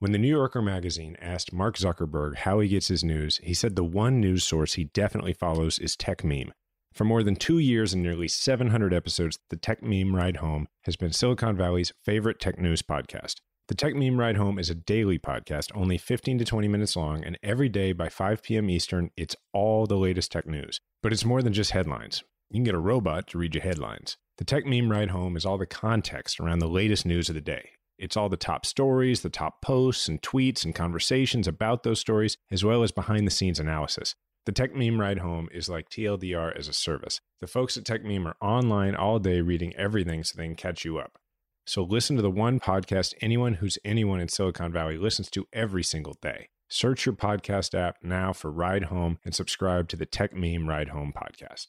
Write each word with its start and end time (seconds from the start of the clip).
When 0.00 0.12
the 0.12 0.18
New 0.18 0.28
Yorker 0.28 0.62
magazine 0.62 1.14
asked 1.20 1.52
Mark 1.52 1.76
Zuckerberg 1.76 2.36
how 2.36 2.60
he 2.60 2.68
gets 2.68 2.88
his 2.88 3.04
news, 3.04 3.38
he 3.42 3.52
said 3.52 3.76
the 3.76 3.84
one 3.84 4.18
news 4.18 4.44
source 4.44 4.72
he 4.72 4.84
definitely 4.84 5.34
follows 5.34 5.78
is 5.78 5.94
Techmeme. 5.94 6.52
For 6.94 7.04
more 7.04 7.22
than 7.22 7.36
two 7.36 7.58
years 7.58 7.92
and 7.92 8.02
nearly 8.02 8.26
700 8.26 8.94
episodes, 8.94 9.38
the 9.50 9.58
Techmeme 9.58 10.14
Ride 10.14 10.38
Home 10.38 10.68
has 10.84 10.96
been 10.96 11.12
Silicon 11.12 11.54
Valley's 11.54 11.92
favorite 12.02 12.40
tech 12.40 12.58
news 12.58 12.80
podcast. 12.80 13.42
The 13.68 13.74
Techmeme 13.74 14.16
Ride 14.16 14.38
Home 14.38 14.58
is 14.58 14.70
a 14.70 14.74
daily 14.74 15.18
podcast, 15.18 15.70
only 15.74 15.98
15 15.98 16.38
to 16.38 16.46
20 16.46 16.66
minutes 16.66 16.96
long, 16.96 17.22
and 17.22 17.38
every 17.42 17.68
day 17.68 17.92
by 17.92 18.08
5 18.08 18.42
p.m. 18.42 18.70
Eastern, 18.70 19.10
it's 19.18 19.36
all 19.52 19.86
the 19.86 19.98
latest 19.98 20.32
tech 20.32 20.46
news. 20.46 20.80
But 21.02 21.12
it's 21.12 21.26
more 21.26 21.42
than 21.42 21.52
just 21.52 21.72
headlines. 21.72 22.24
You 22.48 22.56
can 22.56 22.64
get 22.64 22.74
a 22.74 22.78
robot 22.78 23.26
to 23.28 23.38
read 23.38 23.54
you 23.54 23.60
headlines. 23.60 24.16
The 24.38 24.46
Techmeme 24.46 24.90
Ride 24.90 25.10
Home 25.10 25.36
is 25.36 25.44
all 25.44 25.58
the 25.58 25.66
context 25.66 26.40
around 26.40 26.60
the 26.60 26.68
latest 26.68 27.04
news 27.04 27.28
of 27.28 27.34
the 27.34 27.42
day. 27.42 27.72
It's 28.00 28.16
all 28.16 28.30
the 28.30 28.36
top 28.38 28.64
stories, 28.64 29.20
the 29.20 29.28
top 29.28 29.60
posts 29.60 30.08
and 30.08 30.22
tweets 30.22 30.64
and 30.64 30.74
conversations 30.74 31.46
about 31.46 31.82
those 31.82 32.00
stories, 32.00 32.38
as 32.50 32.64
well 32.64 32.82
as 32.82 32.92
behind 32.92 33.26
the 33.26 33.30
scenes 33.30 33.60
analysis. 33.60 34.14
The 34.46 34.52
Techmeme 34.52 34.98
Ride 34.98 35.18
Home 35.18 35.50
is 35.52 35.68
like 35.68 35.90
TLDR 35.90 36.58
as 36.58 36.66
a 36.66 36.72
service. 36.72 37.20
The 37.42 37.46
folks 37.46 37.76
at 37.76 37.84
Techmeme 37.84 38.24
are 38.24 38.36
online 38.40 38.94
all 38.94 39.18
day 39.18 39.42
reading 39.42 39.76
everything 39.76 40.24
so 40.24 40.36
they 40.36 40.46
can 40.46 40.56
catch 40.56 40.82
you 40.82 40.98
up. 40.98 41.18
So 41.66 41.82
listen 41.82 42.16
to 42.16 42.22
the 42.22 42.30
one 42.30 42.58
podcast 42.58 43.12
anyone 43.20 43.54
who's 43.54 43.78
anyone 43.84 44.18
in 44.18 44.28
Silicon 44.28 44.72
Valley 44.72 44.96
listens 44.96 45.28
to 45.32 45.46
every 45.52 45.84
single 45.84 46.16
day. 46.22 46.48
Search 46.68 47.04
your 47.04 47.14
podcast 47.14 47.78
app 47.78 47.96
now 48.02 48.32
for 48.32 48.50
Ride 48.50 48.84
Home 48.84 49.18
and 49.26 49.34
subscribe 49.34 49.88
to 49.88 49.96
the 49.96 50.06
Techmeme 50.06 50.66
Ride 50.66 50.88
Home 50.88 51.12
podcast. 51.12 51.66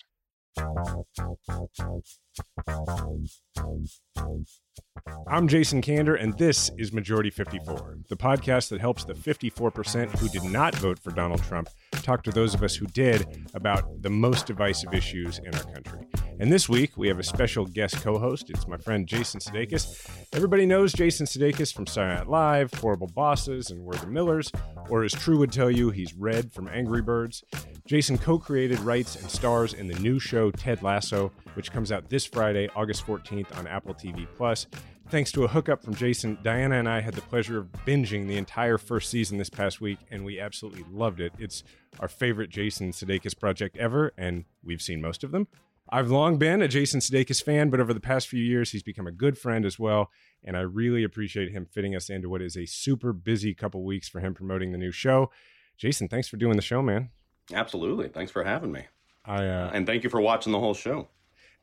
I'm 5.27 5.47
Jason 5.47 5.81
Kander, 5.81 6.21
and 6.21 6.37
this 6.37 6.71
is 6.77 6.91
Majority 6.91 7.29
54, 7.29 7.99
the 8.09 8.17
podcast 8.17 8.69
that 8.69 8.81
helps 8.81 9.03
the 9.03 9.13
54% 9.13 10.09
who 10.19 10.27
did 10.29 10.43
not 10.43 10.75
vote 10.75 10.99
for 10.99 11.11
Donald 11.11 11.41
Trump 11.43 11.69
talk 11.91 12.23
to 12.23 12.31
those 12.31 12.53
of 12.53 12.63
us 12.63 12.75
who 12.75 12.85
did 12.87 13.47
about 13.53 14.01
the 14.01 14.09
most 14.09 14.45
divisive 14.45 14.93
issues 14.93 15.39
in 15.39 15.53
our 15.55 15.63
country. 15.63 16.07
And 16.39 16.51
this 16.51 16.67
week, 16.67 16.97
we 16.97 17.07
have 17.07 17.19
a 17.19 17.23
special 17.23 17.65
guest 17.65 18.01
co 18.01 18.17
host. 18.17 18.49
It's 18.49 18.67
my 18.67 18.77
friend 18.77 19.07
Jason 19.07 19.39
Sudeikis. 19.39 20.09
Everybody 20.33 20.65
knows 20.65 20.91
Jason 20.91 21.27
Sudeikis 21.27 21.73
from 21.73 21.85
Night 21.95 22.27
Live, 22.27 22.73
Horrible 22.73 23.11
Bosses, 23.13 23.69
and 23.69 23.81
We're 23.81 23.93
the 23.93 24.07
Millers, 24.07 24.51
or 24.89 25.03
as 25.03 25.13
True 25.13 25.37
would 25.37 25.51
tell 25.51 25.69
you, 25.69 25.91
he's 25.91 26.15
Red 26.15 26.51
from 26.51 26.67
Angry 26.67 27.01
Birds. 27.01 27.43
Jason 27.85 28.17
co 28.17 28.39
created, 28.39 28.79
writes, 28.79 29.15
and 29.15 29.29
stars 29.29 29.73
in 29.73 29.87
the 29.87 29.99
new 29.99 30.19
show 30.19 30.49
Ted 30.49 30.81
Lasso, 30.81 31.31
which 31.53 31.71
comes 31.71 31.91
out 31.91 32.09
this 32.09 32.25
Friday, 32.25 32.67
August 32.75 33.05
14th 33.05 33.55
on 33.57 33.67
Apple 33.67 33.93
TV 33.93 34.27
Plus. 34.35 34.60
Thanks 35.09 35.31
to 35.33 35.43
a 35.43 35.47
hookup 35.47 35.83
from 35.83 35.93
Jason, 35.93 36.37
Diana 36.41 36.75
and 36.75 36.87
I 36.87 37.01
had 37.01 37.15
the 37.15 37.21
pleasure 37.21 37.57
of 37.57 37.71
binging 37.85 38.27
the 38.27 38.37
entire 38.37 38.77
first 38.77 39.09
season 39.09 39.37
this 39.37 39.49
past 39.49 39.81
week, 39.81 39.99
and 40.09 40.23
we 40.23 40.39
absolutely 40.39 40.85
loved 40.89 41.19
it. 41.19 41.33
It's 41.37 41.63
our 41.99 42.07
favorite 42.07 42.49
Jason 42.49 42.91
Sudeikis 42.91 43.37
project 43.37 43.75
ever, 43.75 44.13
and 44.17 44.45
we've 44.63 44.81
seen 44.81 45.01
most 45.01 45.25
of 45.25 45.31
them. 45.31 45.47
I've 45.89 46.09
long 46.09 46.37
been 46.37 46.61
a 46.61 46.69
Jason 46.69 47.01
Sudeikis 47.01 47.43
fan, 47.43 47.69
but 47.69 47.81
over 47.81 47.93
the 47.93 47.99
past 47.99 48.29
few 48.29 48.41
years, 48.41 48.71
he's 48.71 48.83
become 48.83 49.05
a 49.05 49.11
good 49.11 49.37
friend 49.37 49.65
as 49.65 49.77
well, 49.77 50.09
and 50.45 50.55
I 50.55 50.61
really 50.61 51.03
appreciate 51.03 51.51
him 51.51 51.65
fitting 51.65 51.93
us 51.93 52.09
into 52.09 52.29
what 52.29 52.41
is 52.41 52.55
a 52.55 52.65
super 52.65 53.11
busy 53.11 53.53
couple 53.53 53.83
weeks 53.83 54.07
for 54.07 54.21
him 54.21 54.33
promoting 54.33 54.71
the 54.71 54.77
new 54.77 54.91
show. 54.91 55.29
Jason, 55.77 56.07
thanks 56.07 56.29
for 56.29 56.37
doing 56.37 56.55
the 56.55 56.61
show, 56.61 56.81
man. 56.81 57.09
Absolutely. 57.53 58.07
Thanks 58.07 58.31
for 58.31 58.45
having 58.45 58.71
me. 58.71 58.85
I 59.25 59.45
uh, 59.45 59.71
and 59.73 59.85
thank 59.85 60.03
you 60.03 60.09
for 60.09 60.21
watching 60.21 60.53
the 60.53 60.59
whole 60.59 60.73
show. 60.73 61.09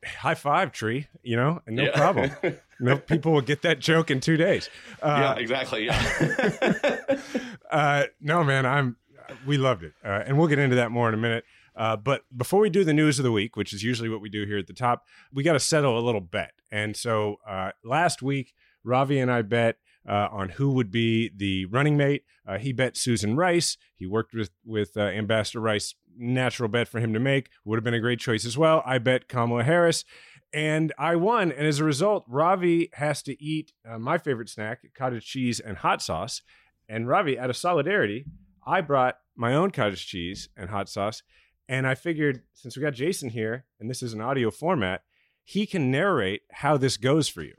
High 0.05 0.35
five, 0.35 0.71
tree. 0.71 1.07
You 1.23 1.35
know, 1.35 1.61
and 1.65 1.75
no 1.75 1.83
yeah. 1.83 1.97
problem. 1.97 2.31
no 2.79 2.97
people 2.97 3.33
will 3.33 3.41
get 3.41 3.61
that 3.63 3.79
joke 3.79 4.11
in 4.11 4.19
two 4.19 4.37
days. 4.37 4.69
Uh, 5.01 5.35
yeah, 5.35 5.41
exactly. 5.41 5.85
Yeah. 5.85 7.01
uh, 7.71 8.03
no, 8.21 8.43
man, 8.43 8.65
I'm. 8.65 8.97
We 9.45 9.57
loved 9.57 9.83
it, 9.83 9.93
uh, 10.03 10.23
and 10.25 10.39
we'll 10.39 10.47
get 10.47 10.57
into 10.57 10.77
that 10.77 10.89
more 10.89 11.07
in 11.07 11.13
a 11.13 11.17
minute. 11.17 11.43
Uh, 11.75 11.95
but 11.95 12.23
before 12.35 12.59
we 12.59 12.69
do 12.69 12.83
the 12.83 12.93
news 12.93 13.19
of 13.19 13.23
the 13.23 13.31
week, 13.31 13.55
which 13.55 13.73
is 13.73 13.83
usually 13.83 14.09
what 14.09 14.21
we 14.21 14.29
do 14.29 14.45
here 14.45 14.57
at 14.57 14.67
the 14.67 14.73
top, 14.73 15.05
we 15.31 15.43
got 15.43 15.53
to 15.53 15.59
settle 15.59 15.97
a 15.97 16.01
little 16.01 16.21
bet. 16.21 16.51
And 16.71 16.97
so 16.97 17.37
uh, 17.47 17.71
last 17.85 18.21
week, 18.21 18.53
Ravi 18.83 19.19
and 19.19 19.31
I 19.31 19.43
bet 19.43 19.77
uh, 20.07 20.27
on 20.31 20.49
who 20.49 20.71
would 20.71 20.91
be 20.91 21.31
the 21.35 21.65
running 21.65 21.95
mate. 21.95 22.23
Uh, 22.45 22.57
he 22.57 22.73
bet 22.73 22.97
Susan 22.97 23.35
Rice. 23.35 23.77
He 23.95 24.05
worked 24.05 24.33
with 24.33 24.49
with 24.65 24.97
uh, 24.97 25.01
Ambassador 25.01 25.59
Rice. 25.59 25.95
Natural 26.21 26.67
bet 26.67 26.87
for 26.87 26.99
him 26.99 27.13
to 27.13 27.19
make. 27.19 27.49
Would 27.63 27.77
have 27.77 27.83
been 27.83 27.93
a 27.93 27.99
great 27.99 28.19
choice 28.19 28.45
as 28.45 28.57
well. 28.57 28.83
I 28.85 28.97
bet 28.97 29.29
Kamala 29.29 29.63
Harris, 29.63 30.03
and 30.51 30.91
I 30.97 31.15
won. 31.15 31.51
And 31.51 31.65
as 31.65 31.79
a 31.79 31.85
result, 31.85 32.25
Ravi 32.27 32.89
has 32.93 33.23
to 33.23 33.41
eat 33.41 33.71
uh, 33.89 33.97
my 33.97 34.17
favorite 34.17 34.49
snack: 34.49 34.81
cottage 34.93 35.25
cheese 35.25 35.59
and 35.59 35.77
hot 35.77 36.01
sauce. 36.01 36.41
And 36.89 37.07
Ravi, 37.07 37.39
out 37.39 37.49
of 37.49 37.55
solidarity, 37.55 38.25
I 38.65 38.81
brought 38.81 39.19
my 39.35 39.53
own 39.53 39.71
cottage 39.71 40.05
cheese 40.05 40.49
and 40.57 40.69
hot 40.69 40.89
sauce. 40.89 41.23
And 41.69 41.87
I 41.87 41.95
figured 41.95 42.41
since 42.53 42.75
we 42.75 42.81
got 42.81 42.93
Jason 42.93 43.29
here, 43.29 43.65
and 43.79 43.89
this 43.89 44.01
is 44.01 44.13
an 44.13 44.21
audio 44.21 44.51
format, 44.51 45.03
he 45.43 45.65
can 45.65 45.91
narrate 45.91 46.41
how 46.51 46.77
this 46.77 46.97
goes 46.97 47.29
for 47.29 47.43
you. 47.43 47.55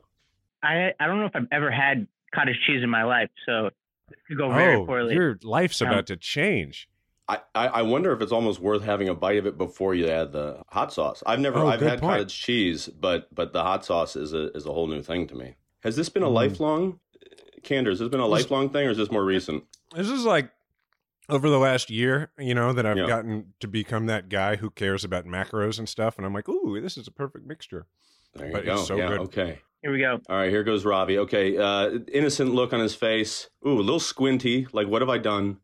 I 0.62 0.92
I 1.00 1.06
don't 1.06 1.20
know 1.20 1.26
if 1.26 1.36
I've 1.36 1.48
ever 1.50 1.70
had 1.70 2.06
cottage 2.34 2.56
cheese 2.66 2.82
in 2.82 2.90
my 2.90 3.04
life, 3.04 3.30
so 3.46 3.66
it 3.66 3.74
could 4.28 4.36
go 4.36 4.52
very 4.52 4.76
oh, 4.76 4.84
poorly. 4.84 5.14
Your 5.14 5.38
life's 5.42 5.80
um, 5.80 5.88
about 5.88 6.06
to 6.08 6.16
change. 6.16 6.88
I, 7.54 7.66
I 7.66 7.82
wonder 7.82 8.12
if 8.12 8.20
it's 8.22 8.32
almost 8.32 8.60
worth 8.60 8.82
having 8.82 9.08
a 9.08 9.14
bite 9.14 9.38
of 9.38 9.46
it 9.46 9.56
before 9.58 9.94
you 9.94 10.08
add 10.08 10.32
the 10.32 10.62
hot 10.68 10.92
sauce. 10.92 11.22
I've 11.26 11.40
never 11.40 11.58
oh, 11.58 11.68
I've 11.68 11.80
had 11.80 12.00
point. 12.00 12.12
cottage 12.12 12.40
cheese, 12.40 12.88
but 12.88 13.32
but 13.34 13.52
the 13.52 13.62
hot 13.62 13.84
sauce 13.84 14.16
is 14.16 14.32
a 14.32 14.50
is 14.52 14.66
a 14.66 14.72
whole 14.72 14.86
new 14.86 15.02
thing 15.02 15.26
to 15.28 15.34
me. 15.34 15.56
Has 15.80 15.96
this 15.96 16.08
been 16.08 16.22
a 16.22 16.28
mm. 16.28 16.34
lifelong 16.34 17.00
Kander? 17.62 17.90
Has 17.90 17.98
this 17.98 18.08
been 18.08 18.20
a 18.20 18.26
lifelong 18.26 18.70
thing, 18.70 18.86
or 18.86 18.90
is 18.90 18.96
this 18.96 19.10
more 19.10 19.24
recent? 19.24 19.64
This 19.94 20.08
is 20.08 20.24
like 20.24 20.50
over 21.28 21.48
the 21.48 21.58
last 21.58 21.90
year, 21.90 22.30
you 22.38 22.54
know, 22.54 22.72
that 22.72 22.86
I've 22.86 22.96
yeah. 22.96 23.06
gotten 23.06 23.54
to 23.60 23.68
become 23.68 24.06
that 24.06 24.28
guy 24.28 24.56
who 24.56 24.70
cares 24.70 25.04
about 25.04 25.26
macros 25.26 25.78
and 25.78 25.88
stuff, 25.88 26.16
and 26.16 26.26
I'm 26.26 26.34
like, 26.34 26.48
ooh, 26.48 26.80
this 26.80 26.96
is 26.96 27.06
a 27.06 27.12
perfect 27.12 27.46
mixture. 27.46 27.86
There 28.34 28.46
you 28.46 28.52
but 28.52 28.64
go. 28.64 28.76
So 28.76 28.96
yeah, 28.96 29.08
good. 29.08 29.20
okay. 29.20 29.58
Here 29.82 29.92
we 29.92 29.98
go. 29.98 30.20
All 30.28 30.36
right, 30.36 30.50
here 30.50 30.62
goes 30.62 30.84
Ravi. 30.84 31.18
Okay, 31.18 31.56
uh, 31.56 31.98
innocent 32.12 32.52
look 32.52 32.72
on 32.72 32.80
his 32.80 32.94
face. 32.94 33.48
Ooh, 33.66 33.78
a 33.78 33.80
little 33.80 34.00
squinty. 34.00 34.66
Like, 34.72 34.88
what 34.88 35.00
have 35.00 35.08
I 35.08 35.18
done? 35.18 35.58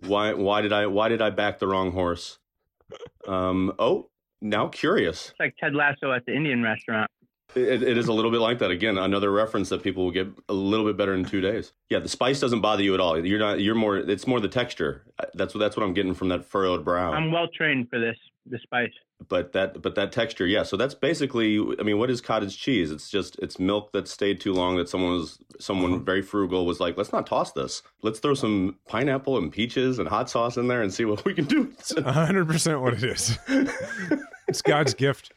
Why? 0.00 0.32
Why 0.32 0.60
did 0.60 0.72
I? 0.72 0.86
Why 0.86 1.08
did 1.08 1.22
I 1.22 1.30
back 1.30 1.58
the 1.58 1.66
wrong 1.66 1.92
horse? 1.92 2.38
Um. 3.26 3.72
Oh, 3.78 4.10
now 4.40 4.68
curious. 4.68 5.30
It's 5.30 5.40
like 5.40 5.56
Ted 5.58 5.74
Lasso 5.74 6.12
at 6.12 6.24
the 6.26 6.34
Indian 6.34 6.62
restaurant. 6.62 7.10
It, 7.54 7.82
it 7.82 7.96
is 7.96 8.08
a 8.08 8.12
little 8.12 8.30
bit 8.30 8.40
like 8.40 8.58
that. 8.58 8.70
Again, 8.70 8.98
another 8.98 9.30
reference 9.30 9.68
that 9.68 9.82
people 9.82 10.04
will 10.04 10.10
get 10.10 10.28
a 10.48 10.52
little 10.52 10.84
bit 10.84 10.96
better 10.96 11.14
in 11.14 11.24
two 11.24 11.40
days. 11.40 11.72
Yeah, 11.88 12.00
the 12.00 12.08
spice 12.08 12.40
doesn't 12.40 12.62
bother 12.62 12.82
you 12.82 12.94
at 12.94 13.00
all. 13.00 13.24
You're 13.24 13.38
not. 13.38 13.60
You're 13.60 13.74
more. 13.74 13.96
It's 13.96 14.26
more 14.26 14.40
the 14.40 14.48
texture. 14.48 15.04
That's 15.34 15.54
what. 15.54 15.60
That's 15.60 15.76
what 15.76 15.84
I'm 15.84 15.94
getting 15.94 16.14
from 16.14 16.28
that 16.28 16.44
furrowed 16.44 16.84
brow. 16.84 17.12
I'm 17.12 17.30
well 17.30 17.48
trained 17.48 17.90
for 17.90 18.00
this. 18.00 18.16
The 18.46 18.58
spice 18.58 18.92
but 19.28 19.52
that 19.52 19.80
but 19.82 19.94
that 19.94 20.12
texture 20.12 20.46
yeah 20.46 20.62
so 20.62 20.76
that's 20.76 20.94
basically 20.94 21.58
i 21.78 21.82
mean 21.82 21.98
what 21.98 22.10
is 22.10 22.20
cottage 22.20 22.58
cheese 22.58 22.90
it's 22.90 23.10
just 23.10 23.38
it's 23.40 23.58
milk 23.58 23.92
that 23.92 24.08
stayed 24.08 24.40
too 24.40 24.52
long 24.52 24.76
that 24.76 24.88
someone 24.88 25.12
was 25.12 25.38
someone 25.58 25.92
uh-huh. 25.92 26.02
very 26.02 26.22
frugal 26.22 26.66
was 26.66 26.80
like 26.80 26.96
let's 26.96 27.12
not 27.12 27.26
toss 27.26 27.52
this 27.52 27.82
let's 28.02 28.18
throw 28.18 28.34
some 28.34 28.76
pineapple 28.88 29.38
and 29.38 29.52
peaches 29.52 29.98
and 29.98 30.08
hot 30.08 30.28
sauce 30.28 30.56
in 30.56 30.68
there 30.68 30.82
and 30.82 30.92
see 30.92 31.04
what 31.04 31.24
we 31.24 31.34
can 31.34 31.44
do 31.44 31.66
100% 31.66 32.80
what 32.80 32.94
it 32.94 33.04
is 33.04 33.38
it's 34.48 34.62
god's 34.62 34.94
gift 34.94 35.32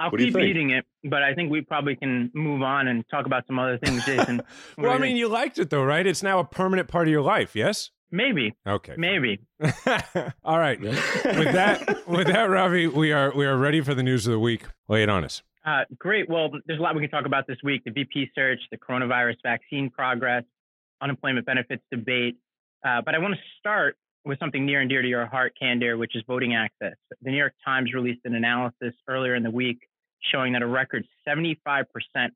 I'll 0.00 0.10
keep 0.10 0.34
eating 0.34 0.70
it, 0.70 0.86
but 1.04 1.22
I 1.22 1.34
think 1.34 1.50
we 1.50 1.60
probably 1.60 1.94
can 1.94 2.30
move 2.32 2.62
on 2.62 2.88
and 2.88 3.04
talk 3.10 3.26
about 3.26 3.46
some 3.46 3.58
other 3.58 3.76
things, 3.76 4.02
Jason. 4.06 4.40
well, 4.78 4.92
I 4.92 4.96
mean, 4.96 5.18
you 5.18 5.28
liked 5.28 5.58
it 5.58 5.68
though, 5.68 5.84
right? 5.84 6.06
It's 6.06 6.22
now 6.22 6.38
a 6.38 6.44
permanent 6.44 6.88
part 6.88 7.06
of 7.06 7.12
your 7.12 7.20
life, 7.20 7.54
yes? 7.54 7.90
Maybe. 8.10 8.54
Okay. 8.66 8.94
Maybe. 8.96 9.40
All 10.44 10.58
right. 10.58 10.80
with 10.80 10.94
that, 11.24 12.06
with 12.08 12.26
that, 12.26 12.50
Ravi, 12.50 12.86
we 12.86 13.12
are 13.12 13.32
we 13.34 13.46
are 13.46 13.56
ready 13.56 13.80
for 13.80 13.94
the 13.94 14.02
news 14.02 14.26
of 14.26 14.32
the 14.32 14.38
week. 14.38 14.64
Lay 14.88 15.02
it 15.02 15.08
on 15.08 15.24
us. 15.24 15.42
Uh, 15.64 15.82
great. 15.98 16.28
Well, 16.28 16.50
there's 16.66 16.78
a 16.78 16.82
lot 16.82 16.94
we 16.94 17.02
can 17.02 17.10
talk 17.10 17.26
about 17.26 17.46
this 17.46 17.58
week: 17.62 17.82
the 17.84 17.90
VP 17.90 18.30
search, 18.34 18.58
the 18.70 18.78
coronavirus 18.78 19.36
vaccine 19.42 19.90
progress, 19.90 20.44
unemployment 21.00 21.46
benefits 21.46 21.82
debate. 21.90 22.36
Uh, 22.84 23.00
but 23.04 23.14
I 23.14 23.18
want 23.18 23.34
to 23.34 23.40
start 23.58 23.96
with 24.24 24.38
something 24.38 24.66
near 24.66 24.80
and 24.80 24.88
dear 24.88 25.02
to 25.02 25.08
your 25.08 25.26
heart, 25.26 25.52
Kander, 25.62 25.98
which 25.98 26.16
is 26.16 26.22
voting 26.26 26.54
access. 26.54 26.94
The 27.22 27.30
New 27.30 27.36
York 27.36 27.54
Times 27.64 27.92
released 27.94 28.20
an 28.24 28.34
analysis 28.34 28.94
earlier 29.08 29.34
in 29.34 29.42
the 29.42 29.50
week 29.50 29.78
showing 30.32 30.52
that 30.52 30.62
a 30.62 30.66
record 30.66 31.04
75% 31.26 31.84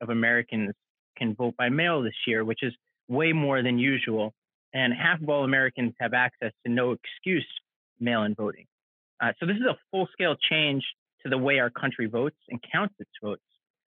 of 0.01 0.09
Americans 0.09 0.73
can 1.17 1.35
vote 1.35 1.55
by 1.57 1.69
mail 1.69 2.01
this 2.01 2.15
year, 2.25 2.43
which 2.43 2.63
is 2.63 2.73
way 3.07 3.31
more 3.31 3.61
than 3.61 3.77
usual. 3.77 4.33
And 4.75 4.93
half 4.93 5.21
of 5.21 5.29
all 5.29 5.45
Americans 5.45 5.93
have 6.01 6.13
access 6.13 6.51
to 6.65 6.71
no 6.71 6.91
excuse 6.91 7.47
mail 7.99 8.23
in 8.23 8.35
voting. 8.35 8.65
Uh, 9.23 9.31
so 9.39 9.45
this 9.45 9.55
is 9.55 9.63
a 9.63 9.77
full 9.89 10.07
scale 10.11 10.35
change 10.51 10.83
to 11.23 11.29
the 11.29 11.37
way 11.37 11.59
our 11.59 11.69
country 11.69 12.07
votes 12.07 12.35
and 12.49 12.59
counts 12.71 12.93
its 12.99 13.09
votes. 13.23 13.41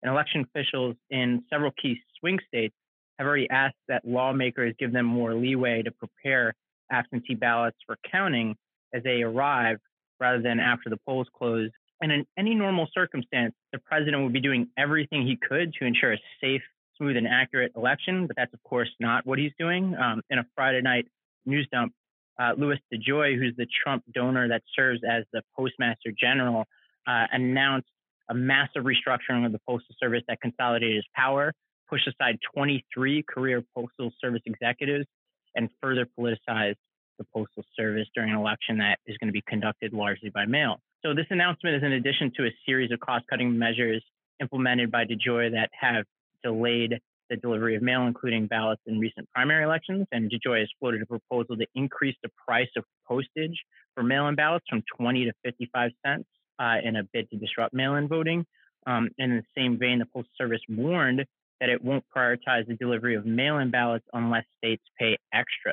And 0.03 0.13
election 0.13 0.47
officials 0.49 0.95
in 1.11 1.43
several 1.51 1.73
key 1.83 2.01
swing 2.21 2.39
states 2.47 2.75
have 3.19 3.27
already 3.27 3.51
asked 3.51 3.77
that 3.89 4.05
lawmakers 4.05 4.75
give 4.79 4.93
them 4.93 5.07
more 5.07 5.35
leeway 5.35 5.83
to 5.83 5.91
prepare 5.91 6.55
absentee 6.93 7.35
ballots 7.35 7.79
for 7.85 7.97
counting 8.11 8.55
as 8.95 9.03
they 9.03 9.23
arrive 9.23 9.79
rather 10.21 10.41
than 10.41 10.61
after 10.61 10.89
the 10.89 10.99
polls 11.05 11.27
close. 11.37 11.71
And 12.01 12.13
in 12.13 12.27
any 12.39 12.55
normal 12.55 12.87
circumstance, 12.95 13.55
the 13.73 13.81
president 13.81 14.23
would 14.23 14.33
be 14.33 14.41
doing 14.41 14.69
everything 14.79 15.27
he 15.27 15.37
could 15.37 15.73
to 15.75 15.85
ensure 15.85 16.13
a 16.13 16.19
safe, 16.41 16.63
smooth, 16.97 17.17
and 17.17 17.27
accurate 17.27 17.73
election. 17.77 18.27
But 18.27 18.37
that's, 18.37 18.53
of 18.55 18.63
course, 18.63 18.89
not 19.01 19.27
what 19.27 19.39
he's 19.39 19.53
doing. 19.59 19.95
Um, 19.97 20.23
in 20.31 20.39
a 20.39 20.47
Friday 20.55 20.83
night 20.83 21.07
news 21.45 21.69
dump, 21.73 21.93
uh, 22.39 22.53
Louis 22.57 22.79
DeJoy, 22.93 23.39
who's 23.39 23.55
the 23.57 23.67
Trump 23.83 24.05
donor 24.13 24.49
that 24.49 24.63
serves 24.75 25.01
as 25.09 25.25
the 25.33 25.43
postmaster 25.57 26.13
general, 26.19 26.65
uh, 27.07 27.27
announced 27.33 27.89
a 28.29 28.35
massive 28.35 28.85
restructuring 28.85 29.47
of 29.47 29.53
the 29.53 29.61
Postal 29.67 29.95
Service 30.01 30.23
that 30.29 30.41
consolidated 30.41 30.97
his 30.97 31.05
power, 31.15 31.53
pushed 31.89 32.09
aside 32.09 32.39
23 32.55 33.23
career 33.23 33.63
Postal 33.75 34.11
Service 34.21 34.43
executives, 34.47 35.07
and 35.55 35.71
further 35.81 36.07
politicized 36.19 36.77
the 37.19 37.25
Postal 37.33 37.65
Service 37.77 38.07
during 38.15 38.31
an 38.31 38.37
election 38.37 38.79
that 38.79 38.99
is 39.07 39.17
going 39.19 39.29
to 39.29 39.33
be 39.33 39.43
conducted 39.49 39.93
largely 39.93 40.29
by 40.31 40.45
mail. 40.45 40.81
So, 41.05 41.15
this 41.15 41.27
announcement 41.31 41.77
is 41.77 41.83
in 41.83 41.93
addition 41.93 42.33
to 42.37 42.47
a 42.47 42.51
series 42.67 42.91
of 42.91 43.01
cost 43.01 43.25
cutting 43.31 43.57
measures 43.57 44.03
implemented 44.41 44.91
by 44.91 45.05
DeJoy 45.05 45.53
that 45.53 45.71
have 45.79 46.05
delayed 46.43 46.99
the 47.29 47.37
delivery 47.37 47.75
of 47.77 47.83
mail, 47.83 48.07
including 48.07 48.47
ballots 48.47 48.83
in 48.87 48.99
recent 48.99 49.29
primary 49.35 49.65
elections. 49.65 50.07
And 50.13 50.31
DeJoy 50.31 50.61
has 50.61 50.69
floated 50.79 51.03
a 51.03 51.07
proposal 51.07 51.57
to 51.57 51.67
increase 51.75 52.17
the 52.23 52.31
price 52.47 52.69
of 52.77 52.85
postage 53.07 53.59
for 53.95 54.03
mail 54.03 54.29
in 54.29 54.35
ballots 54.35 54.67
from 54.69 54.83
20 54.97 55.25
to 55.25 55.33
55 55.45 55.91
cents 56.05 56.27
uh, 56.59 56.77
in 56.83 56.97
a 56.97 57.03
bid 57.13 57.29
to 57.31 57.37
disrupt 57.37 57.75
mail 57.75 57.97
in 57.97 58.09
voting. 58.09 58.45
Um, 58.87 59.11
in 59.19 59.31
the 59.37 59.43
same 59.57 59.79
vein, 59.79 59.99
the 59.99 60.07
Postal 60.07 60.31
Service 60.39 60.61
warned 60.69 61.25
that 61.61 61.69
it 61.69 61.83
won't 61.83 62.05
prioritize 62.15 62.67
the 62.69 62.77
delivery 62.79 63.17
of 63.17 63.27
mail 63.27 63.59
in 63.59 63.71
ballots 63.71 64.05
unless 64.13 64.45
states 64.59 64.83
pay 64.99 65.19
extra. 65.33 65.73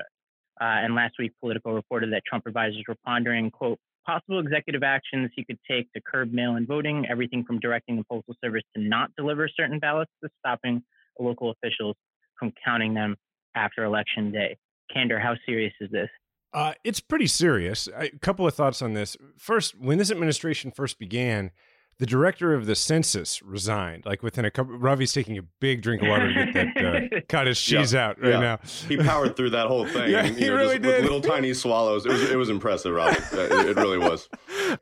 Uh, 0.62 0.82
and 0.84 0.96
last 0.96 1.16
week, 1.20 1.32
Politico 1.42 1.74
reported 1.74 2.14
that 2.14 2.24
Trump 2.26 2.48
advisors 2.48 2.84
were 2.88 2.96
pondering, 3.06 3.52
quote, 3.52 3.80
possible 4.06 4.40
executive 4.40 4.84
actions 4.84 5.32
he 5.36 5.44
could 5.44 5.60
take 5.70 5.92
to 5.94 6.02
curb 6.02 6.32
mail 6.32 6.56
in 6.56 6.66
voting, 6.66 7.06
everything 7.10 7.44
from 7.46 7.60
directing 7.60 7.98
the 7.98 8.04
Postal 8.04 8.36
Service 8.44 8.64
to 8.76 8.82
not 8.82 9.12
deliver 9.16 9.48
certain 9.48 9.80
ballots 9.80 10.12
to 10.24 10.30
stopping 10.40 10.84
local 11.20 11.52
officials 11.52 11.96
from 12.38 12.52
counting 12.64 12.94
them 12.94 13.16
after 13.56 13.84
Election 13.84 14.32
Day. 14.32 14.58
Kander, 14.96 15.22
how 15.22 15.36
serious 15.46 15.74
is 15.80 15.90
this? 15.92 16.10
Uh, 16.54 16.74
it's 16.84 17.00
pretty 17.00 17.28
serious. 17.28 17.90
A 17.96 18.10
couple 18.20 18.46
of 18.46 18.54
thoughts 18.54 18.82
on 18.82 18.94
this. 18.94 19.18
First, 19.38 19.76
when 19.80 19.98
this 19.98 20.12
administration 20.12 20.72
first 20.72 21.00
began, 21.00 21.52
the 22.00 22.06
director 22.06 22.54
of 22.54 22.66
the 22.66 22.76
census 22.76 23.42
resigned. 23.42 24.06
Like 24.06 24.24
within 24.24 24.46
a 24.46 24.52
couple, 24.52 24.78
Ravi's 24.78 25.14
taking 25.14 25.38
a 25.38 25.42
big 25.42 25.82
drink 25.82 26.02
of 26.02 26.10
water 26.10 26.34
to 26.34 26.52
get 26.52 26.74
that 26.76 27.14
uh, 27.14 27.22
cottage 27.30 27.62
cheese 27.64 27.94
out 27.94 28.20
right 28.20 28.32
yeah. 28.34 28.40
now. 28.40 28.60
He 28.88 28.98
powered 28.98 29.36
through 29.36 29.52
that 29.52 29.68
whole 29.68 29.86
thing. 29.86 30.10
yeah, 30.12 30.24
he 30.24 30.48
know, 30.48 30.56
really 30.56 30.80
did. 30.80 31.02
With 31.02 31.04
little 31.04 31.22
tiny 31.22 31.54
swallows. 31.54 32.06
It 32.06 32.12
was 32.12 32.32
it 32.32 32.38
was 32.38 32.50
impressive, 32.50 32.94
Ravi. 32.94 33.18
it, 33.34 33.70
it 33.70 33.76
really 33.78 33.98
was. 33.98 34.30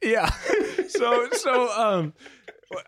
Yeah. 0.01 0.29
So 0.87 1.29
so 1.31 1.69
um. 1.71 2.13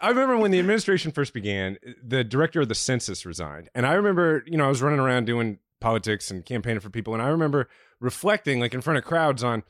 I 0.02 0.08
remember 0.08 0.38
when 0.38 0.52
the 0.52 0.60
administration 0.60 1.12
first 1.12 1.34
began, 1.34 1.78
the 2.02 2.24
director 2.24 2.62
of 2.62 2.70
the 2.70 2.76
census 2.76 3.26
resigned. 3.26 3.68
And 3.76 3.86
I 3.86 3.96
remember, 3.96 4.46
you 4.48 4.56
know, 4.58 4.64
I 4.64 4.70
was 4.70 4.82
running 4.82 5.02
around 5.02 5.26
doing 5.26 5.60
politics 5.82 6.32
and 6.32 6.46
campaigning 6.46 6.80
for 6.80 6.90
people. 6.90 7.14
And 7.14 7.22
I 7.22 7.28
remember 7.28 7.68
reflecting, 8.00 8.62
like 8.62 8.74
in 8.74 8.80
front 8.80 8.98
of 8.98 9.04
crowds, 9.04 9.44
on 9.44 9.64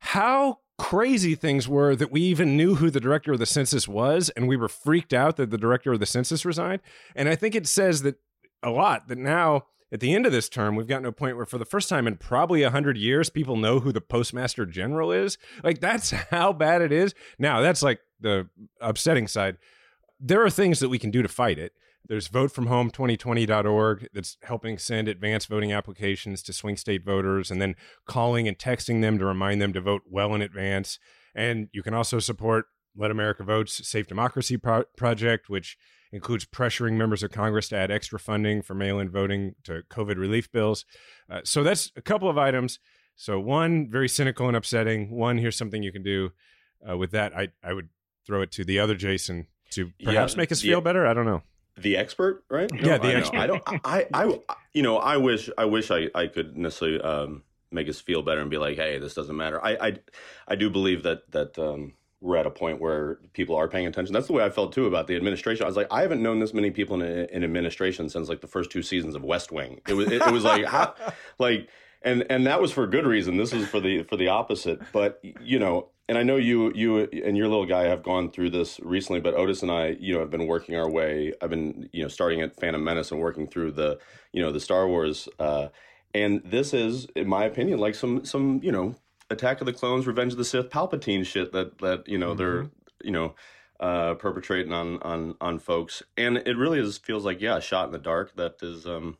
how 0.00 0.58
crazy 0.78 1.34
things 1.34 1.68
were 1.68 1.94
that 1.96 2.10
we 2.10 2.20
even 2.22 2.56
knew 2.56 2.76
who 2.76 2.90
the 2.90 3.00
director 3.00 3.32
of 3.32 3.38
the 3.38 3.46
census 3.46 3.86
was 3.86 4.30
and 4.30 4.48
we 4.48 4.56
were 4.56 4.68
freaked 4.68 5.12
out 5.12 5.36
that 5.36 5.50
the 5.50 5.58
director 5.58 5.92
of 5.92 6.00
the 6.00 6.06
census 6.06 6.44
resigned. 6.44 6.80
And 7.14 7.28
I 7.28 7.34
think 7.34 7.54
it 7.54 7.66
says 7.66 8.02
that 8.02 8.16
a 8.62 8.70
lot 8.70 9.08
that 9.08 9.18
now 9.18 9.66
at 9.92 10.00
the 10.00 10.14
end 10.14 10.24
of 10.24 10.32
this 10.32 10.48
term, 10.48 10.74
we've 10.74 10.86
gotten 10.86 11.02
to 11.02 11.10
a 11.10 11.12
point 11.12 11.36
where 11.36 11.44
for 11.44 11.58
the 11.58 11.66
first 11.66 11.90
time 11.90 12.06
in 12.06 12.16
probably 12.16 12.62
100 12.62 12.96
years, 12.96 13.28
people 13.28 13.56
know 13.56 13.78
who 13.78 13.92
the 13.92 14.00
postmaster 14.00 14.64
general 14.64 15.12
is. 15.12 15.36
Like, 15.62 15.80
that's 15.80 16.10
how 16.30 16.54
bad 16.54 16.80
it 16.80 16.90
is. 16.90 17.14
Now, 17.38 17.60
that's 17.60 17.82
like 17.82 18.00
the 18.18 18.48
upsetting 18.80 19.28
side. 19.28 19.58
There 20.24 20.44
are 20.44 20.50
things 20.50 20.78
that 20.78 20.88
we 20.88 21.00
can 21.00 21.10
do 21.10 21.20
to 21.20 21.28
fight 21.28 21.58
it. 21.58 21.72
There's 22.06 22.28
votefromhome2020.org 22.28 24.08
that's 24.12 24.36
helping 24.42 24.78
send 24.78 25.08
advance 25.08 25.46
voting 25.46 25.72
applications 25.72 26.42
to 26.44 26.52
swing 26.52 26.76
state 26.76 27.04
voters 27.04 27.50
and 27.50 27.60
then 27.60 27.74
calling 28.06 28.46
and 28.46 28.56
texting 28.56 29.00
them 29.00 29.18
to 29.18 29.24
remind 29.24 29.60
them 29.60 29.72
to 29.72 29.80
vote 29.80 30.02
well 30.08 30.32
in 30.34 30.40
advance. 30.40 31.00
And 31.34 31.68
you 31.72 31.82
can 31.82 31.92
also 31.92 32.20
support 32.20 32.66
Let 32.96 33.10
America 33.10 33.42
Vote's 33.42 33.86
Safe 33.88 34.06
Democracy 34.06 34.56
Pro- 34.56 34.84
Project, 34.96 35.48
which 35.48 35.76
includes 36.12 36.44
pressuring 36.44 36.92
members 36.92 37.24
of 37.24 37.32
Congress 37.32 37.68
to 37.70 37.76
add 37.76 37.90
extra 37.90 38.20
funding 38.20 38.62
for 38.62 38.74
mail 38.74 39.00
in 39.00 39.10
voting 39.10 39.56
to 39.64 39.82
COVID 39.90 40.18
relief 40.18 40.52
bills. 40.52 40.84
Uh, 41.28 41.40
so 41.42 41.64
that's 41.64 41.90
a 41.96 42.02
couple 42.02 42.28
of 42.30 42.38
items. 42.38 42.78
So, 43.16 43.40
one, 43.40 43.90
very 43.90 44.08
cynical 44.08 44.46
and 44.46 44.56
upsetting. 44.56 45.10
One, 45.10 45.38
here's 45.38 45.56
something 45.56 45.82
you 45.82 45.92
can 45.92 46.02
do. 46.02 46.30
Uh, 46.88 46.96
with 46.96 47.10
that, 47.12 47.36
I, 47.36 47.48
I 47.62 47.72
would 47.72 47.88
throw 48.26 48.42
it 48.42 48.52
to 48.52 48.64
the 48.64 48.78
other 48.78 48.94
Jason 48.94 49.46
to 49.72 49.90
perhaps 50.02 50.34
yeah, 50.34 50.36
make 50.38 50.52
us 50.52 50.62
feel 50.62 50.80
better. 50.80 51.06
I 51.06 51.14
don't 51.14 51.26
know 51.26 51.42
the 51.76 51.96
expert, 51.96 52.44
right? 52.50 52.70
No, 52.72 52.80
yeah, 52.80 52.98
the 52.98 53.08
I 53.08 53.12
expert. 53.12 53.38
I 53.38 53.46
don't. 53.46 53.62
I, 53.84 54.06
I, 54.12 54.40
you 54.72 54.82
know, 54.82 54.98
I 54.98 55.16
wish, 55.16 55.48
I 55.56 55.64
wish 55.64 55.90
I, 55.90 56.08
I 56.14 56.26
could 56.26 56.56
necessarily 56.56 57.00
um, 57.00 57.42
make 57.70 57.88
us 57.88 58.00
feel 58.00 58.22
better 58.22 58.40
and 58.40 58.50
be 58.50 58.58
like, 58.58 58.76
hey, 58.76 58.98
this 58.98 59.14
doesn't 59.14 59.36
matter. 59.36 59.64
I, 59.64 59.88
I, 59.88 59.98
I 60.48 60.54
do 60.56 60.70
believe 60.70 61.02
that 61.04 61.30
that 61.32 61.58
um, 61.58 61.94
we're 62.20 62.36
at 62.36 62.46
a 62.46 62.50
point 62.50 62.80
where 62.80 63.18
people 63.32 63.56
are 63.56 63.68
paying 63.68 63.86
attention. 63.86 64.12
That's 64.12 64.26
the 64.26 64.32
way 64.32 64.44
I 64.44 64.50
felt 64.50 64.72
too 64.72 64.86
about 64.86 65.06
the 65.06 65.16
administration. 65.16 65.64
I 65.64 65.66
was 65.66 65.76
like, 65.76 65.88
I 65.90 66.02
haven't 66.02 66.22
known 66.22 66.38
this 66.38 66.54
many 66.54 66.70
people 66.70 67.00
in, 67.00 67.26
in 67.26 67.44
administration 67.44 68.08
since 68.08 68.28
like 68.28 68.40
the 68.40 68.46
first 68.46 68.70
two 68.70 68.82
seasons 68.82 69.14
of 69.14 69.24
West 69.24 69.50
Wing. 69.50 69.80
It 69.88 69.94
was, 69.94 70.08
it, 70.08 70.22
it 70.22 70.32
was 70.32 70.44
like, 70.44 70.64
how, 70.66 70.94
like, 71.38 71.68
and 72.02 72.24
and 72.30 72.46
that 72.46 72.60
was 72.60 72.72
for 72.72 72.86
good 72.86 73.06
reason. 73.06 73.36
This 73.36 73.52
is 73.52 73.66
for 73.68 73.80
the 73.80 74.02
for 74.04 74.16
the 74.16 74.28
opposite. 74.28 74.80
But 74.92 75.20
you 75.40 75.58
know, 75.58 75.88
and 76.08 76.18
I 76.18 76.22
know 76.22 76.36
you 76.36 76.72
you 76.74 77.08
and 77.24 77.36
your 77.36 77.48
little 77.48 77.66
guy 77.66 77.84
have 77.84 78.02
gone 78.02 78.30
through 78.30 78.50
this 78.50 78.80
recently, 78.82 79.20
but 79.20 79.34
Otis 79.34 79.62
and 79.62 79.70
I, 79.70 79.96
you 80.00 80.14
know, 80.14 80.20
have 80.20 80.30
been 80.30 80.46
working 80.46 80.76
our 80.76 80.90
way. 80.90 81.32
I've 81.40 81.50
been, 81.50 81.88
you 81.92 82.02
know, 82.02 82.08
starting 82.08 82.42
at 82.42 82.58
Phantom 82.58 82.82
Menace 82.82 83.12
and 83.12 83.20
working 83.20 83.46
through 83.46 83.72
the, 83.72 83.98
you 84.32 84.42
know, 84.42 84.52
the 84.52 84.60
Star 84.60 84.88
Wars. 84.88 85.28
Uh, 85.38 85.68
and 86.14 86.42
this 86.44 86.74
is, 86.74 87.06
in 87.16 87.28
my 87.28 87.44
opinion, 87.44 87.78
like 87.78 87.94
some 87.94 88.24
some 88.24 88.60
you 88.62 88.72
know, 88.72 88.94
Attack 89.30 89.60
of 89.60 89.66
the 89.66 89.72
Clones, 89.72 90.06
Revenge 90.06 90.32
of 90.32 90.38
the 90.38 90.44
Sith, 90.44 90.70
Palpatine 90.70 91.24
shit 91.24 91.52
that 91.52 91.78
that 91.78 92.08
you 92.08 92.18
know 92.18 92.30
mm-hmm. 92.30 92.38
they're 92.38 92.70
you 93.02 93.12
know. 93.12 93.34
Uh, 93.80 94.14
perpetrating 94.14 94.72
on 94.72 95.02
on 95.02 95.34
on 95.40 95.58
folks, 95.58 96.04
and 96.16 96.36
it 96.36 96.56
really 96.56 96.78
is 96.78 96.98
feels 96.98 97.24
like 97.24 97.40
yeah, 97.40 97.56
a 97.56 97.60
shot 97.60 97.86
in 97.86 97.90
the 97.90 97.98
dark 97.98 98.32
that 98.36 98.54
is 98.62 98.86
um, 98.86 99.18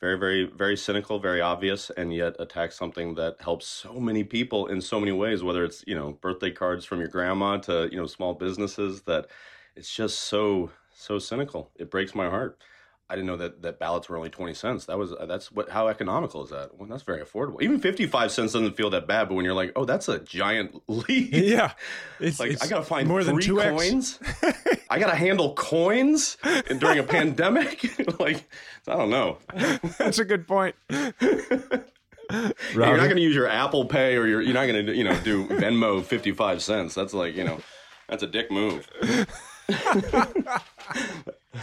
very, 0.00 0.18
very, 0.18 0.44
very 0.44 0.76
cynical, 0.76 1.18
very 1.18 1.40
obvious, 1.40 1.90
and 1.90 2.14
yet 2.14 2.36
attacks 2.38 2.76
something 2.76 3.14
that 3.16 3.36
helps 3.40 3.66
so 3.66 3.94
many 3.94 4.22
people 4.22 4.66
in 4.66 4.80
so 4.80 5.00
many 5.00 5.12
ways. 5.12 5.42
Whether 5.42 5.64
it's 5.64 5.82
you 5.86 5.94
know 5.94 6.12
birthday 6.12 6.50
cards 6.50 6.84
from 6.84 7.00
your 7.00 7.08
grandma 7.08 7.56
to 7.58 7.88
you 7.90 7.98
know 7.98 8.06
small 8.06 8.34
businesses, 8.34 9.02
that 9.02 9.26
it's 9.74 9.94
just 9.94 10.20
so 10.20 10.70
so 10.94 11.18
cynical. 11.18 11.70
It 11.76 11.90
breaks 11.90 12.14
my 12.14 12.28
heart. 12.28 12.62
I 13.10 13.14
didn't 13.14 13.26
know 13.26 13.38
that, 13.38 13.62
that 13.62 13.78
ballots 13.78 14.08
were 14.08 14.16
only 14.16 14.30
twenty 14.30 14.54
cents. 14.54 14.84
That 14.84 14.98
was 14.98 15.14
that's 15.26 15.50
what 15.50 15.70
how 15.70 15.88
economical 15.88 16.44
is 16.44 16.50
that? 16.50 16.76
Well, 16.76 16.88
that's 16.88 17.02
very 17.02 17.22
affordable. 17.22 17.60
Even 17.62 17.80
fifty 17.80 18.06
five 18.06 18.30
cents 18.30 18.52
doesn't 18.52 18.76
feel 18.76 18.90
that 18.90 19.08
bad, 19.08 19.28
but 19.28 19.34
when 19.34 19.44
you're 19.44 19.54
like, 19.54 19.72
oh, 19.74 19.84
that's 19.84 20.08
a 20.08 20.20
giant 20.20 20.80
lead. 20.88 21.32
Yeah, 21.32 21.72
it's 22.20 22.38
like 22.38 22.52
it's 22.52 22.62
I 22.62 22.68
gotta 22.68 22.84
find 22.84 23.08
more 23.08 23.24
than 23.24 23.40
two 23.40 23.56
coins. 23.56 24.20
I 24.90 24.98
gotta 24.98 25.14
handle 25.14 25.54
coins 25.54 26.36
during 26.78 26.98
a 26.98 27.02
pandemic. 27.04 27.84
like 28.20 28.48
I 28.86 28.96
don't 28.96 29.10
know. 29.10 29.38
that's 29.98 30.18
a 30.18 30.24
good 30.24 30.46
point. 30.46 30.74
you're 30.90 31.12
not 32.74 33.08
gonna 33.08 33.20
use 33.20 33.34
your 33.34 33.48
Apple 33.48 33.84
Pay 33.84 34.16
or 34.16 34.26
your, 34.26 34.40
you're 34.40 34.54
not 34.54 34.66
gonna 34.66 34.92
you 34.92 35.04
know 35.04 35.18
do 35.20 35.46
Venmo 35.46 36.02
fifty 36.02 36.32
five 36.32 36.62
cents. 36.62 36.94
That's 36.94 37.14
like 37.14 37.36
you 37.36 37.44
know 37.44 37.60
that's 38.08 38.22
a 38.22 38.26
dick 38.26 38.50
move. 38.50 38.88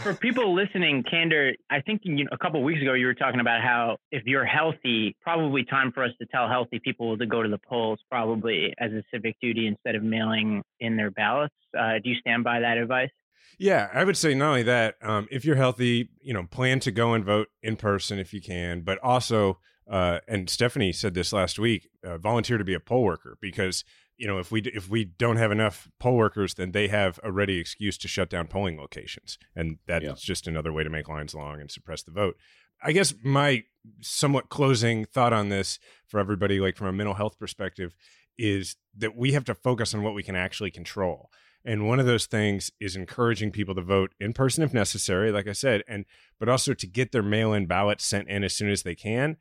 For 0.02 0.14
people 0.14 0.54
listening, 0.54 1.02
Kander, 1.02 1.54
I 1.70 1.80
think 1.80 2.02
you 2.04 2.24
know, 2.24 2.30
a 2.32 2.38
couple 2.38 2.62
weeks 2.62 2.80
ago 2.80 2.94
you 2.94 3.06
were 3.06 3.14
talking 3.14 3.40
about 3.40 3.60
how 3.62 3.96
if 4.10 4.22
you're 4.24 4.44
healthy, 4.44 5.16
probably 5.20 5.64
time 5.64 5.92
for 5.92 6.04
us 6.04 6.10
to 6.20 6.26
tell 6.26 6.48
healthy 6.48 6.80
people 6.82 7.18
to 7.18 7.26
go 7.26 7.42
to 7.42 7.48
the 7.48 7.58
polls, 7.58 7.98
probably 8.10 8.72
as 8.78 8.92
a 8.92 9.02
civic 9.12 9.36
duty 9.40 9.66
instead 9.66 9.94
of 9.94 10.02
mailing 10.02 10.62
in 10.80 10.96
their 10.96 11.10
ballots. 11.10 11.54
Uh, 11.78 11.94
do 12.02 12.10
you 12.10 12.16
stand 12.16 12.44
by 12.44 12.60
that 12.60 12.78
advice? 12.78 13.10
Yeah, 13.58 13.88
I 13.92 14.04
would 14.04 14.16
say 14.16 14.34
not 14.34 14.48
only 14.48 14.62
that, 14.64 14.96
um, 15.02 15.28
if 15.30 15.44
you're 15.44 15.56
healthy, 15.56 16.10
you 16.20 16.34
know, 16.34 16.44
plan 16.44 16.78
to 16.80 16.90
go 16.90 17.14
and 17.14 17.24
vote 17.24 17.48
in 17.62 17.76
person 17.76 18.18
if 18.18 18.34
you 18.34 18.40
can, 18.40 18.82
but 18.82 18.98
also, 19.02 19.58
uh, 19.90 20.20
and 20.28 20.50
Stephanie 20.50 20.92
said 20.92 21.14
this 21.14 21.32
last 21.32 21.58
week, 21.58 21.88
uh, 22.04 22.18
volunteer 22.18 22.58
to 22.58 22.64
be 22.64 22.74
a 22.74 22.80
poll 22.80 23.04
worker 23.04 23.38
because 23.40 23.84
you 24.16 24.26
know 24.26 24.38
if 24.38 24.50
we 24.50 24.62
if 24.62 24.88
we 24.88 25.04
don't 25.04 25.36
have 25.36 25.52
enough 25.52 25.88
poll 25.98 26.16
workers, 26.16 26.54
then 26.54 26.72
they 26.72 26.88
have 26.88 27.20
a 27.22 27.32
ready 27.32 27.58
excuse 27.58 27.98
to 27.98 28.08
shut 28.08 28.30
down 28.30 28.46
polling 28.46 28.78
locations, 28.78 29.38
and 29.54 29.78
that's 29.86 30.04
yeah. 30.04 30.14
just 30.16 30.46
another 30.46 30.72
way 30.72 30.82
to 30.82 30.90
make 30.90 31.08
lines 31.08 31.34
long 31.34 31.60
and 31.60 31.70
suppress 31.70 32.02
the 32.02 32.10
vote. 32.10 32.36
I 32.82 32.92
guess 32.92 33.14
my 33.22 33.64
somewhat 34.00 34.48
closing 34.48 35.04
thought 35.04 35.32
on 35.32 35.48
this 35.48 35.78
for 36.06 36.20
everybody, 36.20 36.60
like 36.60 36.76
from 36.76 36.88
a 36.88 36.92
mental 36.92 37.14
health 37.14 37.38
perspective, 37.38 37.94
is 38.38 38.76
that 38.96 39.16
we 39.16 39.32
have 39.32 39.44
to 39.44 39.54
focus 39.54 39.94
on 39.94 40.02
what 40.02 40.14
we 40.14 40.22
can 40.22 40.36
actually 40.36 40.70
control. 40.70 41.30
And 41.64 41.88
one 41.88 41.98
of 41.98 42.06
those 42.06 42.26
things 42.26 42.70
is 42.80 42.94
encouraging 42.94 43.50
people 43.50 43.74
to 43.74 43.82
vote 43.82 44.14
in 44.20 44.32
person 44.32 44.62
if 44.62 44.72
necessary, 44.72 45.32
like 45.32 45.48
I 45.48 45.52
said, 45.52 45.82
and 45.88 46.04
but 46.38 46.48
also 46.48 46.74
to 46.74 46.86
get 46.86 47.12
their 47.12 47.22
mail-in 47.22 47.66
ballots 47.66 48.04
sent 48.04 48.28
in 48.28 48.44
as 48.44 48.54
soon 48.54 48.70
as 48.70 48.82
they 48.82 48.94
can. 48.94 49.36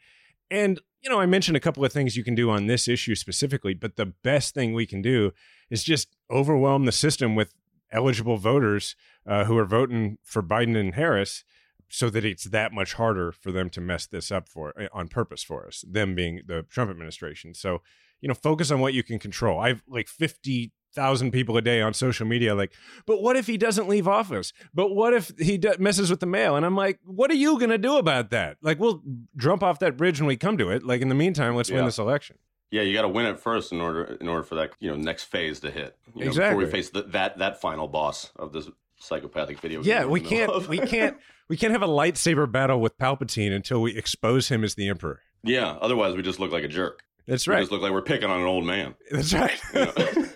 And 0.50 0.80
you 1.02 1.10
know, 1.12 1.20
I 1.20 1.28
mentioned 1.28 1.56
a 1.56 1.60
couple 1.60 1.86
of 1.86 1.94
things 1.94 2.18
you 2.18 2.24
can 2.24 2.34
do 2.34 2.50
on 2.50 2.66
this 2.66 2.88
issue 2.88 3.14
specifically, 3.14 3.76
but 3.76 3.96
the 3.96 4.08
best 4.08 4.56
thing 4.56 4.74
we 4.74 4.88
can 4.88 5.04
do 5.04 5.34
is 5.70 5.84
just 5.84 6.16
overwhelm 6.32 6.86
the 6.86 6.92
system 6.92 7.36
with 7.36 7.54
eligible 7.92 8.38
voters 8.38 8.96
uh, 9.28 9.46
who 9.46 9.56
are 9.56 9.66
voting 9.66 10.18
for 10.24 10.42
Biden 10.42 10.76
and 10.76 10.96
Harris 10.96 11.44
so 11.90 12.10
that 12.10 12.26
it's 12.26 12.46
that 12.46 12.74
much 12.74 12.94
harder 12.94 13.32
for 13.32 13.52
them 13.52 13.70
to 13.70 13.82
mess 13.82 14.08
this 14.08 14.32
up 14.32 14.50
for 14.50 14.74
eh, 14.80 14.88
on 14.92 15.08
purpose 15.08 15.44
for 15.44 15.68
us 15.68 15.86
them 15.88 16.16
being 16.16 16.42
the 16.48 16.64
Trump 16.64 16.90
administration. 16.90 17.54
So 17.54 17.82
you 18.22 18.28
know 18.28 18.34
focus 18.34 18.72
on 18.72 18.80
what 18.80 18.94
you 18.94 19.04
can 19.04 19.20
control. 19.20 19.60
I've 19.60 19.84
like 19.88 20.08
50 20.08 20.72
thousand 20.96 21.32
people 21.32 21.58
a 21.58 21.62
day 21.62 21.82
on 21.82 21.94
social 21.94 22.26
media 22.26 22.56
like 22.56 22.72
but 23.06 23.22
what 23.22 23.36
if 23.36 23.46
he 23.46 23.58
doesn't 23.58 23.88
leave 23.88 24.08
office 24.08 24.54
but 24.74 24.96
what 24.96 25.14
if 25.14 25.32
he 25.38 25.58
d- 25.58 25.74
messes 25.78 26.10
with 26.10 26.22
the 26.22 26.26
mail 26.26 26.56
and 26.56 26.66
i'm 26.66 26.76
like 26.76 27.00
what 27.04 27.30
are 27.30 27.36
you 27.36 27.60
going 27.60 27.70
to 27.70 27.78
do 27.78 27.98
about 27.98 28.30
that 28.30 28.58
like 28.62 28.80
we'll 28.80 29.04
jump 29.38 29.62
off 29.62 29.80
that 29.80 29.98
bridge 29.98 30.20
when 30.20 30.28
we 30.28 30.38
come 30.38 30.58
to 30.58 30.70
it 30.70 30.84
like 30.84 31.02
in 31.02 31.10
the 31.10 31.16
meantime 31.16 31.56
let's 31.56 31.70
yeah. 31.70 31.76
win 31.76 31.86
this 31.86 32.00
election 32.00 32.38
yeah 32.72 32.82
you 32.82 32.94
got 32.94 33.02
to 33.02 33.10
win 33.10 33.26
it 33.26 33.40
first 33.40 33.72
in 33.72 33.82
order 33.82 34.18
in 34.20 34.30
order 34.30 34.44
for 34.44 34.56
that 34.56 34.72
you 34.80 34.90
know 34.90 34.96
next 34.96 35.26
phase 35.26 35.60
to 35.60 35.70
hit 35.70 35.98
you 36.16 36.22
know, 36.22 36.28
exactly 36.28 36.64
before 36.64 36.66
we 36.66 36.72
face 36.72 36.90
the, 36.92 37.04
that 37.04 37.38
that 37.38 37.60
final 37.60 37.88
boss 37.88 38.32
of 38.38 38.54
this 38.54 38.70
psychopathic 38.98 39.60
video 39.60 39.84
yeah 39.84 40.06
we 40.06 40.22
can't 40.22 40.68
we 40.70 40.78
can't 40.88 41.18
we 41.50 41.58
can't 41.58 41.74
have 41.74 41.84
a 41.84 41.88
lightsaber 41.88 42.50
battle 42.50 42.80
with 42.80 42.98
palpatine 42.98 43.54
until 43.54 43.82
we 43.82 43.96
expose 43.98 44.48
him 44.48 44.64
as 44.64 44.76
the 44.76 44.88
emperor 44.88 45.20
yeah 45.44 45.78
otherwise 45.82 46.16
we 46.16 46.22
just 46.22 46.40
look 46.40 46.52
like 46.52 46.64
a 46.64 46.70
jerk 46.70 47.04
that's 47.28 47.48
right. 47.48 47.58
We 47.58 47.62
just 47.62 47.72
look 47.72 47.82
like 47.82 47.92
we're 47.92 48.02
picking 48.02 48.30
on 48.30 48.40
an 48.40 48.46
old 48.46 48.66
man. 48.66 48.96
That's 49.12 49.34
right. 49.34 49.60
You 49.74 49.86
know? 49.86 49.92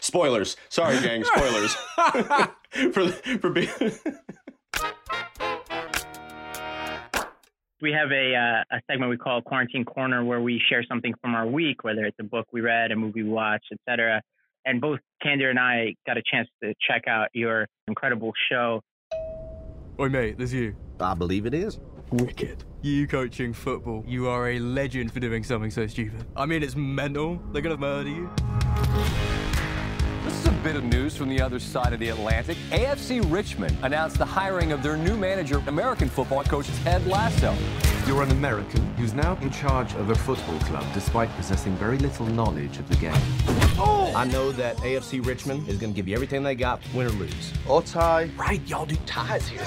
Spoilers. 0.00 0.56
Sorry, 0.68 1.00
gang. 1.00 1.24
Spoilers 1.24 1.74
for 2.92 3.08
for 3.38 3.50
being. 3.50 3.68
we 7.82 7.92
have 7.92 8.10
a 8.10 8.34
uh, 8.34 8.76
a 8.76 8.80
segment 8.90 9.10
we 9.10 9.16
call 9.16 9.42
Quarantine 9.42 9.84
Corner 9.84 10.24
where 10.24 10.40
we 10.40 10.60
share 10.68 10.84
something 10.84 11.14
from 11.20 11.34
our 11.34 11.46
week, 11.46 11.84
whether 11.84 12.04
it's 12.04 12.16
a 12.20 12.24
book 12.24 12.46
we 12.52 12.60
read, 12.60 12.90
a 12.90 12.96
movie 12.96 13.22
we 13.22 13.28
watched, 13.28 13.66
etc. 13.72 14.22
And 14.64 14.80
both 14.80 14.98
Kander 15.24 15.50
and 15.50 15.58
I 15.58 15.94
got 16.06 16.16
a 16.16 16.22
chance 16.28 16.48
to 16.62 16.74
check 16.86 17.06
out 17.06 17.28
your 17.32 17.68
incredible 17.86 18.32
show. 18.50 18.80
Oi, 20.00 20.08
mate, 20.08 20.36
there's 20.36 20.52
you. 20.52 20.74
I 21.00 21.14
believe 21.14 21.46
it 21.46 21.54
is. 21.54 21.78
Wicked. 22.10 22.64
You 22.82 23.06
coaching 23.06 23.52
football. 23.52 24.04
You 24.06 24.28
are 24.28 24.50
a 24.50 24.58
legend 24.58 25.12
for 25.12 25.20
doing 25.20 25.42
something 25.42 25.70
so 25.70 25.86
stupid. 25.86 26.24
I 26.36 26.46
mean, 26.46 26.62
it's 26.62 26.76
mental. 26.76 27.40
They're 27.52 27.62
gonna 27.62 27.76
murder 27.76 28.10
you. 28.10 28.30
This 30.56 30.64
is 30.64 30.72
a 30.72 30.74
bit 30.74 30.84
of 30.84 30.90
news 30.90 31.14
from 31.14 31.28
the 31.28 31.40
other 31.40 31.58
side 31.58 31.92
of 31.92 32.00
the 32.00 32.08
Atlantic. 32.08 32.56
AFC 32.70 33.20
Richmond 33.30 33.76
announced 33.82 34.16
the 34.16 34.24
hiring 34.24 34.72
of 34.72 34.82
their 34.82 34.96
new 34.96 35.14
manager, 35.14 35.62
American 35.66 36.08
football 36.08 36.42
coach 36.44 36.66
Ted 36.82 37.06
Lasso. 37.06 37.54
You're 38.06 38.22
an 38.22 38.30
American 38.30 38.80
who's 38.94 39.12
now 39.12 39.36
in 39.42 39.50
charge 39.50 39.92
of 39.96 40.08
a 40.08 40.14
football 40.14 40.58
club 40.60 40.84
despite 40.94 41.28
possessing 41.36 41.74
very 41.76 41.98
little 41.98 42.24
knowledge 42.26 42.78
of 42.78 42.88
the 42.88 42.96
game. 42.96 43.12
Oh! 43.78 44.10
I 44.16 44.24
know 44.24 44.50
that 44.52 44.78
AFC 44.78 45.24
Richmond 45.24 45.68
is 45.68 45.76
going 45.76 45.92
to 45.92 45.96
give 45.96 46.08
you 46.08 46.14
everything 46.14 46.42
they 46.42 46.54
got, 46.54 46.80
win 46.94 47.08
or 47.08 47.10
lose. 47.10 47.52
Or 47.68 47.82
tie. 47.82 48.30
Right, 48.36 48.66
y'all 48.66 48.86
do 48.86 48.96
ties 49.04 49.46
here. 49.48 49.60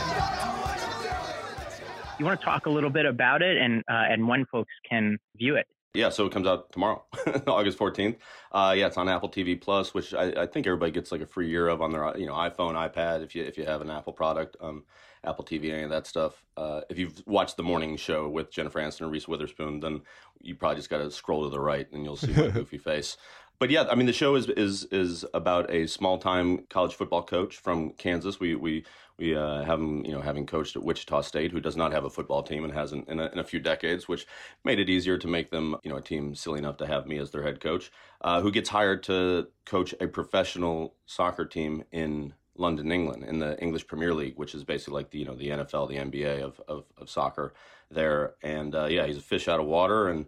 You 2.17 2.25
want 2.25 2.39
to 2.39 2.45
talk 2.45 2.65
a 2.65 2.69
little 2.69 2.89
bit 2.89 3.05
about 3.05 3.43
it 3.43 3.57
and 3.57 3.83
uh, 3.87 4.05
and 4.09 4.27
when 4.27 4.45
folks 4.47 4.73
can 4.89 5.19
view 5.37 5.55
it? 5.55 5.67
Yeah, 5.95 6.09
so 6.09 6.27
it 6.27 6.31
comes 6.31 6.45
out 6.45 6.71
tomorrow, 6.71 7.03
August 7.47 7.79
14th. 7.79 8.17
Uh, 8.51 8.75
yeah, 8.77 8.85
it's 8.85 8.97
on 8.97 9.09
Apple 9.09 9.29
TV 9.29 9.59
Plus, 9.59 9.91
which 9.91 10.13
I, 10.13 10.43
I, 10.43 10.45
think 10.45 10.67
everybody 10.67 10.91
gets 10.91 11.11
like 11.11 11.21
a 11.21 11.25
free 11.25 11.49
year 11.49 11.67
of 11.67 11.81
on 11.81 11.91
their 11.91 12.15
you 12.15 12.27
know 12.27 12.33
iPhone, 12.33 12.75
iPad, 12.75 13.23
if 13.23 13.33
you 13.33 13.43
if 13.43 13.57
you 13.57 13.65
have 13.65 13.81
an 13.81 13.89
Apple 13.89 14.13
product, 14.13 14.55
um, 14.61 14.83
Apple 15.23 15.43
TV, 15.43 15.71
any 15.73 15.83
of 15.83 15.89
that 15.89 16.05
stuff. 16.05 16.43
Uh, 16.55 16.81
if 16.91 16.99
you've 16.99 17.23
watched 17.25 17.57
the 17.57 17.63
morning 17.63 17.97
show 17.97 18.29
with 18.29 18.51
Jennifer 18.51 18.79
Aniston 18.79 19.01
and 19.01 19.11
Reese 19.11 19.27
Witherspoon, 19.27 19.79
then 19.79 20.01
you 20.39 20.55
probably 20.55 20.75
just 20.77 20.91
got 20.91 20.99
to 20.99 21.09
scroll 21.09 21.43
to 21.43 21.49
the 21.49 21.59
right 21.59 21.91
and 21.91 22.03
you'll 22.03 22.15
see 22.15 22.33
my 22.33 22.47
goofy 22.53 22.77
face. 22.77 23.17
But 23.59 23.69
yeah, 23.69 23.83
I 23.89 23.95
mean 23.95 24.05
the 24.05 24.13
show 24.13 24.35
is 24.35 24.47
is 24.47 24.85
is 24.85 25.25
about 25.33 25.69
a 25.69 25.85
small 25.85 26.17
time 26.17 26.65
college 26.69 26.95
football 26.95 27.23
coach 27.23 27.57
from 27.57 27.91
Kansas. 27.91 28.39
We 28.39 28.55
we 28.55 28.85
we 29.17 29.35
uh, 29.35 29.63
have 29.63 29.79
him, 29.79 30.05
you 30.05 30.13
know, 30.13 30.21
having 30.21 30.45
coached 30.45 30.77
at 30.77 30.83
Wichita 30.83 31.21
State, 31.21 31.51
who 31.51 31.59
does 31.59 31.75
not 31.75 31.91
have 31.91 32.05
a 32.05 32.09
football 32.09 32.41
team 32.41 32.63
and 32.63 32.73
hasn't 32.73 33.09
in 33.09 33.19
a, 33.19 33.25
in 33.25 33.39
a, 33.39 33.43
few 33.43 33.59
decades, 33.59 34.07
which 34.07 34.25
made 34.63 34.79
it 34.79 34.89
easier 34.89 35.17
to 35.17 35.27
make 35.27 35.49
them, 35.49 35.75
you 35.83 35.91
know, 35.91 35.97
a 35.97 36.01
team 36.01 36.33
silly 36.33 36.59
enough 36.59 36.77
to 36.77 36.87
have 36.87 37.05
me 37.05 37.17
as 37.17 37.31
their 37.31 37.43
head 37.43 37.59
coach. 37.59 37.91
Uh, 38.21 38.39
who 38.39 38.49
gets 38.49 38.69
hired 38.69 39.03
to 39.03 39.47
coach 39.65 39.93
a 39.99 40.07
professional 40.07 40.95
soccer 41.05 41.45
team 41.45 41.83
in 41.91 42.33
London, 42.55 42.93
England, 42.93 43.25
in 43.25 43.39
the 43.39 43.59
English 43.61 43.87
Premier 43.87 44.13
League, 44.13 44.37
which 44.37 44.55
is 44.55 44.63
basically 44.63 44.93
like 44.93 45.11
the 45.11 45.19
you 45.19 45.25
know 45.25 45.35
the 45.35 45.49
NFL, 45.49 45.89
the 45.89 45.97
NBA 45.97 46.41
of 46.41 46.61
of, 46.69 46.85
of 46.97 47.09
soccer 47.09 47.53
there. 47.91 48.35
And 48.41 48.73
uh, 48.73 48.85
yeah, 48.85 49.05
he's 49.05 49.17
a 49.17 49.21
fish 49.21 49.49
out 49.49 49.59
of 49.59 49.65
water 49.65 50.07
and 50.07 50.27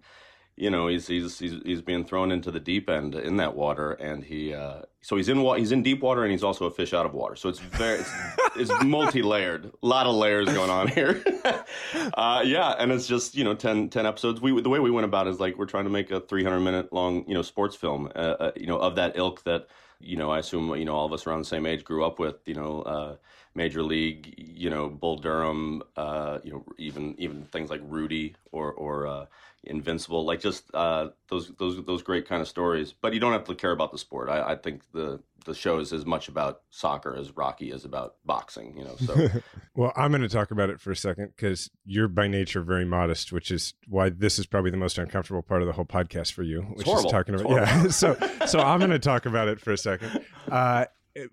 you 0.57 0.69
know 0.69 0.87
he's 0.87 1.07
he's 1.07 1.39
he's 1.39 1.55
he's 1.63 1.81
being 1.81 2.05
thrown 2.05 2.31
into 2.31 2.51
the 2.51 2.59
deep 2.59 2.89
end 2.89 3.15
in 3.15 3.37
that 3.37 3.55
water, 3.55 3.93
and 3.93 4.23
he 4.23 4.53
uh, 4.53 4.81
so 5.01 5.15
he's 5.17 5.29
in 5.29 5.39
he's 5.57 5.71
in 5.71 5.81
deep 5.81 6.01
water, 6.01 6.23
and 6.23 6.31
he's 6.31 6.43
also 6.43 6.65
a 6.65 6.71
fish 6.71 6.93
out 6.93 7.05
of 7.05 7.13
water. 7.13 7.35
So 7.35 7.49
it's 7.49 7.59
very 7.59 7.99
it's, 7.99 8.11
it's 8.55 8.83
multi 8.83 9.21
layered, 9.21 9.65
a 9.65 9.85
lot 9.85 10.05
of 10.05 10.15
layers 10.15 10.47
going 10.47 10.69
on 10.69 10.87
here. 10.87 11.23
uh, 12.13 12.43
yeah, 12.45 12.75
and 12.77 12.91
it's 12.91 13.07
just 13.07 13.35
you 13.35 13.43
know 13.43 13.55
10, 13.55 13.89
10 13.89 14.05
episodes. 14.05 14.41
We 14.41 14.59
the 14.61 14.69
way 14.69 14.79
we 14.79 14.91
went 14.91 15.05
about 15.05 15.27
it 15.27 15.31
is 15.31 15.39
like 15.39 15.57
we're 15.57 15.65
trying 15.65 15.85
to 15.85 15.89
make 15.89 16.11
a 16.11 16.19
three 16.19 16.43
hundred 16.43 16.61
minute 16.61 16.93
long 16.93 17.25
you 17.27 17.33
know 17.33 17.41
sports 17.41 17.75
film, 17.75 18.11
uh, 18.15 18.35
uh, 18.39 18.51
you 18.55 18.67
know 18.67 18.77
of 18.77 18.95
that 18.95 19.17
ilk 19.17 19.43
that 19.43 19.67
you 19.99 20.17
know 20.17 20.31
I 20.31 20.39
assume 20.39 20.75
you 20.75 20.85
know 20.85 20.95
all 20.95 21.05
of 21.05 21.13
us 21.13 21.25
around 21.25 21.39
the 21.39 21.45
same 21.45 21.65
age 21.65 21.83
grew 21.83 22.05
up 22.05 22.19
with, 22.19 22.35
you 22.45 22.55
know. 22.55 22.81
Uh, 22.81 23.15
Major 23.53 23.83
League, 23.83 24.33
you 24.37 24.69
know, 24.69 24.87
Bull 24.87 25.17
Durham, 25.17 25.83
uh, 25.97 26.39
you 26.41 26.53
know, 26.53 26.65
even 26.77 27.15
even 27.17 27.43
things 27.43 27.69
like 27.69 27.81
Rudy 27.83 28.35
or 28.51 28.71
or 28.71 29.07
uh, 29.07 29.25
Invincible, 29.63 30.25
like 30.25 30.39
just 30.39 30.73
uh, 30.73 31.09
those 31.29 31.51
those 31.59 31.83
those 31.85 32.01
great 32.01 32.27
kind 32.27 32.41
of 32.41 32.47
stories. 32.47 32.95
But 32.99 33.13
you 33.13 33.19
don't 33.19 33.31
have 33.31 33.43
to 33.43 33.53
care 33.53 33.71
about 33.71 33.91
the 33.91 33.97
sport. 33.99 34.27
I, 34.27 34.53
I 34.53 34.55
think 34.55 34.81
the 34.91 35.21
the 35.45 35.53
show 35.53 35.77
is 35.77 35.93
as 35.93 36.03
much 36.03 36.27
about 36.27 36.61
soccer 36.71 37.15
as 37.15 37.37
Rocky 37.37 37.71
is 37.71 37.85
about 37.85 38.15
boxing. 38.25 38.75
You 38.75 38.85
know. 38.85 38.95
So, 38.95 39.29
well, 39.75 39.93
I'm 39.95 40.09
going 40.09 40.23
to 40.23 40.29
talk 40.29 40.49
about 40.49 40.71
it 40.71 40.81
for 40.81 40.89
a 40.89 40.95
second 40.95 41.33
because 41.35 41.69
you're 41.85 42.07
by 42.07 42.27
nature 42.27 42.63
very 42.63 42.85
modest, 42.85 43.31
which 43.31 43.51
is 43.51 43.75
why 43.87 44.09
this 44.09 44.39
is 44.39 44.47
probably 44.47 44.71
the 44.71 44.77
most 44.77 44.97
uncomfortable 44.97 45.43
part 45.43 45.61
of 45.61 45.67
the 45.67 45.73
whole 45.73 45.85
podcast 45.85 46.33
for 46.33 46.41
you, 46.41 46.61
which 46.73 46.87
is 46.87 47.05
talking 47.11 47.35
about 47.35 47.51
yeah. 47.51 47.87
so 47.89 48.17
so 48.47 48.59
I'm 48.59 48.79
going 48.79 48.91
to 48.91 48.99
talk 48.99 49.27
about 49.27 49.47
it 49.47 49.59
for 49.59 49.71
a 49.71 49.77
second. 49.77 50.25
Uh, 50.49 50.85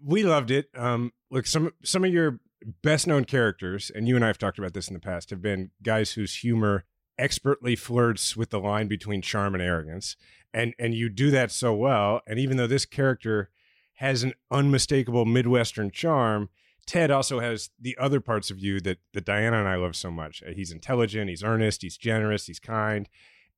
we 0.05 0.23
loved 0.23 0.51
it. 0.51 0.69
Um, 0.77 1.13
look, 1.31 1.47
some 1.47 1.73
some 1.83 2.05
of 2.05 2.13
your 2.13 2.41
best 2.83 3.07
known 3.07 3.25
characters, 3.25 3.91
and 3.95 4.09
you 4.09 4.17
and 4.17 4.25
I 4.25 4.29
have 4.29 4.39
talked 4.39 4.59
about 4.59 4.75
this 4.75 4.89
in 4.89 4.95
the 4.95 5.01
past, 5.01 5.31
have 5.31 5.41
been 5.41 5.71
guys 5.83 6.13
whose 6.13 6.37
humor 6.37 6.85
expertly 7.19 7.77
flirts 7.77 8.37
with 8.37 8.51
the 8.51 8.61
line 8.61 8.89
between 8.89 9.23
charm 9.23 9.55
and 9.55 9.63
arrogance. 9.63 10.17
And 10.53 10.75
and 10.79 10.95
you 10.95 11.09
do 11.09 11.31
that 11.31 11.51
so 11.51 11.75
well. 11.75 12.21
And 12.27 12.39
even 12.39 12.57
though 12.57 12.67
this 12.67 12.87
character 12.87 13.51
has 13.95 14.23
an 14.23 14.33
unmistakable 14.51 15.25
Midwestern 15.25 15.91
charm, 15.91 16.49
Ted 16.87 17.11
also 17.11 17.41
has 17.41 17.71
the 17.79 17.97
other 17.99 18.21
parts 18.21 18.51
of 18.51 18.59
you 18.59 18.81
that 18.81 18.99
that 19.13 19.27
Diana 19.27 19.59
and 19.59 19.69
I 19.69 19.77
love 19.77 19.95
so 19.95 20.11
much. 20.11 20.43
Uh, 20.43 20.53
he's 20.53 20.73
intelligent, 20.73 21.29
he's 21.29 21.43
earnest, 21.43 21.83
he's 21.83 21.99
generous, 21.99 22.47
he's 22.47 22.61
kind. 22.61 23.09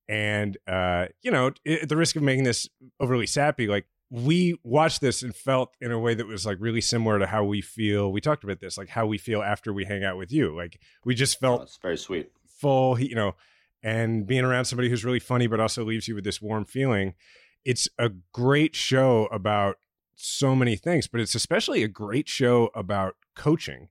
And 0.08 0.58
uh, 0.66 1.06
you 1.22 1.30
know, 1.30 1.52
at 1.64 1.88
the 1.88 1.96
risk 1.96 2.16
of 2.16 2.22
making 2.22 2.44
this 2.44 2.68
overly 2.98 3.26
sappy, 3.26 3.68
like 3.68 3.86
we 4.10 4.58
watched 4.64 5.00
this 5.00 5.22
and 5.22 5.34
felt 5.34 5.76
in 5.80 5.92
a 5.92 5.98
way 5.98 6.14
that 6.14 6.26
was 6.26 6.44
like 6.44 6.56
really 6.60 6.80
similar 6.80 7.20
to 7.20 7.26
how 7.26 7.44
we 7.44 7.60
feel. 7.60 8.10
We 8.10 8.20
talked 8.20 8.42
about 8.42 8.58
this, 8.58 8.76
like 8.76 8.88
how 8.88 9.06
we 9.06 9.18
feel 9.18 9.40
after 9.40 9.72
we 9.72 9.84
hang 9.84 10.02
out 10.02 10.16
with 10.16 10.32
you. 10.32 10.54
Like 10.54 10.80
we 11.04 11.14
just 11.14 11.38
felt 11.38 11.60
oh, 11.60 11.62
it's 11.62 11.78
very 11.80 11.96
sweet, 11.96 12.32
full. 12.60 13.00
You 13.00 13.14
know, 13.14 13.36
and 13.82 14.26
being 14.26 14.44
around 14.44 14.66
somebody 14.66 14.88
who's 14.88 15.04
really 15.04 15.20
funny 15.20 15.46
but 15.46 15.60
also 15.60 15.84
leaves 15.84 16.08
you 16.08 16.14
with 16.14 16.24
this 16.24 16.40
warm 16.42 16.64
feeling. 16.64 17.14
It's 17.64 17.88
a 17.98 18.10
great 18.32 18.74
show 18.74 19.26
about 19.26 19.76
so 20.14 20.54
many 20.54 20.76
things, 20.76 21.08
but 21.08 21.20
it's 21.20 21.34
especially 21.34 21.82
a 21.82 21.88
great 21.88 22.28
show 22.28 22.70
about 22.74 23.16
coaching. 23.34 23.88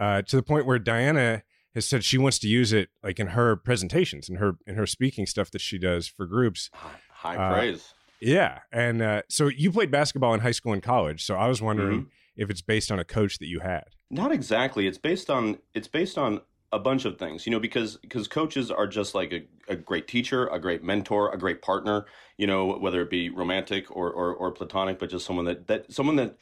uh, 0.00 0.22
to 0.22 0.36
the 0.36 0.42
point 0.42 0.66
where 0.66 0.78
Diana 0.78 1.42
has 1.74 1.86
said 1.86 2.02
she 2.02 2.18
wants 2.18 2.38
to 2.40 2.48
use 2.48 2.72
it 2.72 2.88
like 3.04 3.20
in 3.20 3.28
her 3.28 3.54
presentations 3.54 4.28
and 4.28 4.38
her 4.38 4.56
in 4.66 4.74
her 4.74 4.86
speaking 4.86 5.26
stuff 5.26 5.50
that 5.52 5.60
she 5.60 5.78
does 5.78 6.08
for 6.08 6.26
groups. 6.26 6.70
High 7.10 7.36
uh, 7.36 7.52
praise. 7.52 7.94
Yeah, 8.20 8.60
and 8.72 9.00
uh, 9.00 9.22
so 9.28 9.48
you 9.48 9.70
played 9.70 9.90
basketball 9.90 10.34
in 10.34 10.40
high 10.40 10.50
school 10.50 10.72
and 10.72 10.82
college. 10.82 11.24
So 11.24 11.36
I 11.36 11.46
was 11.48 11.62
wondering 11.62 12.00
mm-hmm. 12.00 12.08
if 12.36 12.50
it's 12.50 12.62
based 12.62 12.90
on 12.90 12.98
a 12.98 13.04
coach 13.04 13.38
that 13.38 13.46
you 13.46 13.60
had. 13.60 13.84
Not 14.10 14.32
exactly. 14.32 14.86
It's 14.86 14.98
based 14.98 15.30
on 15.30 15.58
it's 15.74 15.88
based 15.88 16.18
on 16.18 16.40
a 16.72 16.78
bunch 16.78 17.04
of 17.04 17.18
things, 17.18 17.46
you 17.46 17.52
know, 17.52 17.58
because 17.58 17.96
because 17.96 18.28
coaches 18.28 18.70
are 18.70 18.86
just 18.86 19.14
like 19.14 19.32
a, 19.32 19.42
a 19.68 19.76
great 19.76 20.06
teacher, 20.06 20.46
a 20.48 20.58
great 20.58 20.84
mentor, 20.84 21.32
a 21.32 21.38
great 21.38 21.62
partner, 21.62 22.06
you 22.36 22.46
know, 22.46 22.78
whether 22.78 23.02
it 23.02 23.10
be 23.10 23.28
romantic 23.28 23.90
or, 23.94 24.10
or, 24.10 24.34
or 24.34 24.52
platonic, 24.52 24.98
but 24.98 25.10
just 25.10 25.26
someone 25.26 25.44
that 25.46 25.66
that 25.66 25.92
someone 25.92 26.16
that 26.16 26.36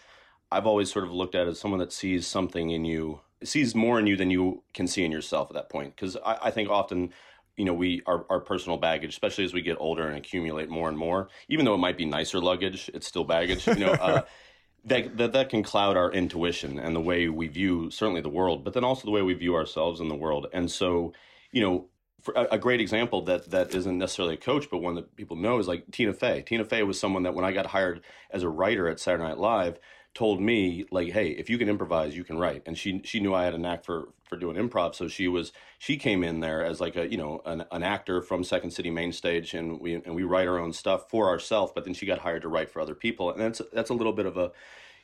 I've 0.50 0.66
always 0.66 0.92
sort 0.92 1.04
of 1.04 1.12
looked 1.12 1.34
at 1.34 1.48
as 1.48 1.58
someone 1.58 1.80
that 1.80 1.92
sees 1.92 2.26
something 2.26 2.70
in 2.70 2.84
you, 2.84 3.20
sees 3.42 3.74
more 3.74 3.98
in 3.98 4.06
you 4.06 4.16
than 4.16 4.30
you 4.30 4.62
can 4.74 4.86
see 4.86 5.04
in 5.04 5.12
yourself 5.12 5.50
at 5.50 5.54
that 5.54 5.70
point. 5.70 5.96
Because 5.96 6.16
I, 6.16 6.38
I 6.44 6.50
think 6.50 6.68
often 6.68 7.12
you 7.56 7.64
know 7.64 7.74
we 7.74 8.02
our, 8.06 8.24
our 8.30 8.40
personal 8.40 8.78
baggage 8.78 9.10
especially 9.10 9.44
as 9.44 9.52
we 9.52 9.60
get 9.60 9.76
older 9.80 10.06
and 10.06 10.16
accumulate 10.16 10.68
more 10.70 10.88
and 10.88 10.96
more 10.96 11.28
even 11.48 11.64
though 11.64 11.74
it 11.74 11.78
might 11.78 11.98
be 11.98 12.04
nicer 12.04 12.38
luggage 12.38 12.88
it's 12.94 13.06
still 13.06 13.24
baggage 13.24 13.66
you 13.66 13.80
know 13.80 13.92
uh, 13.94 14.22
that, 14.84 15.16
that 15.16 15.32
that 15.32 15.48
can 15.50 15.62
cloud 15.62 15.96
our 15.96 16.10
intuition 16.12 16.78
and 16.78 16.94
the 16.94 17.00
way 17.00 17.28
we 17.28 17.48
view 17.48 17.90
certainly 17.90 18.20
the 18.20 18.28
world, 18.28 18.64
but 18.64 18.72
then 18.74 18.84
also 18.84 19.04
the 19.04 19.10
way 19.10 19.22
we 19.22 19.34
view 19.34 19.54
ourselves 19.54 20.00
in 20.00 20.08
the 20.08 20.14
world. 20.14 20.46
And 20.52 20.70
so, 20.70 21.12
you 21.52 21.60
know, 21.60 21.86
a, 22.34 22.46
a, 22.52 22.58
great 22.58 22.80
example 22.80 23.22
that 23.22 23.50
that 23.50 23.74
isn't 23.74 23.98
necessarily 23.98 24.34
a 24.34 24.38
coach, 24.38 24.68
but 24.70 24.78
one 24.78 24.94
that 24.96 25.14
people 25.16 25.36
know 25.36 25.58
is 25.58 25.68
like 25.68 25.90
Tina 25.90 26.12
Fey. 26.12 26.42
Tina 26.42 26.64
Fey 26.64 26.82
was 26.82 26.98
someone 26.98 27.22
that 27.22 27.34
when 27.34 27.44
I 27.44 27.52
got 27.52 27.66
hired 27.66 28.02
as 28.30 28.42
a 28.42 28.48
writer 28.48 28.88
at 28.88 29.00
Saturday 29.00 29.24
Night 29.24 29.38
Live, 29.38 29.78
told 30.18 30.40
me 30.40 30.84
like, 30.90 31.12
"Hey, 31.12 31.28
if 31.28 31.48
you 31.48 31.58
can 31.58 31.68
improvise, 31.68 32.16
you 32.16 32.24
can 32.24 32.38
write." 32.38 32.62
And 32.66 32.76
she 32.76 33.00
she 33.04 33.20
knew 33.20 33.32
I 33.34 33.44
had 33.44 33.54
a 33.54 33.58
knack 33.58 33.84
for 33.84 34.08
for 34.24 34.36
doing 34.36 34.56
improv, 34.56 34.96
so 34.96 35.06
she 35.06 35.28
was 35.28 35.52
she 35.78 35.96
came 35.96 36.24
in 36.24 36.40
there 36.40 36.64
as 36.64 36.80
like 36.80 36.96
a 36.96 37.08
you 37.08 37.16
know 37.16 37.40
an, 37.46 37.64
an 37.70 37.84
actor 37.84 38.20
from 38.20 38.42
Second 38.42 38.72
City 38.72 38.90
Main 38.90 39.12
Stage, 39.12 39.54
and 39.54 39.80
we 39.80 39.94
and 39.94 40.16
we 40.16 40.24
write 40.24 40.48
our 40.48 40.58
own 40.58 40.72
stuff 40.72 41.08
for 41.08 41.28
ourselves. 41.28 41.70
But 41.72 41.84
then 41.84 41.94
she 41.94 42.04
got 42.04 42.18
hired 42.18 42.42
to 42.42 42.48
write 42.48 42.68
for 42.68 42.80
other 42.80 42.96
people, 42.96 43.30
and 43.30 43.40
that's 43.40 43.62
that's 43.72 43.90
a 43.90 43.94
little 43.94 44.12
bit 44.12 44.26
of 44.26 44.36
a 44.36 44.50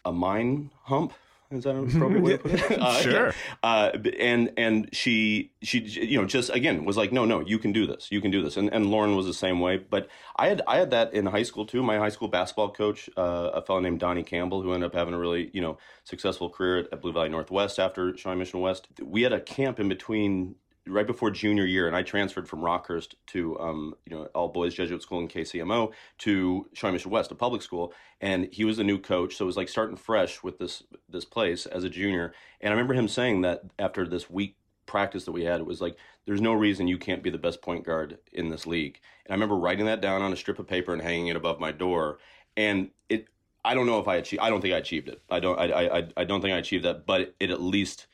a 0.05 0.13
mind 0.13 0.71
hump 0.83 1.15
is 1.51 1.65
that 1.65 1.75
an 1.75 1.89
appropriate 1.89 2.23
way 2.25 2.33
to 2.33 2.39
put 2.39 2.53
it? 2.53 2.81
Uh, 2.81 3.01
sure. 3.01 3.27
Yeah. 3.27 3.33
Uh, 3.63 3.99
and 4.19 4.53
and 4.57 4.89
she 4.93 5.53
she 5.63 5.81
you 5.81 6.21
know 6.21 6.27
just 6.27 6.51
again 6.51 6.85
was 6.85 6.97
like 6.97 7.13
no 7.13 7.25
no 7.25 7.41
you 7.41 7.59
can 7.59 7.73
do 7.73 7.87
this 7.87 8.09
you 8.11 8.21
can 8.21 8.31
do 8.31 8.43
this 8.43 8.57
and 8.57 8.73
and 8.73 8.87
Lorne 8.87 9.17
was 9.17 9.27
the 9.27 9.35
same 9.35 9.61
way. 9.61 9.77
But 9.77 10.09
I 10.37 10.49
had 10.49 10.63
I 10.67 10.79
had 10.79 10.91
that 10.91 11.15
in 11.15 11.27
high 11.27 11.43
school 11.43 11.67
too. 11.67 11.83
My 11.83 11.99
high 11.99 12.09
school 12.09 12.29
basketball 12.29 12.71
coach, 12.71 13.09
uh, 13.17 13.51
a 13.55 13.63
fellow 13.63 13.81
named 13.81 14.01
Donnie 14.01 14.23
Campbell, 14.23 14.63
who 14.63 14.73
ended 14.73 14.89
up 14.89 14.95
having 14.95 15.15
a 15.15 15.19
really 15.19 15.51
you 15.53 15.61
know 15.61 15.79
successful 16.05 16.51
career 16.51 16.79
at, 16.79 16.93
at 16.93 17.03
Blue 17.03 17.13
Valley 17.13 17.29
Northwest 17.29 17.79
after 17.79 18.17
Shawnee 18.17 18.39
Mission 18.39 18.61
West. 18.61 18.89
We 19.03 19.23
had 19.23 19.33
a 19.33 19.41
camp 19.41 19.79
in 19.79 19.89
between 19.89 20.57
right 20.87 21.07
before 21.07 21.31
junior 21.31 21.65
year, 21.65 21.87
and 21.87 21.97
I 21.97 22.03
transferred 22.03 22.49
from 22.49 22.61
Rockhurst 22.61 23.15
to 23.29 23.59
um, 23.59 23.95
you 24.07 24.15
know 24.15 24.25
all 24.35 24.49
boys 24.49 24.75
Jesuit 24.75 25.03
school 25.03 25.21
in 25.21 25.29
KCMO 25.29 25.93
to 26.19 26.67
Shawnee 26.73 26.95
Mission 26.95 27.11
West, 27.11 27.33
a 27.33 27.35
public 27.35 27.63
school, 27.63 27.93
and 28.21 28.49
he 28.53 28.65
was 28.65 28.79
a 28.79 28.85
new 28.85 28.99
coach, 28.99 29.37
so 29.37 29.45
it 29.45 29.47
was 29.47 29.57
like 29.57 29.69
starting 29.69 29.97
fresh 29.97 30.43
with 30.43 30.59
this 30.59 30.83
this 31.09 31.25
place 31.25 31.67
as 31.67 31.85
a 31.85 31.91
junior. 31.91 32.35
And 32.61 32.71
I 32.71 32.75
remember 32.75 32.95
him 32.95 33.09
saying 33.09 33.43
that 33.43 33.63
after 33.79 34.07
this 34.07 34.29
week 34.29 34.57
practice 34.87 35.25
that 35.25 35.33
we 35.33 35.45
had, 35.45 35.61
it 35.61 35.67
was 35.67 35.81
like 35.81 35.97
there's 36.27 36.41
no 36.41 36.53
reason 36.53 36.87
you 36.87 36.99
can't 36.99 37.23
be 37.23 37.31
the 37.31 37.39
best 37.39 37.63
point 37.63 37.85
guard 37.85 38.19
in 38.33 38.51
this 38.51 38.67
league. 38.67 39.01
And 39.25 39.33
I 39.33 39.35
remember 39.35 39.57
writing 39.57 39.87
that 39.87 40.01
down 40.01 40.23
on 40.23 40.33
a 40.33 40.37
strip 40.37 40.59
of 40.59 40.67
paper 40.67 40.93
and 40.93 41.03
hanging 41.03 41.29
it 41.29 41.37
above 41.37 41.61
my 41.61 41.73
door, 41.73 42.19
and 42.57 42.91
it. 43.09 43.29
I 43.67 43.73
don't 43.73 43.87
know 43.87 43.99
if 43.99 44.09
I 44.09 44.17
achieved. 44.17 44.43
I 44.43 44.51
don't 44.51 44.61
think 44.61 44.75
I 44.75 44.79
achieved 44.79 45.09
it. 45.09 45.23
I 45.31 45.41
don't. 45.41 45.59
I. 45.59 45.99
I. 45.99 46.09
I 46.19 46.25
don't 46.25 46.43
think 46.43 46.53
I 46.53 46.59
achieved 46.59 46.85
that. 46.85 47.07
But 47.07 47.35
it 47.41 47.49
at 47.51 47.63
least 47.63 48.07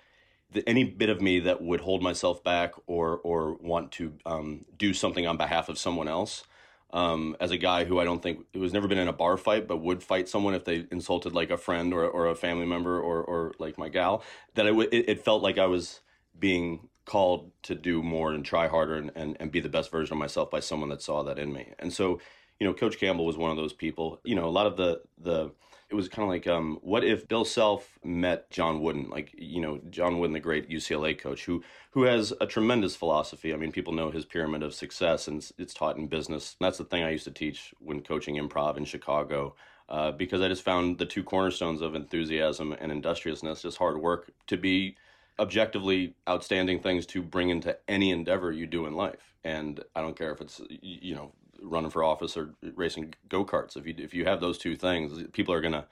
the, 0.53 0.69
any 0.69 0.85
bit 0.85 1.09
of 1.09 1.21
me 1.21 1.41
that 1.41 1.63
would 1.63 1.81
hold 1.81 2.03
myself 2.03 2.43
back 2.43 2.73
or 2.87 3.19
or 3.19 3.55
want 3.55 3.93
to 3.93 4.15
um, 4.27 4.65
do 4.77 4.93
something 4.93 5.27
on 5.27 5.37
behalf 5.37 5.69
of 5.69 5.79
someone 5.79 6.09
else. 6.09 6.45
Um, 6.93 7.37
as 7.39 7.53
a 7.53 7.57
guy 7.57 7.85
who 7.85 8.01
I 8.01 8.05
don't 8.05 8.21
think 8.21 8.47
who 8.53 8.63
has 8.63 8.73
never 8.73 8.89
been 8.89 8.99
in 8.99 9.07
a 9.07 9.13
bar 9.13 9.37
fight, 9.37 9.69
but 9.69 9.77
would 9.77 10.03
fight 10.03 10.29
someone 10.29 10.55
if 10.55 10.65
they 10.65 10.87
insulted 10.91 11.33
like 11.33 11.51
a 11.51 11.57
friend 11.57 11.95
or, 11.95 12.05
or 12.05 12.27
a 12.27 12.35
family 12.35 12.67
member 12.67 12.99
or, 12.99 13.23
or 13.23 13.55
like 13.61 13.79
my 13.79 13.89
gal, 13.89 14.25
that 14.55 14.67
it, 14.67 14.75
it, 14.93 15.09
it 15.09 15.25
felt 15.25 15.41
like 15.41 15.57
I 15.57 15.67
was 15.67 16.01
being 16.37 16.89
called 17.05 17.51
to 17.63 17.75
do 17.75 18.03
more 18.03 18.33
and 18.33 18.45
try 18.45 18.69
harder 18.69 18.95
and, 18.95 19.11
and, 19.15 19.37
and 19.41 19.53
be 19.53 19.61
the 19.61 19.69
best 19.69 19.91
version 19.91 20.15
of 20.15 20.19
myself 20.19 20.51
by 20.51 20.61
someone 20.61 20.89
that 20.89 21.03
saw 21.03 21.23
that 21.23 21.39
in 21.39 21.53
me. 21.53 21.73
And 21.79 21.93
so, 21.93 22.21
you 22.59 22.67
know, 22.67 22.75
Coach 22.75 22.99
Campbell 22.99 23.27
was 23.27 23.37
one 23.37 23.51
of 23.51 23.57
those 23.57 23.73
people. 23.73 24.21
You 24.25 24.35
know, 24.35 24.47
a 24.47 24.51
lot 24.51 24.67
of 24.67 24.77
the 24.77 25.01
the 25.17 25.53
it 25.91 25.95
was 25.95 26.09
kind 26.09 26.23
of 26.23 26.29
like, 26.29 26.47
um, 26.47 26.79
what 26.83 27.05
if 27.05 27.27
Bill 27.27 27.45
Self 27.45 27.99
met 28.05 28.49
John 28.51 28.81
Wooden, 28.81 29.11
like 29.11 29.35
you 29.37 29.61
know 29.61 29.81
John 29.91 30.19
Wooden, 30.19 30.35
the 30.35 30.41
great 30.41 30.71
UCLA 30.71 31.19
coach, 31.19 31.45
who 31.45 31.63
who 31.91 32.05
has 32.05 32.33
a 32.41 32.47
tremendous 32.47 32.95
philosophy. 32.95 33.53
I 33.53 33.57
mean, 33.57 33.73
people 33.73 33.93
know 33.93 34.11
his 34.11 34.25
pyramid 34.25 34.63
of 34.63 34.73
success, 34.73 35.27
and 35.27 35.49
it's 35.59 35.75
taught 35.75 35.97
in 35.97 36.07
business. 36.07 36.57
And 36.59 36.67
that's 36.67 36.79
the 36.79 36.85
thing 36.85 37.03
I 37.03 37.11
used 37.11 37.25
to 37.25 37.33
teach 37.33 37.75
when 37.81 38.03
coaching 38.03 38.37
improv 38.37 38.77
in 38.77 38.85
Chicago. 38.85 39.55
Uh, 39.89 40.13
because 40.13 40.41
I 40.41 40.47
just 40.47 40.63
found 40.63 40.99
the 40.99 41.07
two 41.07 41.25
cornerstones 41.25 41.81
of 41.81 41.97
enthusiasm 41.97 42.73
and 42.81 42.93
industriousness, 42.93 43.63
just 43.63 43.77
hard 43.77 44.01
work, 44.01 44.31
to 44.47 44.57
be 44.57 44.97
objectively 45.41 46.15
outstanding 46.29 46.79
things 46.79 47.07
to 47.07 47.23
bring 47.23 47.49
into 47.49 47.77
any 47.89 48.13
endeavor 48.13 48.53
you 48.53 48.67
do 48.67 48.87
in 48.87 48.95
life. 48.95 49.35
And 49.43 49.83
I 49.97 50.03
don't 50.03 50.17
care 50.17 50.31
if 50.31 50.41
it's 50.41 50.61
you 50.69 51.17
know 51.17 51.33
running 51.63 51.91
for 51.91 52.03
office 52.03 52.37
or 52.37 52.55
racing 52.75 53.15
go 53.29 53.45
karts. 53.45 53.77
If 53.77 53.87
you 53.87 53.95
if 53.99 54.15
you 54.15 54.25
have 54.25 54.41
those 54.41 54.59
two 54.59 54.77
things, 54.77 55.23
people 55.33 55.55
are 55.55 55.61
gonna 55.61 55.87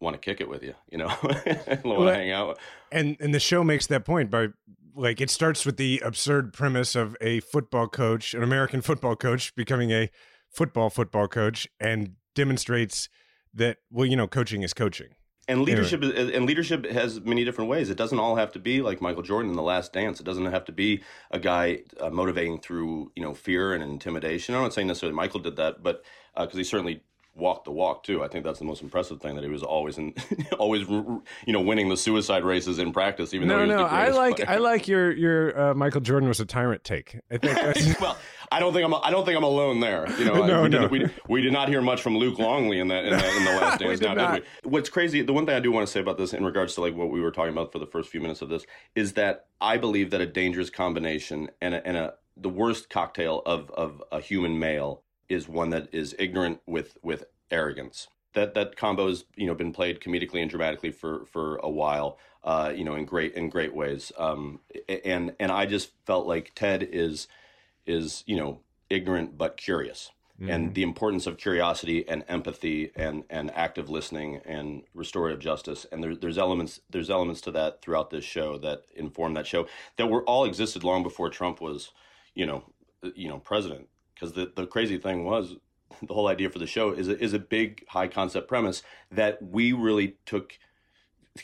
want 0.00 0.14
to 0.14 0.20
kick 0.20 0.40
it 0.40 0.48
with 0.48 0.62
you. 0.62 0.74
You 0.90 0.98
know, 0.98 1.06
want 1.22 2.08
to 2.08 2.14
hang 2.14 2.30
out. 2.30 2.58
And 2.90 3.16
and 3.20 3.34
the 3.34 3.40
show 3.40 3.62
makes 3.64 3.86
that 3.88 4.04
point 4.04 4.30
by 4.30 4.48
like 4.94 5.20
it 5.20 5.30
starts 5.30 5.64
with 5.64 5.76
the 5.76 6.02
absurd 6.04 6.52
premise 6.52 6.96
of 6.96 7.16
a 7.20 7.40
football 7.40 7.88
coach, 7.88 8.34
an 8.34 8.42
American 8.42 8.80
football 8.80 9.16
coach, 9.16 9.54
becoming 9.54 9.90
a 9.90 10.10
football 10.50 10.90
football 10.90 11.28
coach, 11.28 11.68
and 11.78 12.16
demonstrates 12.34 13.08
that 13.54 13.78
well, 13.90 14.06
you 14.06 14.16
know, 14.16 14.26
coaching 14.26 14.62
is 14.62 14.74
coaching 14.74 15.08
and 15.48 15.62
leadership 15.62 16.02
and 16.02 16.46
leadership 16.46 16.86
has 16.86 17.20
many 17.20 17.44
different 17.44 17.70
ways. 17.70 17.90
It 17.90 17.96
doesn't 17.96 18.18
all 18.18 18.36
have 18.36 18.52
to 18.52 18.58
be 18.58 18.82
like 18.82 19.00
Michael 19.00 19.22
Jordan 19.22 19.50
in 19.50 19.56
The 19.56 19.62
Last 19.62 19.92
Dance. 19.92 20.20
It 20.20 20.24
doesn't 20.24 20.46
have 20.46 20.64
to 20.66 20.72
be 20.72 21.02
a 21.30 21.38
guy 21.38 21.82
uh, 21.98 22.10
motivating 22.10 22.60
through 22.60 23.10
you 23.16 23.22
know 23.22 23.34
fear 23.34 23.74
and 23.74 23.82
intimidation. 23.82 24.54
I'm 24.54 24.62
not 24.62 24.74
saying 24.74 24.86
necessarily 24.86 25.16
Michael 25.16 25.40
did 25.40 25.56
that, 25.56 25.82
but 25.82 26.04
because 26.36 26.54
uh, 26.54 26.58
he 26.58 26.64
certainly 26.64 27.02
walked 27.34 27.64
the 27.64 27.72
walk 27.72 28.04
too. 28.04 28.22
I 28.22 28.28
think 28.28 28.44
that's 28.44 28.58
the 28.58 28.64
most 28.64 28.82
impressive 28.82 29.20
thing 29.20 29.34
that 29.36 29.44
he 29.44 29.50
was 29.50 29.62
always 29.62 29.98
in, 29.98 30.14
always 30.58 30.88
you 30.88 31.22
know 31.48 31.60
winning 31.60 31.88
the 31.88 31.96
suicide 31.96 32.44
races 32.44 32.78
in 32.78 32.92
practice. 32.92 33.34
Even 33.34 33.48
no, 33.48 33.58
though 33.58 33.66
no, 33.66 33.84
I 33.84 34.10
like 34.10 34.36
player. 34.36 34.50
I 34.50 34.56
like 34.56 34.88
your 34.88 35.10
your 35.12 35.60
uh, 35.60 35.74
Michael 35.74 36.00
Jordan 36.00 36.28
was 36.28 36.40
a 36.40 36.46
tyrant 36.46 36.84
take. 36.84 37.18
I 37.30 37.38
think. 37.38 38.00
well, 38.00 38.16
I 38.52 38.58
don't 38.58 38.72
think 38.72 38.84
I'm 38.84 38.94
I 38.94 39.10
don't 39.10 39.24
think 39.24 39.36
I'm 39.36 39.44
alone 39.44 39.80
there. 39.80 40.10
You 40.18 40.24
know, 40.24 40.34
no, 40.46 40.62
we, 40.62 40.68
no. 40.68 40.88
Did, 40.88 40.90
we, 40.90 41.08
we 41.28 41.42
did 41.42 41.52
not 41.52 41.68
hear 41.68 41.80
much 41.80 42.02
from 42.02 42.16
Luke 42.16 42.38
Longley 42.38 42.80
in 42.80 42.88
that 42.88 43.04
in, 43.04 43.12
in 43.12 43.44
the 43.44 43.60
last 43.60 43.78
dance. 43.80 44.00
now, 44.00 44.14
did 44.14 44.44
we? 44.64 44.70
What's 44.70 44.88
crazy? 44.88 45.22
The 45.22 45.32
one 45.32 45.46
thing 45.46 45.54
I 45.54 45.60
do 45.60 45.70
want 45.70 45.86
to 45.86 45.92
say 45.92 46.00
about 46.00 46.18
this 46.18 46.32
in 46.32 46.44
regards 46.44 46.74
to 46.74 46.80
like 46.80 46.96
what 46.96 47.10
we 47.10 47.20
were 47.20 47.30
talking 47.30 47.52
about 47.52 47.72
for 47.72 47.78
the 47.78 47.86
first 47.86 48.10
few 48.10 48.20
minutes 48.20 48.42
of 48.42 48.48
this 48.48 48.66
is 48.94 49.12
that 49.12 49.46
I 49.60 49.76
believe 49.76 50.10
that 50.10 50.20
a 50.20 50.26
dangerous 50.26 50.70
combination 50.70 51.50
and 51.60 51.74
a, 51.74 51.86
and 51.86 51.96
a 51.96 52.14
the 52.36 52.48
worst 52.48 52.90
cocktail 52.90 53.42
of 53.46 53.70
of 53.70 54.02
a 54.10 54.20
human 54.20 54.58
male 54.58 55.02
is 55.28 55.48
one 55.48 55.70
that 55.70 55.88
is 55.92 56.16
ignorant 56.18 56.60
with 56.66 56.98
with 57.02 57.24
arrogance. 57.52 58.08
That 58.34 58.54
that 58.54 58.76
combo 58.76 59.08
has 59.08 59.24
you 59.36 59.46
know 59.46 59.54
been 59.54 59.72
played 59.72 60.00
comedically 60.00 60.40
and 60.40 60.50
dramatically 60.50 60.90
for 60.90 61.24
for 61.26 61.56
a 61.58 61.70
while. 61.70 62.18
Uh, 62.42 62.72
you 62.74 62.84
know, 62.84 62.94
in 62.94 63.04
great 63.04 63.34
in 63.34 63.50
great 63.50 63.74
ways. 63.74 64.10
Um, 64.18 64.60
and 65.04 65.34
and 65.38 65.52
I 65.52 65.66
just 65.66 65.90
felt 66.06 66.26
like 66.26 66.52
Ted 66.54 66.82
is 66.82 67.28
is 67.90 68.24
you 68.26 68.36
know 68.36 68.60
ignorant 68.88 69.36
but 69.38 69.56
curious. 69.56 70.10
Mm-hmm. 70.40 70.50
And 70.50 70.74
the 70.74 70.82
importance 70.82 71.26
of 71.26 71.36
curiosity 71.36 72.08
and 72.08 72.24
empathy 72.26 72.92
and, 72.96 73.24
and 73.28 73.50
active 73.54 73.90
listening 73.90 74.40
and 74.46 74.82
restorative 74.94 75.38
justice 75.38 75.84
and 75.92 76.02
there, 76.02 76.16
there's 76.16 76.38
elements 76.38 76.80
there's 76.88 77.10
elements 77.10 77.42
to 77.42 77.50
that 77.50 77.82
throughout 77.82 78.08
this 78.08 78.24
show 78.24 78.56
that 78.58 78.84
inform 78.96 79.34
that 79.34 79.46
show 79.46 79.66
that 79.96 80.08
were 80.08 80.24
all 80.24 80.46
existed 80.46 80.82
long 80.82 81.02
before 81.02 81.28
Trump 81.28 81.60
was 81.60 81.90
you 82.34 82.46
know 82.46 82.64
you 83.14 83.28
know 83.28 83.38
president 83.38 83.86
because 84.14 84.32
the, 84.32 84.50
the 84.56 84.66
crazy 84.66 84.96
thing 84.96 85.24
was 85.24 85.56
the 86.02 86.14
whole 86.14 86.28
idea 86.28 86.48
for 86.48 86.58
the 86.58 86.66
show 86.66 86.90
is 86.90 87.08
a, 87.08 87.22
is 87.22 87.34
a 87.34 87.38
big 87.38 87.86
high 87.88 88.08
concept 88.08 88.48
premise 88.48 88.82
that 89.10 89.42
we 89.42 89.74
really 89.74 90.16
took 90.24 90.58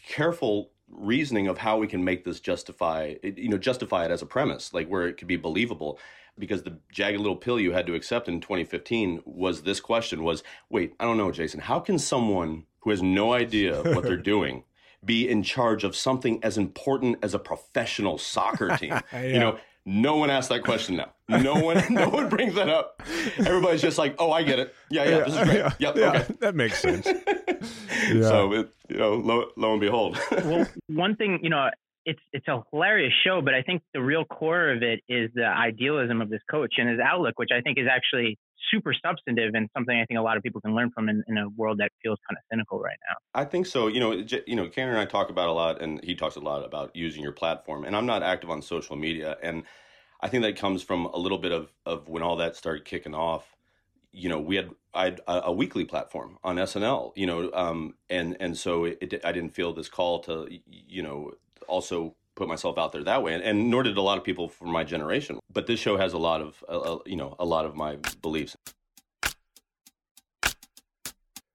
careful 0.08 0.70
reasoning 0.88 1.48
of 1.48 1.58
how 1.58 1.76
we 1.76 1.86
can 1.86 2.02
make 2.02 2.24
this 2.24 2.40
justify 2.40 3.14
you 3.22 3.48
know 3.48 3.58
justify 3.58 4.04
it 4.04 4.10
as 4.10 4.22
a 4.22 4.26
premise 4.26 4.72
like 4.72 4.88
where 4.88 5.06
it 5.06 5.18
could 5.18 5.28
be 5.28 5.36
believable 5.36 5.98
because 6.38 6.62
the 6.62 6.78
jagged 6.90 7.18
little 7.18 7.36
pill 7.36 7.58
you 7.58 7.72
had 7.72 7.86
to 7.86 7.94
accept 7.94 8.28
in 8.28 8.40
2015 8.40 9.22
was 9.24 9.62
this 9.62 9.80
question 9.80 10.22
was 10.22 10.42
wait 10.70 10.94
i 11.00 11.04
don't 11.04 11.16
know 11.16 11.30
jason 11.30 11.60
how 11.60 11.80
can 11.80 11.98
someone 11.98 12.64
who 12.80 12.90
has 12.90 13.02
no 13.02 13.32
idea 13.32 13.82
what 13.94 14.04
they're 14.04 14.16
doing 14.34 14.64
be 15.04 15.28
in 15.28 15.42
charge 15.42 15.84
of 15.84 15.94
something 15.94 16.42
as 16.42 16.58
important 16.58 17.16
as 17.22 17.34
a 17.34 17.38
professional 17.38 18.18
soccer 18.18 18.76
team 18.76 19.00
yeah. 19.12 19.22
you 19.22 19.38
know 19.38 19.58
no 19.88 20.16
one 20.16 20.30
asks 20.30 20.48
that 20.48 20.64
question 20.64 20.96
now. 20.96 21.12
No 21.28 21.54
one, 21.54 21.82
no 21.90 22.08
one 22.08 22.28
brings 22.28 22.56
that 22.56 22.68
up. 22.68 23.00
Everybody's 23.38 23.80
just 23.80 23.98
like, 23.98 24.16
"Oh, 24.18 24.32
I 24.32 24.42
get 24.42 24.58
it. 24.58 24.74
Yeah, 24.90 25.04
yeah, 25.04 25.18
this 25.20 25.34
is 25.34 25.44
great. 25.44 25.56
Yeah, 25.58 25.72
yep, 25.78 25.96
yeah, 25.96 26.08
okay, 26.08 26.34
that 26.40 26.54
makes 26.56 26.80
sense." 26.80 27.06
yeah. 27.06 28.22
So, 28.22 28.52
it, 28.52 28.74
you 28.88 28.96
know, 28.96 29.14
lo, 29.14 29.50
lo 29.56 29.72
and 29.72 29.80
behold. 29.80 30.18
well, 30.32 30.66
one 30.88 31.14
thing, 31.14 31.38
you 31.40 31.50
know, 31.50 31.70
it's 32.06 32.20
it's 32.32 32.46
a 32.46 32.62
hilarious 32.72 33.12
show, 33.24 33.42
but 33.42 33.52
I 33.52 33.62
think 33.62 33.82
the 33.92 34.00
real 34.00 34.24
core 34.24 34.70
of 34.70 34.82
it 34.82 35.00
is 35.08 35.28
the 35.34 35.44
idealism 35.44 36.22
of 36.22 36.30
this 36.30 36.40
coach 36.48 36.74
and 36.78 36.88
his 36.88 37.00
outlook, 37.00 37.36
which 37.36 37.50
I 37.52 37.60
think 37.60 37.78
is 37.78 37.86
actually 37.90 38.38
super 38.70 38.94
substantive 38.94 39.54
and 39.54 39.68
something 39.76 39.94
I 39.94 40.04
think 40.06 40.18
a 40.18 40.22
lot 40.22 40.36
of 40.36 40.42
people 40.42 40.60
can 40.60 40.74
learn 40.74 40.90
from 40.92 41.08
in, 41.08 41.22
in 41.26 41.36
a 41.36 41.48
world 41.50 41.78
that 41.78 41.90
feels 42.02 42.18
kind 42.28 42.38
of 42.38 42.44
cynical 42.50 42.80
right 42.80 42.96
now. 43.08 43.16
I 43.40 43.44
think 43.44 43.66
so. 43.66 43.88
You 43.88 44.00
know, 44.00 44.12
you 44.46 44.54
know, 44.54 44.68
Karen 44.68 44.90
and 44.90 44.98
I 44.98 45.04
talk 45.04 45.30
about 45.30 45.48
a 45.48 45.52
lot, 45.52 45.82
and 45.82 46.02
he 46.04 46.14
talks 46.14 46.36
a 46.36 46.40
lot 46.40 46.64
about 46.64 46.94
using 46.94 47.22
your 47.22 47.32
platform. 47.32 47.84
And 47.84 47.96
I'm 47.96 48.06
not 48.06 48.22
active 48.22 48.50
on 48.50 48.62
social 48.62 48.96
media, 48.96 49.36
and 49.42 49.64
I 50.20 50.28
think 50.28 50.44
that 50.44 50.56
comes 50.56 50.82
from 50.84 51.06
a 51.06 51.18
little 51.18 51.38
bit 51.38 51.52
of 51.52 51.72
of 51.84 52.08
when 52.08 52.22
all 52.22 52.36
that 52.36 52.54
started 52.56 52.84
kicking 52.84 53.14
off 53.14 53.56
you 54.12 54.30
know, 54.30 54.40
we 54.40 54.56
had 54.56 54.70
I 54.94 55.04
had 55.04 55.20
a, 55.28 55.42
a 55.44 55.52
weekly 55.52 55.84
platform 55.84 56.38
on 56.42 56.56
SNL, 56.56 57.12
you 57.16 57.26
know, 57.26 57.50
um, 57.52 57.96
and 58.08 58.34
and 58.40 58.56
so 58.56 58.84
it, 58.84 58.96
it, 59.02 59.24
I 59.26 59.32
didn't 59.32 59.50
feel 59.50 59.74
this 59.74 59.90
call 59.90 60.20
to, 60.20 60.48
you 60.66 61.02
know, 61.02 61.32
also 61.68 62.14
put 62.34 62.48
myself 62.48 62.78
out 62.78 62.92
there 62.92 63.02
that 63.04 63.22
way, 63.22 63.34
and, 63.34 63.42
and, 63.42 63.70
nor 63.70 63.82
did 63.82 63.96
a 63.96 64.02
lot 64.02 64.18
of 64.18 64.24
people 64.24 64.48
from 64.48 64.70
my 64.70 64.84
generation. 64.84 65.40
But 65.52 65.66
this 65.66 65.80
show 65.80 65.96
has 65.96 66.12
a 66.12 66.18
lot 66.18 66.40
of, 66.40 66.62
uh, 66.68 66.98
you 67.06 67.16
know, 67.16 67.34
a 67.38 67.44
lot 67.44 67.64
of 67.64 67.74
my 67.74 67.98
beliefs. 68.22 68.56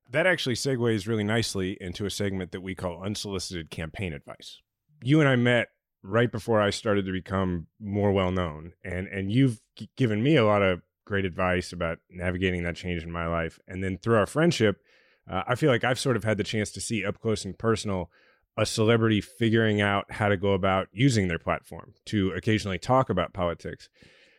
That 0.10 0.28
actually 0.28 0.56
segues 0.56 1.08
really 1.08 1.24
nicely 1.24 1.78
into 1.80 2.06
a 2.06 2.10
segment 2.10 2.52
that 2.52 2.62
we 2.62 2.76
call 2.76 3.04
unsolicited 3.04 3.70
campaign 3.70 4.12
advice. 4.12 4.60
You 5.02 5.22
and 5.22 5.30
I 5.30 5.38
met 5.38 5.70
right 6.04 6.32
before 6.32 6.62
I 6.62 6.72
started 6.72 7.06
to 7.06 7.12
become 7.14 7.68
more 7.80 8.12
well 8.12 8.32
known, 8.32 8.74
and 8.84 9.08
and 9.08 9.32
you've 9.32 9.62
given 9.96 10.22
me 10.22 10.36
a 10.36 10.46
lot 10.46 10.62
of 10.62 10.82
great 11.06 11.26
advice 11.26 11.72
about 11.72 12.00
navigating 12.10 12.64
that 12.64 12.76
change 12.76 13.04
in 13.04 13.12
my 13.12 13.28
life. 13.28 13.60
And 13.68 13.84
then 13.84 13.98
through 13.98 14.18
our 14.18 14.26
friendship, 14.26 14.82
uh, 15.30 15.44
I 15.48 15.56
feel 15.56 15.70
like 15.70 15.84
I've 15.84 16.00
sort 16.00 16.16
of 16.18 16.24
had 16.24 16.38
the 16.38 16.44
chance 16.44 16.72
to 16.72 16.82
see 16.82 17.06
up 17.06 17.20
close 17.20 17.46
and 17.46 17.58
personal 17.58 18.10
a 18.58 18.66
celebrity 18.66 19.22
figuring 19.22 19.82
out 19.82 20.12
how 20.12 20.28
to 20.28 20.38
go 20.38 20.54
about 20.54 20.88
using 20.92 21.28
their 21.28 21.40
platform 21.40 21.94
to 22.06 22.32
occasionally 22.32 22.78
talk 22.78 23.10
about 23.10 23.34
politics. 23.34 23.90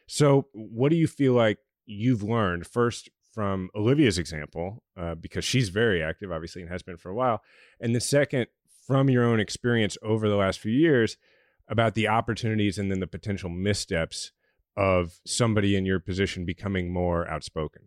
So, 0.06 0.48
what 0.52 0.90
do 0.90 0.96
you 0.96 1.06
feel 1.06 1.32
like 1.32 1.58
you've 1.86 2.22
learned 2.22 2.66
first 2.66 3.08
from 3.32 3.70
Olivia's 3.74 4.18
example, 4.18 4.82
uh, 4.96 5.14
because 5.14 5.44
she's 5.44 5.70
very 5.70 6.02
active, 6.02 6.30
obviously, 6.30 6.60
and 6.62 6.70
has 6.70 6.82
been 6.82 6.98
for 6.98 7.10
a 7.10 7.14
while, 7.14 7.40
and 7.80 7.94
the 7.94 8.00
second 8.00 8.46
from 8.86 9.08
your 9.08 9.24
own 9.24 9.40
experience 9.40 9.96
over 10.02 10.28
the 10.28 10.36
last 10.36 10.60
few 10.60 10.72
years 10.72 11.16
about 11.68 11.94
the 11.94 12.08
opportunities 12.08 12.78
and 12.78 12.90
then 12.90 13.00
the 13.00 13.06
potential 13.06 13.48
missteps 13.48 14.32
of 14.76 15.20
somebody 15.26 15.76
in 15.76 15.86
your 15.86 16.00
position 16.00 16.44
becoming 16.44 16.92
more 16.92 17.28
outspoken? 17.28 17.82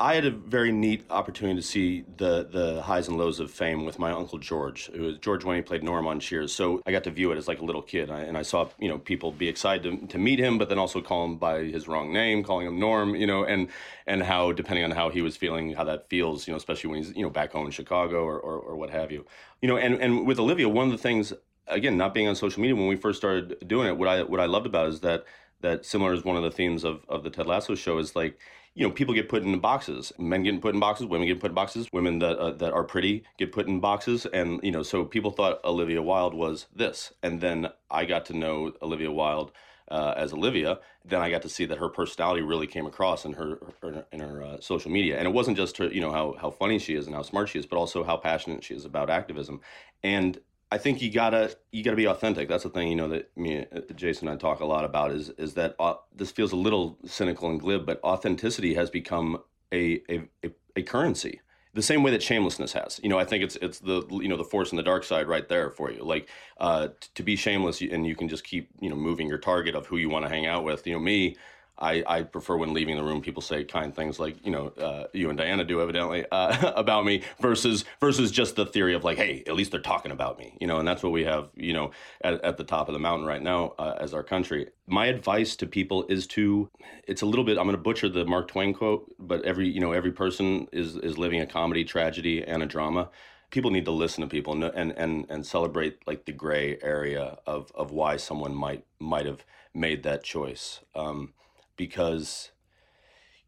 I 0.00 0.14
had 0.14 0.24
a 0.24 0.30
very 0.30 0.70
neat 0.70 1.04
opportunity 1.10 1.60
to 1.60 1.66
see 1.66 2.04
the 2.18 2.46
the 2.48 2.82
highs 2.82 3.08
and 3.08 3.18
lows 3.18 3.40
of 3.40 3.50
fame 3.50 3.84
with 3.84 3.98
my 3.98 4.12
uncle 4.12 4.38
George. 4.38 4.88
It 4.94 5.00
was 5.00 5.18
George 5.18 5.44
when 5.44 5.56
he 5.56 5.62
played 5.62 5.82
Norm 5.82 6.06
on 6.06 6.20
Cheers, 6.20 6.52
so 6.52 6.80
I 6.86 6.92
got 6.92 7.02
to 7.04 7.10
view 7.10 7.32
it 7.32 7.36
as 7.36 7.48
like 7.48 7.60
a 7.60 7.64
little 7.64 7.82
kid, 7.82 8.08
I, 8.08 8.20
and 8.20 8.38
I 8.38 8.42
saw 8.42 8.68
you 8.78 8.88
know 8.88 8.98
people 8.98 9.32
be 9.32 9.48
excited 9.48 9.82
to, 9.82 10.06
to 10.06 10.18
meet 10.18 10.38
him, 10.38 10.56
but 10.56 10.68
then 10.68 10.78
also 10.78 11.00
call 11.00 11.24
him 11.24 11.36
by 11.36 11.64
his 11.64 11.88
wrong 11.88 12.12
name, 12.12 12.44
calling 12.44 12.68
him 12.68 12.78
Norm, 12.78 13.16
you 13.16 13.26
know, 13.26 13.44
and 13.44 13.68
and 14.06 14.22
how 14.22 14.52
depending 14.52 14.84
on 14.84 14.92
how 14.92 15.10
he 15.10 15.20
was 15.20 15.36
feeling, 15.36 15.72
how 15.72 15.84
that 15.84 16.08
feels, 16.08 16.46
you 16.46 16.52
know, 16.52 16.58
especially 16.58 16.90
when 16.90 17.02
he's 17.02 17.16
you 17.16 17.22
know 17.22 17.30
back 17.30 17.50
home 17.50 17.66
in 17.66 17.72
Chicago 17.72 18.22
or 18.22 18.38
or, 18.38 18.60
or 18.60 18.76
what 18.76 18.90
have 18.90 19.10
you, 19.10 19.26
you 19.60 19.66
know, 19.66 19.78
and 19.78 20.00
and 20.00 20.24
with 20.24 20.38
Olivia, 20.38 20.68
one 20.68 20.86
of 20.86 20.92
the 20.92 20.98
things 20.98 21.32
again, 21.66 21.96
not 21.96 22.14
being 22.14 22.28
on 22.28 22.36
social 22.36 22.62
media 22.62 22.76
when 22.76 22.86
we 22.86 22.96
first 22.96 23.18
started 23.18 23.56
doing 23.66 23.88
it, 23.88 23.96
what 23.96 24.06
I 24.06 24.22
what 24.22 24.38
I 24.38 24.46
loved 24.46 24.66
about 24.66 24.88
is 24.88 25.00
that 25.00 25.24
that 25.60 25.84
similar 25.84 26.12
is 26.12 26.24
one 26.24 26.36
of 26.36 26.42
the 26.42 26.50
themes 26.50 26.84
of, 26.84 27.04
of 27.08 27.24
the 27.24 27.30
Ted 27.30 27.46
Lasso 27.46 27.74
show 27.74 27.98
is 27.98 28.14
like, 28.14 28.38
you 28.74 28.86
know, 28.86 28.92
people 28.92 29.14
get 29.14 29.28
put 29.28 29.42
in 29.42 29.58
boxes. 29.58 30.12
Men 30.18 30.42
get 30.42 30.60
put 30.60 30.74
in 30.74 30.80
boxes, 30.80 31.06
women 31.06 31.26
get 31.26 31.40
put 31.40 31.50
in 31.50 31.54
boxes. 31.54 31.88
Women 31.92 32.18
that 32.20 32.38
uh, 32.38 32.52
that 32.52 32.72
are 32.72 32.84
pretty 32.84 33.24
get 33.38 33.52
put 33.52 33.66
in 33.66 33.80
boxes, 33.80 34.26
and 34.26 34.60
you 34.62 34.70
know, 34.70 34.82
so 34.82 35.04
people 35.04 35.30
thought 35.30 35.64
Olivia 35.64 36.02
Wilde 36.02 36.34
was 36.34 36.66
this, 36.74 37.12
and 37.22 37.40
then 37.40 37.68
I 37.90 38.04
got 38.04 38.26
to 38.26 38.32
know 38.34 38.72
Olivia 38.82 39.10
Wilde 39.10 39.52
uh, 39.90 40.14
as 40.16 40.32
Olivia. 40.32 40.78
Then 41.04 41.20
I 41.20 41.30
got 41.30 41.42
to 41.42 41.48
see 41.48 41.64
that 41.66 41.78
her 41.78 41.88
personality 41.88 42.42
really 42.42 42.66
came 42.66 42.86
across 42.86 43.24
in 43.24 43.32
her, 43.32 43.58
her 43.82 44.04
in 44.12 44.20
her 44.20 44.42
uh, 44.42 44.60
social 44.60 44.90
media, 44.90 45.18
and 45.18 45.26
it 45.26 45.32
wasn't 45.32 45.56
just 45.56 45.76
her, 45.78 45.86
you 45.86 46.00
know, 46.00 46.12
how 46.12 46.36
how 46.40 46.50
funny 46.50 46.78
she 46.78 46.94
is 46.94 47.06
and 47.06 47.14
how 47.14 47.22
smart 47.22 47.48
she 47.48 47.58
is, 47.58 47.66
but 47.66 47.76
also 47.76 48.04
how 48.04 48.16
passionate 48.16 48.62
she 48.62 48.74
is 48.74 48.84
about 48.84 49.10
activism. 49.10 49.60
And 50.02 50.38
I 50.70 50.78
think 50.78 51.00
you 51.00 51.10
gotta 51.10 51.56
you 51.72 51.82
gotta 51.82 51.96
be 51.96 52.06
authentic. 52.06 52.48
That's 52.48 52.64
the 52.64 52.70
thing 52.70 52.88
you 52.88 52.96
know 52.96 53.08
that 53.08 53.36
me, 53.36 53.64
Jason, 53.94 54.28
and 54.28 54.36
I 54.36 54.38
talk 54.38 54.60
a 54.60 54.66
lot 54.66 54.84
about 54.84 55.12
is 55.12 55.30
is 55.30 55.54
that 55.54 55.74
uh, 55.80 55.94
this 56.14 56.30
feels 56.30 56.52
a 56.52 56.56
little 56.56 56.98
cynical 57.06 57.48
and 57.50 57.58
glib, 57.58 57.86
but 57.86 58.02
authenticity 58.04 58.74
has 58.74 58.90
become 58.90 59.38
a, 59.72 60.02
a 60.10 60.28
a, 60.44 60.50
a 60.76 60.82
currency. 60.82 61.40
The 61.74 61.82
same 61.82 62.02
way 62.02 62.10
that 62.10 62.22
shamelessness 62.22 62.72
has. 62.72 63.00
You 63.02 63.08
know, 63.08 63.18
I 63.18 63.24
think 63.24 63.44
it's 63.44 63.56
it's 63.56 63.78
the 63.78 64.02
you 64.10 64.28
know 64.28 64.36
the 64.36 64.44
force 64.44 64.70
and 64.70 64.78
the 64.78 64.82
dark 64.82 65.04
side 65.04 65.26
right 65.26 65.48
there 65.48 65.70
for 65.70 65.90
you. 65.90 66.04
Like 66.04 66.28
uh, 66.58 66.88
t- 67.00 67.08
to 67.14 67.22
be 67.22 67.36
shameless 67.36 67.80
and 67.80 68.06
you 68.06 68.14
can 68.14 68.28
just 68.28 68.44
keep 68.44 68.68
you 68.80 68.90
know 68.90 68.96
moving 68.96 69.26
your 69.26 69.38
target 69.38 69.74
of 69.74 69.86
who 69.86 69.96
you 69.96 70.10
want 70.10 70.26
to 70.26 70.28
hang 70.28 70.46
out 70.46 70.64
with. 70.64 70.86
You 70.86 70.94
know, 70.94 71.00
me. 71.00 71.36
I, 71.78 72.02
I 72.06 72.22
prefer 72.22 72.56
when 72.56 72.74
leaving 72.74 72.96
the 72.96 73.02
room, 73.02 73.20
people 73.20 73.42
say 73.42 73.64
kind 73.64 73.94
things 73.94 74.18
like 74.18 74.44
you 74.44 74.50
know 74.50 74.68
uh, 74.68 75.04
you 75.12 75.28
and 75.28 75.38
Diana 75.38 75.64
do 75.64 75.80
evidently 75.80 76.24
uh, 76.30 76.72
about 76.76 77.04
me 77.04 77.22
versus 77.40 77.84
versus 78.00 78.30
just 78.30 78.56
the 78.56 78.66
theory 78.66 78.94
of 78.94 79.04
like 79.04 79.16
hey 79.16 79.42
at 79.46 79.54
least 79.54 79.70
they're 79.70 79.80
talking 79.80 80.12
about 80.12 80.38
me 80.38 80.56
you 80.60 80.66
know 80.66 80.78
and 80.78 80.88
that's 80.88 81.02
what 81.02 81.12
we 81.12 81.24
have 81.24 81.50
you 81.54 81.72
know 81.72 81.90
at, 82.22 82.42
at 82.44 82.56
the 82.56 82.64
top 82.64 82.88
of 82.88 82.94
the 82.94 82.98
mountain 82.98 83.26
right 83.26 83.42
now 83.42 83.74
uh, 83.78 83.96
as 84.00 84.14
our 84.14 84.22
country. 84.22 84.68
My 84.86 85.06
advice 85.06 85.56
to 85.56 85.66
people 85.66 86.06
is 86.08 86.26
to 86.28 86.70
it's 87.06 87.22
a 87.22 87.26
little 87.26 87.44
bit 87.44 87.58
I'm 87.58 87.64
going 87.64 87.76
to 87.76 87.82
butcher 87.82 88.08
the 88.08 88.24
Mark 88.24 88.48
Twain 88.48 88.74
quote 88.74 89.12
but 89.18 89.44
every 89.44 89.68
you 89.68 89.80
know 89.80 89.92
every 89.92 90.12
person 90.12 90.68
is 90.72 90.96
is 90.96 91.18
living 91.18 91.40
a 91.40 91.46
comedy 91.46 91.84
tragedy 91.84 92.42
and 92.42 92.62
a 92.62 92.66
drama 92.66 93.10
people 93.50 93.70
need 93.70 93.84
to 93.84 93.90
listen 93.90 94.22
to 94.22 94.28
people 94.28 94.52
and 94.62 94.92
and 94.92 95.26
and, 95.28 95.46
celebrate 95.46 96.06
like 96.06 96.24
the 96.24 96.32
gray 96.32 96.78
area 96.82 97.38
of 97.46 97.72
of 97.74 97.90
why 97.90 98.16
someone 98.16 98.54
might 98.54 98.84
might 98.98 99.26
have 99.26 99.44
made 99.74 100.02
that 100.02 100.22
choice. 100.22 100.80
Um, 100.94 101.32
because 101.78 102.50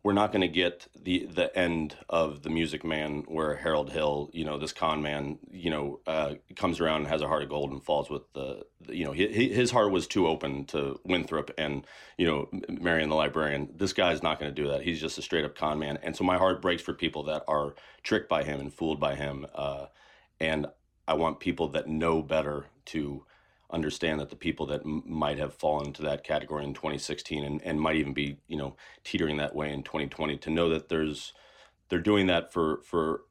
we're 0.03 0.15
not 0.15 0.33
going 0.33 0.41
to 0.41 0.49
get 0.49 0.87
the 0.99 1.27
the 1.27 1.55
end 1.57 1.95
of 2.09 2.43
the 2.43 2.49
Music 2.49 2.85
Man, 2.85 3.25
where 3.27 3.57
Harold 3.57 3.91
Hill, 3.91 4.31
you 4.33 4.47
know, 4.47 4.59
this 4.59 4.73
con 4.73 5.03
man, 5.03 5.39
you 5.51 5.69
know, 5.69 6.01
uh, 6.07 6.35
comes 6.57 6.81
around 6.81 7.03
and 7.03 7.09
has 7.09 7.21
a 7.21 7.29
heart 7.29 7.43
of 7.43 7.51
gold 7.51 7.71
and 7.71 7.85
falls 7.85 8.09
with 8.09 8.23
the, 8.33 8.65
the 8.81 8.97
you 8.97 9.05
know, 9.05 9.13
his, 9.13 9.55
his 9.55 9.71
heart 9.71 9.93
was 9.93 10.07
too 10.07 10.27
open 10.27 10.65
to 10.67 10.99
Winthrop 11.05 11.51
and 11.59 11.87
you 12.17 12.27
know, 12.27 12.49
Marion 12.71 13.11
the 13.11 13.15
librarian. 13.15 13.69
This 13.77 13.93
guy's 13.93 14.23
not 14.23 14.41
going 14.41 14.55
to 14.55 14.63
do 14.63 14.69
that. 14.71 14.83
He's 14.83 15.01
just 15.01 15.19
a 15.19 15.23
straight 15.23 15.45
up 15.45 15.55
con 15.55 15.79
man, 15.79 15.99
and 16.03 16.17
so 16.17 16.25
my 16.25 16.39
heart 16.39 16.63
breaks 16.63 16.83
for 16.83 16.95
people 16.95 17.25
that 17.25 17.45
are 17.47 17.75
tricked 18.03 18.31
by 18.31 18.43
him 18.43 18.59
and 18.59 18.73
fooled 18.73 19.01
by 19.01 19.17
him, 19.17 19.45
uh, 19.55 19.87
and 20.41 20.67
I 21.07 21.15
want 21.15 21.41
people 21.41 21.69
that 21.69 21.89
know 21.89 22.23
better 22.23 22.67
to 22.87 23.27
understand 23.73 24.21
that 24.21 24.31
the 24.31 24.37
people 24.37 24.67
that 24.67 24.83
m- 24.83 25.03
might 25.07 25.39
have 25.39 25.55
fallen 25.55 25.89
into 25.89 26.03
that 26.03 26.25
category 26.25 26.65
in 26.65 26.75
2016 26.75 27.45
and, 27.45 27.63
and 27.63 27.81
might 27.81 27.97
even 27.97 28.13
be 28.15 28.39
you 28.49 28.57
know 28.57 28.77
teetering 29.05 29.37
that 29.39 29.55
way 29.55 29.73
in 29.73 29.83
2020 29.83 30.37
to 30.39 30.51
know 30.51 30.69
that 30.69 30.89
there's 30.89 31.33
they're 31.89 32.01
doing 32.01 32.27
that 32.29 32.53
for 32.53 32.81
for 32.85 33.23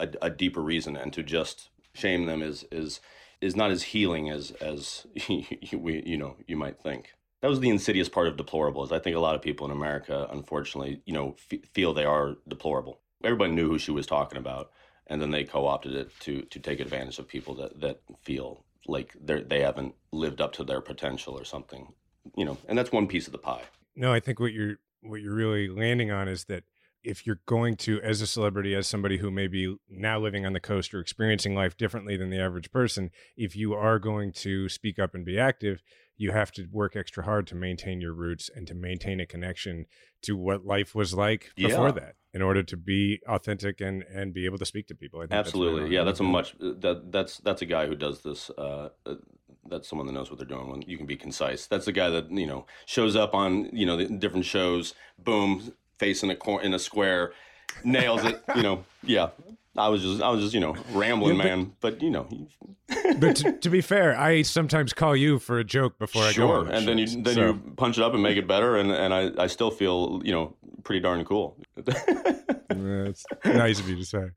a, 0.00 0.08
a 0.22 0.30
deeper 0.30 0.62
reason 0.62 0.96
and 0.96 1.12
to 1.12 1.22
just 1.22 1.70
shame 1.94 2.26
them 2.26 2.42
is 2.42 2.64
is 2.72 3.00
is 3.40 3.56
not 3.56 3.70
as 3.70 3.82
healing 3.84 4.30
as 4.30 4.52
as 4.52 5.06
we 5.28 6.02
you 6.06 6.16
know 6.16 6.36
you 6.46 6.56
might 6.56 6.80
think. 6.80 7.12
That 7.42 7.48
was 7.50 7.60
the 7.60 7.70
insidious 7.70 8.08
part 8.08 8.26
of 8.28 8.36
deplorables. 8.36 8.92
I 8.92 8.98
think 8.98 9.14
a 9.16 9.20
lot 9.20 9.36
of 9.36 9.42
people 9.42 9.66
in 9.66 9.72
america 9.72 10.26
unfortunately 10.30 11.02
you 11.06 11.14
know 11.14 11.36
f- 11.52 11.60
feel 11.72 11.94
they 11.94 12.04
are 12.04 12.36
deplorable. 12.48 13.00
Everybody 13.24 13.52
knew 13.52 13.68
who 13.68 13.78
she 13.78 13.90
was 13.90 14.06
talking 14.06 14.38
about 14.38 14.70
and 15.06 15.20
then 15.22 15.30
they 15.30 15.44
co-opted 15.44 15.94
it 15.94 16.10
to 16.20 16.42
to 16.42 16.60
take 16.60 16.80
advantage 16.80 17.18
of 17.18 17.28
people 17.28 17.54
that 17.56 17.80
that 17.80 18.00
feel 18.22 18.64
like 18.86 19.14
they 19.20 19.42
they 19.42 19.60
haven't 19.60 19.94
lived 20.12 20.40
up 20.40 20.52
to 20.52 20.64
their 20.64 20.80
potential 20.80 21.38
or 21.38 21.44
something 21.44 21.92
you 22.36 22.44
know 22.44 22.56
and 22.68 22.78
that's 22.78 22.92
one 22.92 23.06
piece 23.06 23.26
of 23.26 23.32
the 23.32 23.38
pie 23.38 23.62
no 23.96 24.12
i 24.12 24.20
think 24.20 24.40
what 24.40 24.52
you're 24.52 24.76
what 25.02 25.20
you're 25.20 25.34
really 25.34 25.68
landing 25.68 26.10
on 26.10 26.28
is 26.28 26.44
that 26.44 26.64
if 27.04 27.26
you're 27.26 27.40
going 27.46 27.76
to 27.76 28.00
as 28.02 28.20
a 28.20 28.26
celebrity 28.26 28.74
as 28.74 28.86
somebody 28.86 29.18
who 29.18 29.30
may 29.30 29.46
be 29.46 29.76
now 29.88 30.18
living 30.18 30.44
on 30.44 30.52
the 30.52 30.60
coast 30.60 30.92
or 30.92 31.00
experiencing 31.00 31.54
life 31.54 31.76
differently 31.76 32.16
than 32.16 32.30
the 32.30 32.40
average 32.40 32.70
person 32.70 33.10
if 33.36 33.56
you 33.56 33.74
are 33.74 33.98
going 33.98 34.32
to 34.32 34.68
speak 34.68 34.98
up 34.98 35.14
and 35.14 35.24
be 35.24 35.38
active 35.38 35.82
you 36.16 36.32
have 36.32 36.50
to 36.50 36.66
work 36.72 36.96
extra 36.96 37.24
hard 37.24 37.46
to 37.46 37.54
maintain 37.54 38.00
your 38.00 38.12
roots 38.12 38.50
and 38.54 38.66
to 38.66 38.74
maintain 38.74 39.20
a 39.20 39.26
connection 39.26 39.86
to 40.20 40.36
what 40.36 40.66
life 40.66 40.94
was 40.94 41.14
like 41.14 41.52
before 41.56 41.86
yeah. 41.86 41.92
that 41.92 42.14
in 42.38 42.42
order 42.42 42.62
to 42.62 42.76
be 42.76 43.20
authentic 43.26 43.80
and 43.80 44.04
and 44.04 44.32
be 44.32 44.44
able 44.44 44.58
to 44.58 44.64
speak 44.64 44.86
to 44.86 44.94
people. 44.94 45.24
Absolutely, 45.28 45.80
that's 45.80 45.92
yeah. 45.92 46.04
That's 46.04 46.20
a 46.20 46.22
much 46.22 46.54
that 46.60 47.10
that's 47.10 47.38
that's 47.38 47.62
a 47.62 47.66
guy 47.66 47.88
who 47.88 47.96
does 47.96 48.20
this. 48.20 48.48
Uh, 48.56 48.90
uh, 49.04 49.14
that's 49.68 49.88
someone 49.88 50.06
that 50.06 50.12
knows 50.12 50.30
what 50.30 50.38
they're 50.38 50.46
doing. 50.46 50.68
When 50.70 50.82
you 50.82 50.96
can 50.96 51.06
be 51.06 51.16
concise, 51.16 51.66
that's 51.66 51.86
the 51.86 51.92
guy 51.92 52.10
that 52.10 52.30
you 52.30 52.46
know 52.46 52.64
shows 52.86 53.16
up 53.16 53.34
on 53.34 53.70
you 53.72 53.84
know 53.84 53.96
the 53.96 54.04
different 54.04 54.44
shows. 54.44 54.94
Boom, 55.18 55.72
face 55.98 56.22
in 56.22 56.30
a 56.30 56.36
cor- 56.36 56.62
in 56.62 56.74
a 56.74 56.78
square, 56.78 57.32
nails 57.82 58.24
it. 58.24 58.40
you 58.54 58.62
know, 58.62 58.84
yeah. 59.02 59.30
I 59.78 59.88
was 59.88 60.02
just, 60.02 60.22
I 60.22 60.28
was 60.30 60.42
just, 60.42 60.54
you 60.54 60.60
know, 60.60 60.76
rambling, 60.92 61.36
yeah, 61.36 61.42
but, 61.42 61.48
man. 61.48 61.72
But 61.80 62.02
you 62.02 62.10
know, 62.10 62.28
but 63.18 63.36
to, 63.36 63.52
to, 63.52 63.70
be 63.70 63.80
fair, 63.80 64.18
I 64.18 64.42
sometimes 64.42 64.92
call 64.92 65.14
you 65.14 65.38
for 65.38 65.58
a 65.58 65.64
joke 65.64 65.98
before 65.98 66.22
I 66.24 66.32
sure. 66.32 66.64
go. 66.64 66.64
Sure, 66.64 66.74
and 66.74 66.86
then 66.88 66.98
you 66.98 67.06
then 67.06 67.34
so. 67.34 67.46
you 67.46 67.62
punch 67.76 67.98
it 67.98 68.04
up 68.04 68.14
and 68.14 68.22
make 68.22 68.36
it 68.36 68.46
better, 68.46 68.76
and 68.76 68.90
and 68.90 69.14
I, 69.14 69.30
I 69.38 69.46
still 69.46 69.70
feel 69.70 70.20
you 70.24 70.32
know 70.32 70.54
pretty 70.84 71.00
darn 71.00 71.24
cool. 71.24 71.56
That's 72.68 73.24
nice 73.44 73.80
of 73.80 73.88
you 73.88 73.96
to 73.96 74.04
say. 74.04 74.30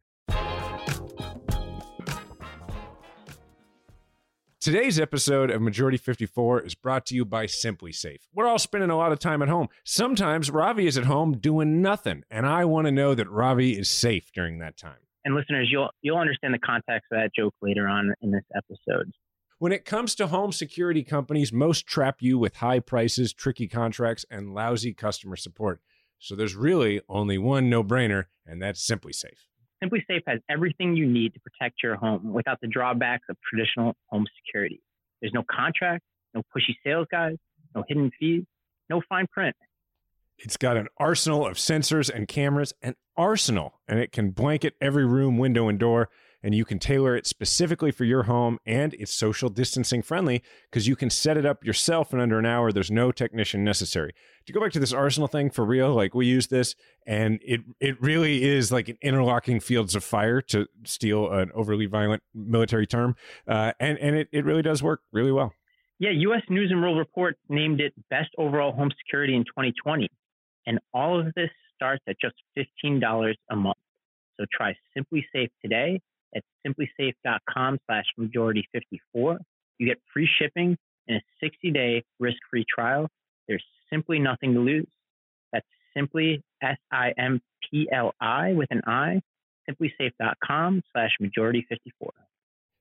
Today's 4.61 4.99
episode 4.99 5.49
of 5.49 5.59
Majority 5.59 5.97
54 5.97 6.61
is 6.61 6.75
brought 6.75 7.07
to 7.07 7.15
you 7.15 7.25
by 7.25 7.47
SimpliSafe. 7.47 8.19
We're 8.31 8.45
all 8.45 8.59
spending 8.59 8.91
a 8.91 8.95
lot 8.95 9.11
of 9.11 9.17
time 9.17 9.41
at 9.41 9.49
home. 9.49 9.69
Sometimes 9.83 10.51
Ravi 10.51 10.85
is 10.85 10.99
at 10.99 11.05
home 11.05 11.37
doing 11.37 11.81
nothing, 11.81 12.23
and 12.29 12.45
I 12.45 12.65
want 12.65 12.85
to 12.85 12.91
know 12.91 13.15
that 13.15 13.27
Ravi 13.27 13.75
is 13.75 13.89
safe 13.89 14.31
during 14.31 14.59
that 14.59 14.77
time. 14.77 14.99
And 15.23 15.35
listeners, 15.35 15.69
you'll 15.71 15.89
you'll 16.01 16.17
understand 16.17 16.53
the 16.53 16.59
context 16.59 17.07
of 17.11 17.19
that 17.19 17.31
joke 17.35 17.53
later 17.61 17.87
on 17.87 18.13
in 18.21 18.31
this 18.31 18.43
episode. 18.55 19.11
When 19.59 19.71
it 19.71 19.85
comes 19.85 20.15
to 20.15 20.27
home 20.27 20.51
security 20.51 21.03
companies, 21.03 21.53
most 21.53 21.85
trap 21.85 22.17
you 22.19 22.39
with 22.39 22.55
high 22.55 22.79
prices, 22.79 23.31
tricky 23.31 23.67
contracts, 23.67 24.25
and 24.31 24.55
lousy 24.55 24.93
customer 24.93 25.35
support. 25.35 25.79
So 26.17 26.35
there's 26.35 26.55
really 26.55 27.01
only 27.07 27.37
one 27.37 27.69
no-brainer, 27.69 28.25
and 28.45 28.61
that's 28.61 28.81
Simply 28.81 29.13
Safe. 29.13 29.45
SimpliSafe 29.83 30.21
has 30.27 30.39
everything 30.49 30.95
you 30.95 31.05
need 31.05 31.33
to 31.33 31.39
protect 31.39 31.81
your 31.83 31.95
home 31.95 32.33
without 32.33 32.59
the 32.61 32.67
drawbacks 32.67 33.25
of 33.29 33.37
traditional 33.47 33.95
home 34.07 34.25
security. 34.43 34.81
There's 35.21 35.33
no 35.33 35.43
contract, 35.49 36.03
no 36.33 36.41
pushy 36.55 36.75
sales 36.83 37.07
guys, 37.11 37.37
no 37.75 37.83
hidden 37.87 38.11
fees, 38.19 38.43
no 38.89 39.01
fine 39.09 39.27
print. 39.31 39.55
It's 40.43 40.57
got 40.57 40.77
an 40.77 40.87
arsenal 40.97 41.45
of 41.45 41.57
sensors 41.57 42.09
and 42.09 42.27
cameras, 42.27 42.73
an 42.81 42.95
arsenal, 43.15 43.79
and 43.87 43.99
it 43.99 44.11
can 44.11 44.31
blanket 44.31 44.75
every 44.81 45.05
room, 45.05 45.37
window, 45.37 45.67
and 45.67 45.79
door 45.79 46.09
and 46.43 46.55
you 46.55 46.65
can 46.65 46.79
tailor 46.79 47.15
it 47.15 47.27
specifically 47.27 47.91
for 47.91 48.03
your 48.03 48.23
home 48.23 48.59
and 48.65 48.93
it's 48.95 49.13
social 49.13 49.49
distancing 49.49 50.01
friendly 50.01 50.41
because 50.69 50.87
you 50.87 50.95
can 50.95 51.09
set 51.09 51.37
it 51.37 51.45
up 51.45 51.63
yourself 51.63 52.13
in 52.13 52.19
under 52.19 52.39
an 52.39 52.45
hour. 52.45 52.71
There's 52.71 52.91
no 52.91 53.11
technician 53.11 53.63
necessary. 53.63 54.13
To 54.47 54.53
go 54.53 54.59
back 54.59 54.71
to 54.73 54.79
this 54.79 54.93
arsenal 54.93 55.27
thing 55.27 55.49
for 55.49 55.65
real 55.65 55.93
like 55.93 56.15
we 56.15 56.25
use 56.25 56.47
this 56.47 56.75
and 57.05 57.39
it 57.43 57.61
it 57.79 58.01
really 58.01 58.43
is 58.43 58.71
like 58.71 58.89
an 58.89 58.97
interlocking 59.01 59.59
fields 59.59 59.95
of 59.95 60.03
fire 60.03 60.41
to 60.41 60.67
steal 60.85 61.31
an 61.31 61.51
overly 61.53 61.85
violent 61.85 62.23
military 62.33 62.87
term 62.87 63.15
uh, 63.47 63.73
and 63.79 63.97
and 63.99 64.15
it, 64.15 64.27
it 64.31 64.45
really 64.45 64.61
does 64.61 64.81
work 64.81 65.01
really 65.11 65.31
well. 65.31 65.53
Yeah 65.99 66.11
us 66.11 66.41
news 66.49 66.71
and 66.71 66.81
world 66.81 66.97
report 66.97 67.37
named 67.49 67.81
it 67.81 67.93
best 68.09 68.29
overall 68.37 68.71
home 68.71 68.89
security 69.05 69.35
in 69.35 69.43
2020 69.43 70.09
and 70.65 70.79
all 70.93 71.19
of 71.19 71.33
this 71.35 71.49
starts 71.75 72.03
at 72.07 72.15
just 72.19 72.35
$15 72.57 73.33
a 73.49 73.55
month 73.55 73.77
so 74.41 74.45
try 74.51 74.75
SimpliSafe 74.97 75.49
today 75.61 76.01
at 76.35 76.43
simplisafe.com 76.65 77.77
slash 77.85 78.05
majority 78.17 78.67
54. 78.71 79.39
You 79.77 79.87
get 79.87 79.99
free 80.13 80.29
shipping 80.39 80.77
and 81.07 81.17
a 81.17 81.21
60 81.45 81.71
day 81.71 82.03
risk 82.19 82.37
free 82.49 82.65
trial. 82.73 83.07
There's 83.47 83.63
simply 83.91 84.19
nothing 84.19 84.53
to 84.53 84.59
lose. 84.59 84.87
That's 85.53 85.65
simply 85.95 86.43
S 86.63 86.77
I 86.91 87.13
M 87.17 87.41
P 87.69 87.87
L 87.91 88.13
I 88.19 88.53
with 88.53 88.69
an 88.71 88.81
I, 88.87 89.21
simplisafe.com 89.69 90.81
slash 90.91 91.11
majority 91.19 91.65
54. 91.69 92.11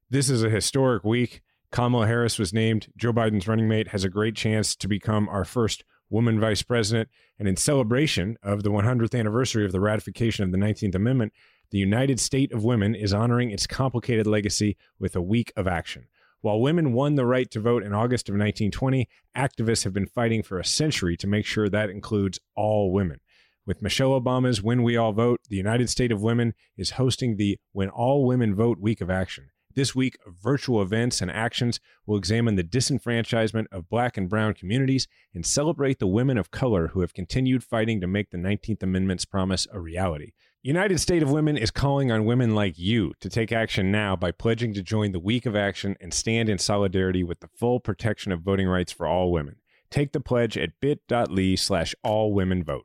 This 0.08 0.30
is 0.30 0.42
a 0.42 0.50
historic 0.50 1.04
week. 1.04 1.42
Kamala 1.70 2.06
Harris 2.06 2.38
was 2.38 2.52
named 2.52 2.88
Joe 2.96 3.12
Biden's 3.12 3.46
running 3.46 3.68
mate, 3.68 3.88
has 3.88 4.02
a 4.02 4.08
great 4.08 4.34
chance 4.34 4.74
to 4.76 4.88
become 4.88 5.28
our 5.28 5.44
first 5.44 5.84
woman 6.10 6.38
vice 6.38 6.62
president. 6.62 7.08
And 7.38 7.48
in 7.48 7.56
celebration 7.56 8.36
of 8.42 8.62
the 8.62 8.70
100th 8.70 9.18
anniversary 9.18 9.64
of 9.64 9.72
the 9.72 9.80
ratification 9.80 10.44
of 10.44 10.52
the 10.52 10.58
19th 10.58 10.94
Amendment, 10.94 11.32
the 11.70 11.78
United 11.78 12.20
State 12.20 12.52
of 12.52 12.64
Women 12.64 12.94
is 12.94 13.14
honoring 13.14 13.50
its 13.50 13.66
complicated 13.66 14.26
legacy 14.26 14.76
with 14.98 15.16
a 15.16 15.22
week 15.22 15.52
of 15.56 15.66
action. 15.66 16.08
While 16.42 16.60
women 16.60 16.92
won 16.94 17.14
the 17.14 17.26
right 17.26 17.50
to 17.50 17.60
vote 17.60 17.82
in 17.82 17.92
August 17.92 18.28
of 18.28 18.32
1920, 18.32 19.08
activists 19.36 19.84
have 19.84 19.92
been 19.92 20.06
fighting 20.06 20.42
for 20.42 20.58
a 20.58 20.64
century 20.64 21.16
to 21.18 21.26
make 21.26 21.46
sure 21.46 21.68
that 21.68 21.90
includes 21.90 22.40
all 22.56 22.92
women. 22.92 23.20
With 23.66 23.82
Michelle 23.82 24.18
Obama's 24.18 24.62
When 24.62 24.82
We 24.82 24.96
All 24.96 25.12
Vote, 25.12 25.40
the 25.48 25.56
United 25.56 25.90
State 25.90 26.10
of 26.10 26.22
Women 26.22 26.54
is 26.76 26.92
hosting 26.92 27.36
the 27.36 27.58
When 27.72 27.90
All 27.90 28.26
Women 28.26 28.54
Vote 28.54 28.78
Week 28.80 29.00
of 29.00 29.10
Action. 29.10 29.50
This 29.80 29.94
week, 29.94 30.18
virtual 30.26 30.82
events 30.82 31.22
and 31.22 31.30
actions 31.30 31.80
will 32.04 32.18
examine 32.18 32.56
the 32.56 32.62
disenfranchisement 32.62 33.64
of 33.72 33.88
Black 33.88 34.18
and 34.18 34.28
Brown 34.28 34.52
communities 34.52 35.08
and 35.34 35.46
celebrate 35.46 35.98
the 35.98 36.06
women 36.06 36.36
of 36.36 36.50
color 36.50 36.88
who 36.88 37.00
have 37.00 37.14
continued 37.14 37.64
fighting 37.64 37.98
to 38.02 38.06
make 38.06 38.30
the 38.30 38.36
19th 38.36 38.82
Amendment's 38.82 39.24
promise 39.24 39.66
a 39.72 39.80
reality. 39.80 40.32
United 40.60 41.00
State 41.00 41.22
of 41.22 41.30
Women 41.30 41.56
is 41.56 41.70
calling 41.70 42.12
on 42.12 42.26
women 42.26 42.54
like 42.54 42.78
you 42.78 43.14
to 43.20 43.30
take 43.30 43.52
action 43.52 43.90
now 43.90 44.14
by 44.14 44.32
pledging 44.32 44.74
to 44.74 44.82
join 44.82 45.12
the 45.12 45.18
Week 45.18 45.46
of 45.46 45.56
Action 45.56 45.96
and 45.98 46.12
stand 46.12 46.50
in 46.50 46.58
solidarity 46.58 47.24
with 47.24 47.40
the 47.40 47.48
full 47.48 47.80
protection 47.80 48.32
of 48.32 48.42
voting 48.42 48.68
rights 48.68 48.92
for 48.92 49.06
all 49.06 49.32
women. 49.32 49.56
Take 49.90 50.12
the 50.12 50.20
pledge 50.20 50.58
at 50.58 50.78
bit.ly 50.82 51.54
slash 51.54 51.94
all 52.04 52.34
women 52.34 52.62
vote. 52.62 52.84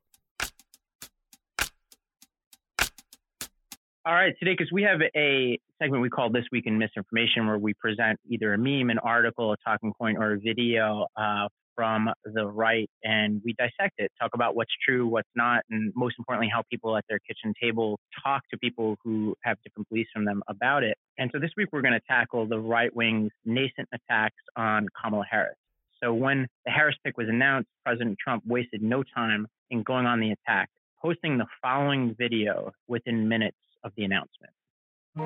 All 4.08 4.14
right, 4.14 4.36
today, 4.38 4.54
because 4.56 4.72
we 4.72 4.84
have 4.84 5.00
a 5.16 5.60
segment 5.82 6.04
we 6.04 6.12
call 6.12 6.30
This 6.30 6.46
Week 6.52 6.68
in 6.68 6.78
Misinformation, 6.78 7.48
where 7.48 7.58
we 7.58 7.74
present 7.74 8.20
either 8.30 8.54
a 8.54 8.58
meme, 8.58 8.92
an 8.92 9.00
article, 9.00 9.52
a 9.52 9.56
talking 9.68 9.94
point, 10.00 10.20
or 10.20 10.34
a 10.34 10.40
video 10.40 11.08
uh, 11.18 11.48
from 11.74 12.12
the 12.24 12.46
right 12.46 12.88
and 13.04 13.42
we 13.44 13.54
dissect 13.54 13.96
it, 13.98 14.12
talk 14.22 14.30
about 14.36 14.56
what's 14.56 14.70
true, 14.88 15.08
what's 15.08 15.28
not, 15.36 15.64
and 15.72 15.92
most 15.96 16.18
importantly, 16.20 16.52
how 16.54 16.62
people 16.70 16.96
at 16.96 17.04
their 17.10 17.18
kitchen 17.18 17.52
table 17.60 18.00
talk 18.24 18.44
to 18.52 18.60
people 18.60 18.96
who 19.04 19.34
have 19.42 19.58
different 19.64 19.90
beliefs 19.90 20.12
from 20.14 20.24
them 20.24 20.44
about 20.48 20.84
it. 20.84 21.00
And 21.18 21.32
so 21.34 21.40
this 21.40 21.50
week 21.58 21.70
we're 21.72 21.82
going 21.82 21.96
to 21.96 22.08
tackle 22.08 22.48
the 22.48 22.60
right 22.60 22.96
wing's 22.96 23.32
nascent 23.44 23.90
attacks 23.92 24.36
on 24.56 24.88
Kamala 25.02 25.26
Harris. 25.28 25.58
So 26.04 26.14
when 26.14 26.46
the 26.64 26.72
Harris 26.72 26.96
pick 27.04 27.18
was 27.18 27.28
announced, 27.28 27.70
President 27.84 28.20
Trump 28.24 28.44
wasted 28.46 28.84
no 28.84 29.02
time 29.02 29.48
in 29.72 29.82
going 29.82 30.06
on 30.06 30.20
the 30.20 30.30
attack, 30.30 30.70
posting 31.02 31.40
the 31.40 31.48
following 31.60 32.16
video 32.20 32.72
within 32.88 33.28
minutes 33.28 33.58
of 33.86 33.94
the 33.96 34.04
announcement. 34.04 34.52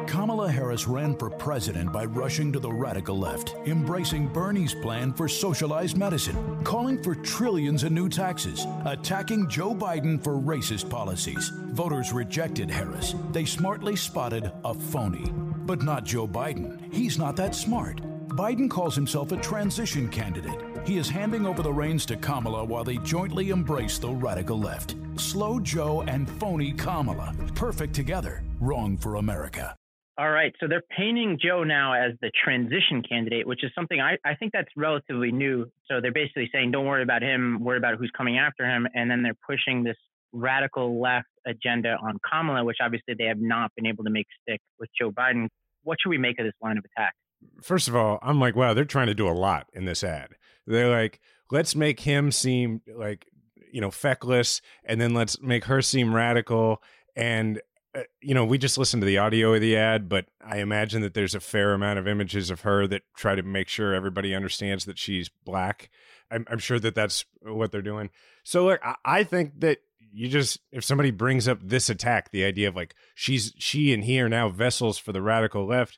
Kamala 0.05 0.51
Harris 0.51 0.87
ran 0.87 1.15
for 1.17 1.31
president 1.31 1.91
by 1.91 2.05
rushing 2.05 2.53
to 2.53 2.59
the 2.59 2.71
radical 2.71 3.17
left, 3.17 3.55
embracing 3.65 4.27
Bernie's 4.27 4.75
plan 4.75 5.11
for 5.11 5.27
socialized 5.27 5.97
medicine, 5.97 6.63
calling 6.63 7.01
for 7.01 7.15
trillions 7.15 7.83
in 7.83 7.95
new 7.95 8.07
taxes, 8.07 8.67
attacking 8.85 9.49
Joe 9.49 9.73
Biden 9.73 10.23
for 10.23 10.33
racist 10.33 10.91
policies. 10.91 11.49
Voters 11.71 12.13
rejected 12.13 12.69
Harris. 12.69 13.15
They 13.31 13.45
smartly 13.45 13.95
spotted 13.95 14.51
a 14.63 14.75
phony. 14.75 15.31
But 15.65 15.81
not 15.81 16.03
Joe 16.03 16.27
Biden. 16.27 16.93
He's 16.93 17.17
not 17.17 17.35
that 17.37 17.55
smart. 17.55 17.97
Biden 18.29 18.69
calls 18.69 18.95
himself 18.95 19.31
a 19.31 19.37
transition 19.37 20.07
candidate. 20.07 20.68
He 20.89 20.97
is 20.97 21.07
handing 21.07 21.45
over 21.45 21.61
the 21.61 21.71
reins 21.71 22.03
to 22.07 22.15
Kamala 22.15 22.65
while 22.65 22.83
they 22.83 22.97
jointly 22.97 23.51
embrace 23.51 23.99
the 23.99 24.09
radical 24.09 24.57
left. 24.57 24.95
Slow 25.17 25.59
Joe 25.59 26.01
and 26.07 26.27
phony 26.27 26.73
Kamala. 26.73 27.35
Perfect 27.53 27.93
together. 27.93 28.43
Wrong 28.59 28.97
for 28.97 29.17
America. 29.17 29.75
All 30.17 30.31
right. 30.31 30.51
So 30.59 30.67
they're 30.67 30.81
painting 30.97 31.37
Joe 31.39 31.63
now 31.63 31.93
as 31.93 32.13
the 32.23 32.31
transition 32.43 33.03
candidate, 33.07 33.45
which 33.45 33.63
is 33.63 33.69
something 33.75 34.01
I, 34.01 34.17
I 34.25 34.33
think 34.33 34.51
that's 34.51 34.71
relatively 34.75 35.31
new. 35.31 35.69
So 35.87 36.01
they're 36.01 36.11
basically 36.11 36.49
saying, 36.51 36.71
don't 36.71 36.87
worry 36.87 37.03
about 37.03 37.21
him, 37.21 37.63
worry 37.63 37.77
about 37.77 37.99
who's 37.99 38.11
coming 38.17 38.39
after 38.39 38.65
him. 38.65 38.87
And 38.95 39.11
then 39.11 39.21
they're 39.21 39.37
pushing 39.47 39.83
this 39.83 39.97
radical 40.33 40.99
left 40.99 41.27
agenda 41.45 41.97
on 42.01 42.17
Kamala, 42.27 42.63
which 42.63 42.77
obviously 42.81 43.13
they 43.15 43.25
have 43.25 43.39
not 43.39 43.69
been 43.75 43.85
able 43.85 44.05
to 44.05 44.09
make 44.09 44.25
stick 44.41 44.59
with 44.79 44.89
Joe 44.99 45.11
Biden. 45.11 45.49
What 45.83 45.99
should 46.01 46.09
we 46.09 46.17
make 46.17 46.39
of 46.39 46.47
this 46.47 46.55
line 46.63 46.79
of 46.79 46.83
attack? 46.83 47.13
First 47.61 47.87
of 47.87 47.95
all, 47.95 48.19
I'm 48.21 48.39
like, 48.39 48.55
wow, 48.55 48.73
they're 48.73 48.85
trying 48.85 49.07
to 49.07 49.13
do 49.13 49.27
a 49.27 49.31
lot 49.31 49.67
in 49.73 49.85
this 49.85 50.03
ad. 50.03 50.29
They're 50.65 50.89
like, 50.89 51.19
let's 51.51 51.75
make 51.75 52.01
him 52.01 52.31
seem 52.31 52.81
like, 52.95 53.27
you 53.71 53.81
know, 53.81 53.91
feckless, 53.91 54.61
and 54.85 54.99
then 54.99 55.13
let's 55.13 55.41
make 55.41 55.65
her 55.65 55.81
seem 55.81 56.15
radical. 56.15 56.81
And 57.15 57.61
uh, 57.95 58.01
you 58.21 58.35
know, 58.35 58.45
we 58.45 58.57
just 58.59 58.77
listened 58.77 59.01
to 59.01 59.07
the 59.07 59.17
audio 59.17 59.53
of 59.53 59.61
the 59.61 59.75
ad, 59.75 60.07
but 60.07 60.27
I 60.45 60.57
imagine 60.57 61.01
that 61.01 61.15
there's 61.15 61.33
a 61.33 61.39
fair 61.39 61.73
amount 61.73 61.97
of 61.97 62.07
images 62.07 62.51
of 62.51 62.61
her 62.61 62.85
that 62.87 63.01
try 63.15 63.33
to 63.33 63.41
make 63.41 63.67
sure 63.67 63.95
everybody 63.95 64.35
understands 64.35 64.85
that 64.85 64.99
she's 64.99 65.29
black. 65.43 65.89
I'm, 66.29 66.45
I'm 66.51 66.59
sure 66.59 66.79
that 66.79 66.93
that's 66.93 67.25
what 67.41 67.71
they're 67.71 67.81
doing. 67.81 68.11
So, 68.43 68.65
look, 68.65 68.79
I, 68.83 68.95
I 69.03 69.23
think 69.23 69.59
that 69.61 69.79
you 70.11 70.27
just 70.27 70.59
if 70.71 70.83
somebody 70.83 71.09
brings 71.09 71.47
up 71.47 71.59
this 71.63 71.89
attack, 71.89 72.31
the 72.31 72.43
idea 72.43 72.67
of 72.67 72.75
like 72.75 72.93
she's 73.15 73.53
she 73.57 73.91
and 73.91 74.03
he 74.03 74.21
are 74.21 74.29
now 74.29 74.49
vessels 74.49 74.99
for 74.99 75.11
the 75.11 75.21
radical 75.21 75.65
left, 75.65 75.97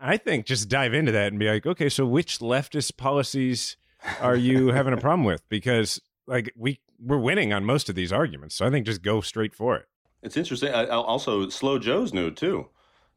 I 0.00 0.16
think 0.16 0.46
just 0.46 0.68
dive 0.68 0.94
into 0.94 1.12
that 1.12 1.28
and 1.28 1.38
be 1.38 1.48
like, 1.48 1.66
okay, 1.66 1.88
so 1.88 2.06
which 2.06 2.38
leftist 2.38 2.96
policies 2.96 3.76
are 4.20 4.36
you 4.36 4.68
having 4.72 4.92
a 4.92 4.96
problem 4.96 5.24
with? 5.24 5.48
Because 5.48 6.00
like 6.26 6.52
we 6.56 6.80
we're 7.00 7.18
winning 7.18 7.52
on 7.52 7.64
most 7.64 7.88
of 7.88 7.94
these 7.94 8.12
arguments, 8.12 8.54
so 8.56 8.66
I 8.66 8.70
think 8.70 8.86
just 8.86 9.02
go 9.02 9.20
straight 9.20 9.54
for 9.54 9.76
it. 9.76 9.86
It's 10.22 10.36
interesting. 10.36 10.74
I, 10.74 10.86
also, 10.86 11.48
Slow 11.48 11.78
Joe's 11.78 12.12
new 12.12 12.30
too. 12.30 12.68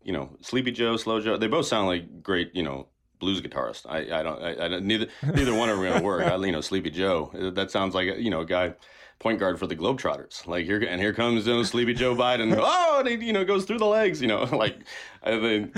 You 0.03 0.13
know, 0.13 0.37
Sleepy 0.41 0.71
Joe, 0.71 0.97
Slow 0.97 1.19
Joe. 1.19 1.37
They 1.37 1.47
both 1.47 1.65
sound 1.65 1.87
like 1.87 2.23
great. 2.23 2.55
You 2.55 2.63
know, 2.63 2.87
blues 3.19 3.41
guitarist. 3.41 3.85
I, 3.87 4.19
I 4.19 4.23
don't. 4.23 4.41
I, 4.41 4.65
I 4.65 4.79
neither 4.79 5.07
neither 5.23 5.53
one 5.53 5.69
are 5.69 5.75
going 5.75 5.93
to 5.93 6.03
work. 6.03 6.25
I, 6.25 6.35
you 6.37 6.51
know, 6.51 6.61
Sleepy 6.61 6.89
Joe. 6.89 7.31
Uh, 7.39 7.49
that 7.51 7.71
sounds 7.71 7.95
like 7.95 8.07
a, 8.07 8.21
you 8.21 8.29
know 8.29 8.41
a 8.41 8.45
guy 8.45 8.73
point 9.19 9.39
guard 9.39 9.59
for 9.59 9.67
the 9.67 9.75
Globetrotters. 9.75 10.45
Like 10.47 10.65
here 10.65 10.81
and 10.83 10.99
here 10.99 11.13
comes 11.13 11.47
you 11.47 11.53
know, 11.53 11.63
Sleepy 11.63 11.93
Joe 11.93 12.15
Biden. 12.15 12.55
Oh, 12.59 12.99
and 12.99 13.07
he 13.07 13.27
you 13.27 13.33
know 13.33 13.45
goes 13.45 13.65
through 13.65 13.79
the 13.79 13.85
legs. 13.85 14.21
You 14.21 14.27
know, 14.27 14.43
like 14.55 14.79
I 15.23 15.39
think 15.39 15.75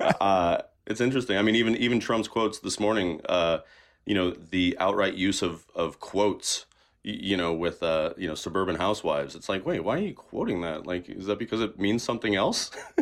uh, 0.00 0.58
it's 0.86 1.00
interesting. 1.00 1.36
I 1.36 1.42
mean, 1.42 1.56
even 1.56 1.76
even 1.76 2.00
Trump's 2.00 2.28
quotes 2.28 2.58
this 2.58 2.78
morning. 2.78 3.20
Uh, 3.28 3.58
you 4.06 4.14
know, 4.14 4.32
the 4.32 4.76
outright 4.78 5.14
use 5.14 5.40
of 5.42 5.64
of 5.74 5.98
quotes 5.98 6.66
you 7.04 7.36
know, 7.36 7.52
with 7.52 7.82
uh, 7.82 8.14
you 8.16 8.26
know, 8.26 8.34
suburban 8.34 8.76
housewives. 8.76 9.34
It's 9.34 9.48
like, 9.48 9.66
wait, 9.66 9.80
why 9.80 9.96
are 9.96 10.00
you 10.00 10.14
quoting 10.14 10.62
that? 10.62 10.86
Like, 10.86 11.08
is 11.08 11.26
that 11.26 11.38
because 11.38 11.60
it 11.60 11.78
means 11.78 12.02
something 12.02 12.34
else? 12.34 12.70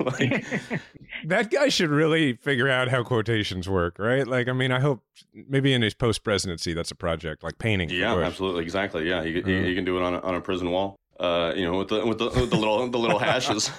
like, 0.00 0.44
that 1.24 1.50
guy 1.50 1.68
should 1.68 1.90
really 1.90 2.34
figure 2.34 2.68
out 2.68 2.88
how 2.88 3.04
quotations 3.04 3.68
work, 3.68 4.00
right? 4.00 4.26
Like, 4.26 4.48
I 4.48 4.52
mean, 4.52 4.72
I 4.72 4.80
hope 4.80 5.04
maybe 5.32 5.72
in 5.72 5.82
his 5.82 5.94
post 5.94 6.24
presidency, 6.24 6.74
that's 6.74 6.90
a 6.90 6.96
project 6.96 7.44
like 7.44 7.58
painting. 7.58 7.88
Yeah, 7.88 8.18
absolutely, 8.18 8.64
exactly. 8.64 9.08
Yeah, 9.08 9.22
he, 9.22 9.38
uh-huh. 9.38 9.48
he, 9.48 9.64
he, 9.66 9.74
can 9.76 9.84
do 9.84 9.96
it 9.96 10.02
on 10.02 10.14
a, 10.14 10.20
on 10.20 10.34
a 10.34 10.40
prison 10.40 10.72
wall. 10.72 10.96
Uh, 11.20 11.52
you 11.54 11.64
know, 11.64 11.78
with 11.78 11.88
the 11.88 12.04
with 12.04 12.18
the, 12.18 12.24
with 12.30 12.50
the 12.50 12.56
little 12.56 12.88
the 12.90 12.98
little 12.98 13.18
hashes. 13.20 13.70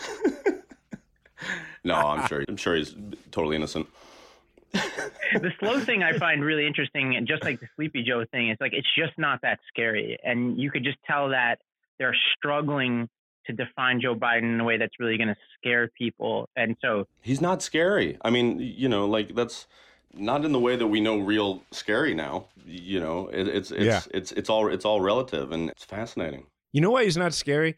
No, 1.86 1.95
I'm 1.95 2.28
sure. 2.28 2.43
I'm 2.48 2.58
sure 2.58 2.76
he's 2.76 2.95
totally 3.32 3.56
innocent. 3.56 3.88
the 4.74 5.52
slow 5.60 5.80
thing 5.80 6.04
I 6.04 6.17
find 6.17 6.43
really 6.43 6.67
interesting, 6.67 7.15
and 7.15 7.28
just 7.28 7.43
like 7.43 7.60
the 7.60 7.67
Sleepy 7.76 8.04
Joe 8.04 8.26
thing, 8.32 8.50
it's 8.50 8.60
like 8.60 8.74
it's 8.74 8.88
just 8.98 9.17
not 9.17 9.41
that 9.43 9.60
scary, 9.69 10.17
and 10.24 10.60
you 10.60 10.69
could 10.71 10.84
just 10.84 10.98
tell 11.08 11.30
that 11.30 11.60
they're 11.98 12.15
struggling 12.38 13.08
to 13.45 13.54
define 13.54 14.02
Joe 14.02 14.15
Biden 14.15 14.56
in 14.56 14.60
a 14.60 14.63
way 14.63 14.78
that's 14.78 15.00
really 15.00 15.17
going 15.17 15.30
to 15.30 15.38
scare 15.58 15.89
people. 15.98 16.50
And 16.56 16.76
so 16.82 17.08
he's 17.21 17.41
not 17.41 17.62
scary. 17.62 18.17
I 18.24 18.32
mean, 18.32 18.60
you 18.60 18.89
know, 18.89 19.06
like 19.06 19.36
that's 19.36 19.67
not 20.13 20.45
in 20.45 20.52
the 20.52 20.60
way 20.60 20.76
that 20.76 20.88
we 20.88 21.00
know 21.00 21.19
real 21.19 21.63
scary 21.71 22.13
now. 22.13 22.45
You 22.65 23.00
know, 23.00 23.30
it, 23.32 23.48
it's 23.48 23.71
it's 23.71 23.86
yeah. 23.86 24.02
it's 24.12 24.32
it's 24.32 24.50
all 24.50 24.67
it's 24.67 24.86
all 24.86 25.02
relative, 25.02 25.52
and 25.52 25.69
it's 25.69 25.86
fascinating. 25.86 26.48
You 26.75 26.81
know 26.81 26.91
why 26.91 27.05
he's 27.05 27.15
not 27.15 27.33
scary? 27.33 27.77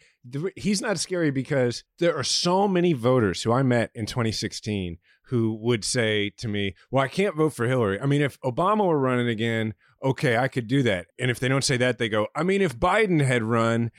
He's 0.55 0.81
not 0.81 0.97
scary 0.97 1.29
because 1.29 1.83
there 1.99 2.17
are 2.17 2.23
so 2.23 2.67
many 2.67 2.93
voters 2.93 3.43
who 3.43 3.51
I 3.51 3.61
met 3.61 3.91
in 3.93 4.07
2016 4.07 4.97
who 5.25 5.53
would 5.61 5.85
say 5.85 6.31
to 6.39 6.47
me, 6.47 6.73
Well, 6.89 7.03
I 7.03 7.07
can't 7.07 7.35
vote 7.35 7.53
for 7.53 7.67
Hillary. 7.67 8.01
I 8.01 8.07
mean, 8.07 8.23
if 8.23 8.41
Obama 8.41 8.87
were 8.87 8.97
running 8.97 9.27
again, 9.27 9.75
okay, 10.03 10.35
I 10.35 10.47
could 10.47 10.67
do 10.67 10.81
that. 10.81 11.05
And 11.19 11.29
if 11.29 11.39
they 11.39 11.47
don't 11.47 11.63
say 11.63 11.77
that, 11.77 11.99
they 11.99 12.09
go, 12.09 12.25
I 12.35 12.41
mean, 12.41 12.63
if 12.63 12.75
Biden 12.75 13.23
had 13.23 13.43
run, 13.43 13.91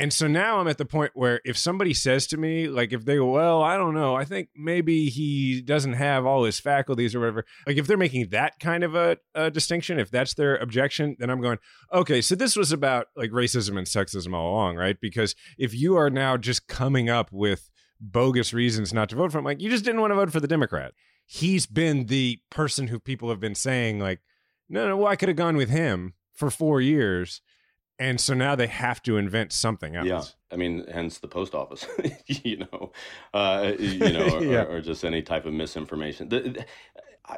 and 0.00 0.14
so 0.14 0.26
now 0.26 0.58
I'm 0.58 0.66
at 0.66 0.78
the 0.78 0.86
point 0.86 1.12
where 1.12 1.42
if 1.44 1.58
somebody 1.58 1.92
says 1.92 2.26
to 2.28 2.38
me, 2.38 2.68
like, 2.68 2.94
if 2.94 3.04
they 3.04 3.16
go, 3.16 3.30
well, 3.30 3.62
I 3.62 3.76
don't 3.76 3.92
know, 3.92 4.14
I 4.14 4.24
think 4.24 4.48
maybe 4.56 5.10
he 5.10 5.60
doesn't 5.60 5.92
have 5.92 6.24
all 6.24 6.44
his 6.44 6.58
faculties 6.58 7.14
or 7.14 7.20
whatever, 7.20 7.44
like, 7.66 7.76
if 7.76 7.86
they're 7.86 7.98
making 7.98 8.30
that 8.30 8.58
kind 8.58 8.82
of 8.82 8.94
a, 8.94 9.18
a 9.34 9.50
distinction, 9.50 10.00
if 10.00 10.10
that's 10.10 10.32
their 10.32 10.56
objection, 10.56 11.16
then 11.18 11.28
I'm 11.28 11.42
going, 11.42 11.58
okay, 11.92 12.22
so 12.22 12.34
this 12.34 12.56
was 12.56 12.72
about 12.72 13.08
like 13.14 13.30
racism 13.30 13.76
and 13.76 13.86
sexism 13.86 14.34
all 14.34 14.50
along, 14.50 14.76
right? 14.76 14.96
Because 14.98 15.34
if 15.58 15.74
you 15.74 15.96
are 15.96 16.08
now 16.08 16.38
just 16.38 16.66
coming 16.66 17.10
up 17.10 17.30
with 17.30 17.70
bogus 18.00 18.54
reasons 18.54 18.94
not 18.94 19.10
to 19.10 19.16
vote 19.16 19.32
for 19.32 19.38
him, 19.38 19.44
like, 19.44 19.60
you 19.60 19.68
just 19.68 19.84
didn't 19.84 20.00
want 20.00 20.12
to 20.12 20.16
vote 20.16 20.32
for 20.32 20.40
the 20.40 20.48
Democrat. 20.48 20.94
He's 21.26 21.66
been 21.66 22.06
the 22.06 22.40
person 22.50 22.86
who 22.86 22.98
people 22.98 23.28
have 23.28 23.38
been 23.38 23.54
saying, 23.54 24.00
like, 24.00 24.20
no, 24.70 24.88
no, 24.88 24.96
well, 24.96 25.08
I 25.08 25.16
could 25.16 25.28
have 25.28 25.36
gone 25.36 25.58
with 25.58 25.68
him 25.68 26.14
for 26.32 26.50
four 26.50 26.80
years 26.80 27.42
and 28.00 28.18
so 28.18 28.32
now 28.32 28.56
they 28.56 28.66
have 28.66 29.02
to 29.02 29.18
invent 29.18 29.52
something 29.52 29.94
else. 29.94 30.06
Yeah, 30.06 30.22
I 30.50 30.56
mean, 30.56 30.86
hence 30.90 31.18
the 31.18 31.28
post 31.28 31.54
office, 31.54 31.86
you 32.26 32.56
know, 32.56 32.92
uh, 33.34 33.72
you 33.78 34.10
know, 34.10 34.28
or, 34.38 34.42
yeah. 34.42 34.62
or, 34.62 34.80
just 34.80 35.04
any 35.04 35.20
type 35.20 35.44
of 35.44 35.52
misinformation. 35.52 36.30
The, 36.30 36.40
the, 36.40 36.66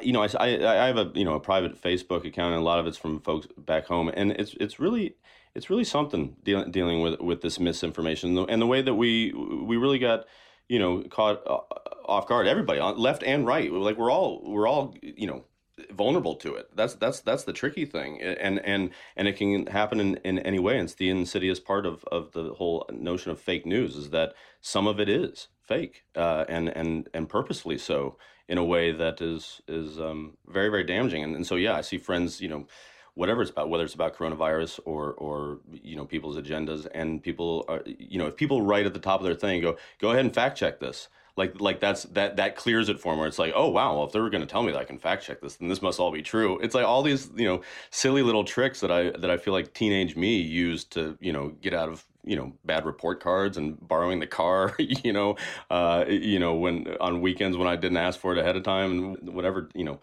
you 0.01 0.13
know, 0.13 0.23
I, 0.23 0.27
I, 0.39 0.87
have 0.87 0.97
a 0.97 1.11
you 1.13 1.25
know 1.25 1.33
a 1.33 1.39
private 1.39 1.79
Facebook 1.79 2.25
account, 2.25 2.53
and 2.53 2.61
a 2.61 2.65
lot 2.65 2.79
of 2.79 2.87
it's 2.87 2.97
from 2.97 3.19
folks 3.19 3.47
back 3.57 3.85
home, 3.85 4.07
and 4.07 4.31
it's 4.31 4.55
it's 4.59 4.79
really 4.79 5.17
it's 5.53 5.69
really 5.69 5.83
something 5.83 6.37
dealing 6.43 6.71
dealing 6.71 7.01
with 7.01 7.19
with 7.19 7.41
this 7.41 7.59
misinformation 7.59 8.37
and 8.37 8.61
the 8.61 8.67
way 8.67 8.81
that 8.81 8.95
we 8.95 9.33
we 9.33 9.75
really 9.75 9.99
got 9.99 10.25
you 10.69 10.79
know 10.79 11.03
caught 11.11 11.45
uh, 11.45 11.59
off 12.05 12.25
guard. 12.25 12.47
Everybody, 12.47 12.79
left 12.79 13.21
and 13.23 13.45
right, 13.45 13.69
like 13.71 13.97
we're 13.97 14.11
all 14.11 14.41
we're 14.45 14.67
all 14.67 14.95
you 15.01 15.27
know 15.27 15.43
vulnerable 15.91 16.35
to 16.35 16.55
it. 16.55 16.69
That's 16.75 16.95
that's 16.95 17.21
that's 17.21 17.43
the 17.43 17.53
tricky 17.53 17.85
thing, 17.85 18.21
and 18.21 18.59
and 18.59 18.91
and 19.15 19.27
it 19.27 19.37
can 19.37 19.67
happen 19.67 19.99
in, 19.99 20.15
in 20.17 20.39
any 20.39 20.59
way. 20.59 20.79
It's 20.79 20.95
the 20.95 21.09
insidious 21.09 21.59
part 21.59 21.85
of 21.85 22.03
of 22.05 22.31
the 22.31 22.53
whole 22.53 22.87
notion 22.91 23.31
of 23.31 23.39
fake 23.39 23.65
news 23.65 23.95
is 23.95 24.11
that 24.11 24.33
some 24.61 24.87
of 24.87 24.99
it 24.99 25.09
is 25.09 25.47
fake, 25.61 26.03
uh, 26.15 26.45
and 26.47 26.69
and 26.69 27.09
and 27.13 27.27
purposefully 27.29 27.77
so 27.77 28.17
in 28.47 28.57
a 28.57 28.63
way 28.63 28.91
that 28.91 29.21
is 29.21 29.61
is 29.67 29.99
um, 29.99 30.37
very 30.47 30.69
very 30.69 30.83
damaging. 30.83 31.23
And, 31.23 31.35
and 31.35 31.47
so 31.47 31.55
yeah, 31.55 31.75
I 31.75 31.81
see 31.81 31.97
friends, 31.97 32.41
you 32.41 32.49
know. 32.49 32.67
Whatever 33.15 33.43
it's 33.43 33.51
about, 33.51 33.69
whether 33.69 33.83
it's 33.83 33.93
about 33.93 34.15
coronavirus 34.17 34.79
or, 34.85 35.13
or 35.13 35.59
you 35.71 35.95
know 35.95 36.03
people's 36.03 36.35
agendas, 36.35 36.87
and 36.95 37.21
people 37.21 37.63
are, 37.67 37.83
you 37.85 38.17
know, 38.17 38.25
if 38.25 38.35
people 38.35 38.63
write 38.63 38.87
at 38.87 38.93
the 38.95 38.99
top 38.99 39.19
of 39.19 39.23
their 39.23 39.35
thing, 39.35 39.61
go, 39.61 39.77
go 39.99 40.09
ahead 40.09 40.25
and 40.25 40.33
fact 40.33 40.57
check 40.57 40.79
this 40.79 41.09
like 41.35 41.59
like 41.59 41.79
that's 41.79 42.03
that 42.03 42.37
that 42.37 42.55
clears 42.55 42.89
it 42.89 42.99
for 42.99 43.15
me. 43.15 43.23
it's 43.23 43.39
like 43.39 43.53
oh 43.55 43.67
wow 43.67 43.95
well 43.95 44.05
if 44.05 44.11
they 44.11 44.19
were 44.19 44.29
going 44.29 44.41
to 44.41 44.47
tell 44.47 44.63
me 44.63 44.71
that 44.71 44.79
i 44.79 44.83
can 44.83 44.97
fact 44.97 45.23
check 45.23 45.41
this 45.41 45.55
then 45.55 45.67
this 45.67 45.81
must 45.81 45.99
all 45.99 46.11
be 46.11 46.21
true. 46.21 46.59
It's 46.59 46.75
like 46.75 46.85
all 46.85 47.03
these 47.03 47.29
you 47.35 47.47
know 47.47 47.61
silly 47.91 48.21
little 48.21 48.43
tricks 48.43 48.79
that 48.81 48.91
i 48.91 49.09
that 49.11 49.29
i 49.29 49.37
feel 49.37 49.53
like 49.53 49.73
teenage 49.73 50.15
me 50.15 50.37
used 50.37 50.91
to 50.91 51.17
you 51.19 51.33
know 51.33 51.49
get 51.61 51.73
out 51.73 51.89
of 51.89 52.05
you 52.23 52.35
know 52.35 52.53
bad 52.63 52.85
report 52.85 53.19
cards 53.21 53.57
and 53.57 53.77
borrowing 53.87 54.19
the 54.19 54.27
car 54.27 54.75
you 54.79 55.11
know 55.11 55.35
uh 55.69 56.05
you 56.07 56.39
know 56.39 56.55
when 56.55 56.87
on 57.01 57.21
weekends 57.21 57.57
when 57.57 57.67
i 57.67 57.75
didn't 57.75 57.97
ask 57.97 58.19
for 58.19 58.31
it 58.31 58.37
ahead 58.37 58.55
of 58.55 58.63
time 58.63 59.15
and 59.17 59.33
whatever 59.33 59.69
you 59.73 59.83
know 59.83 59.99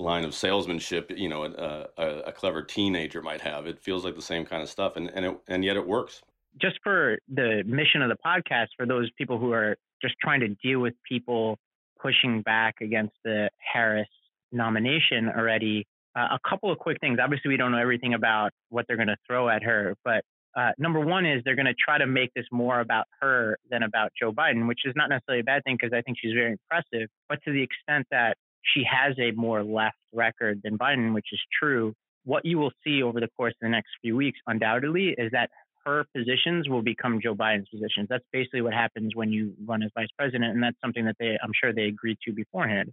line 0.00 0.24
of 0.24 0.34
salesmanship 0.34 1.12
you 1.14 1.28
know 1.28 1.44
a, 1.44 1.86
a, 1.98 2.06
a 2.26 2.32
clever 2.32 2.62
teenager 2.62 3.22
might 3.22 3.40
have. 3.40 3.66
It 3.66 3.78
feels 3.78 4.04
like 4.04 4.16
the 4.16 4.22
same 4.22 4.44
kind 4.44 4.62
of 4.62 4.68
stuff 4.68 4.96
and 4.96 5.10
and 5.10 5.24
it, 5.24 5.40
and 5.48 5.64
yet 5.64 5.76
it 5.76 5.86
works. 5.86 6.22
Just 6.60 6.78
for 6.82 7.18
the 7.28 7.62
mission 7.64 8.02
of 8.02 8.08
the 8.08 8.16
podcast 8.24 8.68
for 8.76 8.86
those 8.86 9.10
people 9.16 9.38
who 9.38 9.52
are 9.52 9.76
just 10.02 10.14
trying 10.22 10.40
to 10.40 10.48
deal 10.62 10.80
with 10.80 10.94
people 11.08 11.58
pushing 12.00 12.42
back 12.42 12.76
against 12.80 13.14
the 13.24 13.50
Harris 13.58 14.08
nomination 14.52 15.28
already. 15.28 15.86
Uh, 16.16 16.28
a 16.32 16.38
couple 16.48 16.72
of 16.72 16.78
quick 16.78 16.98
things. 17.00 17.18
Obviously, 17.22 17.50
we 17.50 17.56
don't 17.56 17.72
know 17.72 17.78
everything 17.78 18.14
about 18.14 18.50
what 18.68 18.84
they're 18.88 18.96
going 18.96 19.08
to 19.08 19.16
throw 19.26 19.48
at 19.48 19.62
her, 19.62 19.94
but 20.04 20.24
uh, 20.56 20.72
number 20.78 20.98
one 20.98 21.24
is 21.24 21.42
they're 21.44 21.54
going 21.54 21.66
to 21.66 21.74
try 21.74 21.98
to 21.98 22.06
make 22.06 22.30
this 22.34 22.46
more 22.50 22.80
about 22.80 23.04
her 23.20 23.56
than 23.70 23.84
about 23.84 24.10
Joe 24.20 24.32
Biden, 24.32 24.66
which 24.66 24.80
is 24.84 24.92
not 24.96 25.08
necessarily 25.08 25.40
a 25.40 25.44
bad 25.44 25.62
thing 25.64 25.76
because 25.80 25.96
I 25.96 26.02
think 26.02 26.18
she's 26.20 26.32
very 26.32 26.52
impressive. 26.52 27.08
But 27.28 27.38
to 27.44 27.52
the 27.52 27.62
extent 27.62 28.06
that 28.10 28.36
she 28.62 28.82
has 28.90 29.14
a 29.18 29.30
more 29.32 29.62
left 29.62 29.96
record 30.12 30.60
than 30.64 30.76
Biden, 30.76 31.14
which 31.14 31.28
is 31.32 31.40
true, 31.56 31.94
what 32.24 32.44
you 32.44 32.58
will 32.58 32.72
see 32.84 33.02
over 33.02 33.20
the 33.20 33.28
course 33.36 33.52
of 33.52 33.66
the 33.66 33.68
next 33.68 33.90
few 34.02 34.16
weeks, 34.16 34.38
undoubtedly, 34.46 35.14
is 35.16 35.30
that 35.32 35.50
her 35.84 36.04
positions 36.14 36.68
will 36.68 36.82
become 36.82 37.20
Joe 37.22 37.34
Biden's 37.34 37.68
positions. 37.68 38.08
That's 38.08 38.24
basically 38.32 38.62
what 38.62 38.74
happens 38.74 39.14
when 39.14 39.32
you 39.32 39.54
run 39.64 39.82
as 39.82 39.90
vice 39.94 40.08
president, 40.18 40.54
and 40.54 40.62
that's 40.62 40.76
something 40.82 41.04
that 41.06 41.16
they, 41.18 41.38
I'm 41.42 41.52
sure, 41.58 41.72
they 41.72 41.84
agreed 41.84 42.18
to 42.26 42.32
beforehand. 42.32 42.92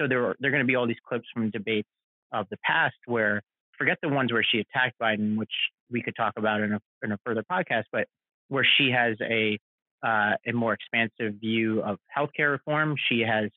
So 0.00 0.06
there 0.06 0.24
are 0.24 0.36
there 0.40 0.48
are 0.48 0.52
going 0.52 0.62
to 0.62 0.66
be 0.66 0.76
all 0.76 0.86
these 0.86 1.02
clips 1.06 1.26
from 1.34 1.50
debates 1.50 1.88
of 2.32 2.46
the 2.50 2.56
past 2.64 2.96
where 3.06 3.42
forget 3.76 3.98
the 4.02 4.08
ones 4.08 4.32
where 4.32 4.44
she 4.44 4.58
attacked 4.58 4.96
Biden, 5.00 5.36
which 5.36 5.52
we 5.90 6.02
could 6.02 6.14
talk 6.16 6.34
about 6.36 6.60
in 6.60 6.72
a 6.72 6.80
in 7.02 7.12
a 7.12 7.18
further 7.24 7.44
podcast, 7.50 7.84
but 7.92 8.06
where 8.48 8.66
she 8.76 8.90
has 8.90 9.16
a 9.22 9.58
uh, 10.06 10.34
a 10.46 10.52
more 10.52 10.74
expansive 10.74 11.40
view 11.40 11.82
of 11.82 11.98
healthcare 12.16 12.52
reform. 12.52 12.94
She 13.08 13.20
has 13.20 13.50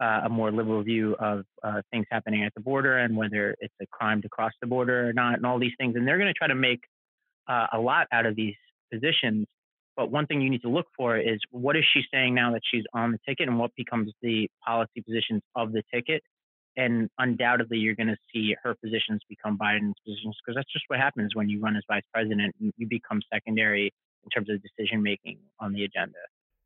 uh, 0.00 0.22
a 0.26 0.28
more 0.28 0.52
liberal 0.52 0.82
view 0.82 1.16
of 1.18 1.44
uh, 1.64 1.82
things 1.90 2.06
happening 2.10 2.44
at 2.44 2.54
the 2.54 2.60
border 2.60 2.98
and 2.98 3.16
whether 3.16 3.56
it's 3.58 3.74
a 3.82 3.86
crime 3.86 4.22
to 4.22 4.28
cross 4.28 4.52
the 4.60 4.66
border 4.66 5.08
or 5.08 5.12
not, 5.12 5.34
and 5.34 5.46
all 5.46 5.58
these 5.58 5.72
things. 5.78 5.96
And 5.96 6.06
they're 6.06 6.18
going 6.18 6.32
to 6.32 6.34
try 6.34 6.46
to 6.46 6.54
make 6.54 6.80
uh, 7.48 7.66
a 7.72 7.78
lot 7.78 8.06
out 8.12 8.26
of 8.26 8.36
these 8.36 8.54
positions. 8.92 9.46
But 9.96 10.10
one 10.12 10.26
thing 10.26 10.40
you 10.40 10.50
need 10.50 10.62
to 10.62 10.68
look 10.68 10.86
for 10.96 11.18
is 11.18 11.40
what 11.50 11.76
is 11.76 11.84
she 11.92 12.02
saying 12.12 12.34
now 12.34 12.52
that 12.52 12.60
she's 12.70 12.84
on 12.94 13.12
the 13.12 13.18
ticket 13.26 13.48
and 13.48 13.58
what 13.58 13.72
becomes 13.76 14.12
the 14.22 14.48
policy 14.64 15.02
positions 15.04 15.42
of 15.56 15.72
the 15.72 15.82
ticket. 15.92 16.22
And 16.76 17.08
undoubtedly, 17.18 17.78
you're 17.78 17.96
going 17.96 18.08
to 18.08 18.16
see 18.32 18.54
her 18.62 18.76
positions 18.76 19.20
become 19.28 19.58
Biden's 19.58 19.96
positions 20.06 20.36
because 20.40 20.54
that's 20.54 20.72
just 20.72 20.84
what 20.86 21.00
happens 21.00 21.34
when 21.34 21.48
you 21.48 21.60
run 21.60 21.74
as 21.74 21.82
vice 21.88 22.04
president. 22.14 22.54
You 22.60 22.86
become 22.86 23.20
secondary 23.32 23.92
in 24.22 24.30
terms 24.30 24.48
of 24.48 24.62
decision 24.62 25.02
making 25.02 25.38
on 25.58 25.72
the 25.72 25.82
agenda. 25.82 26.18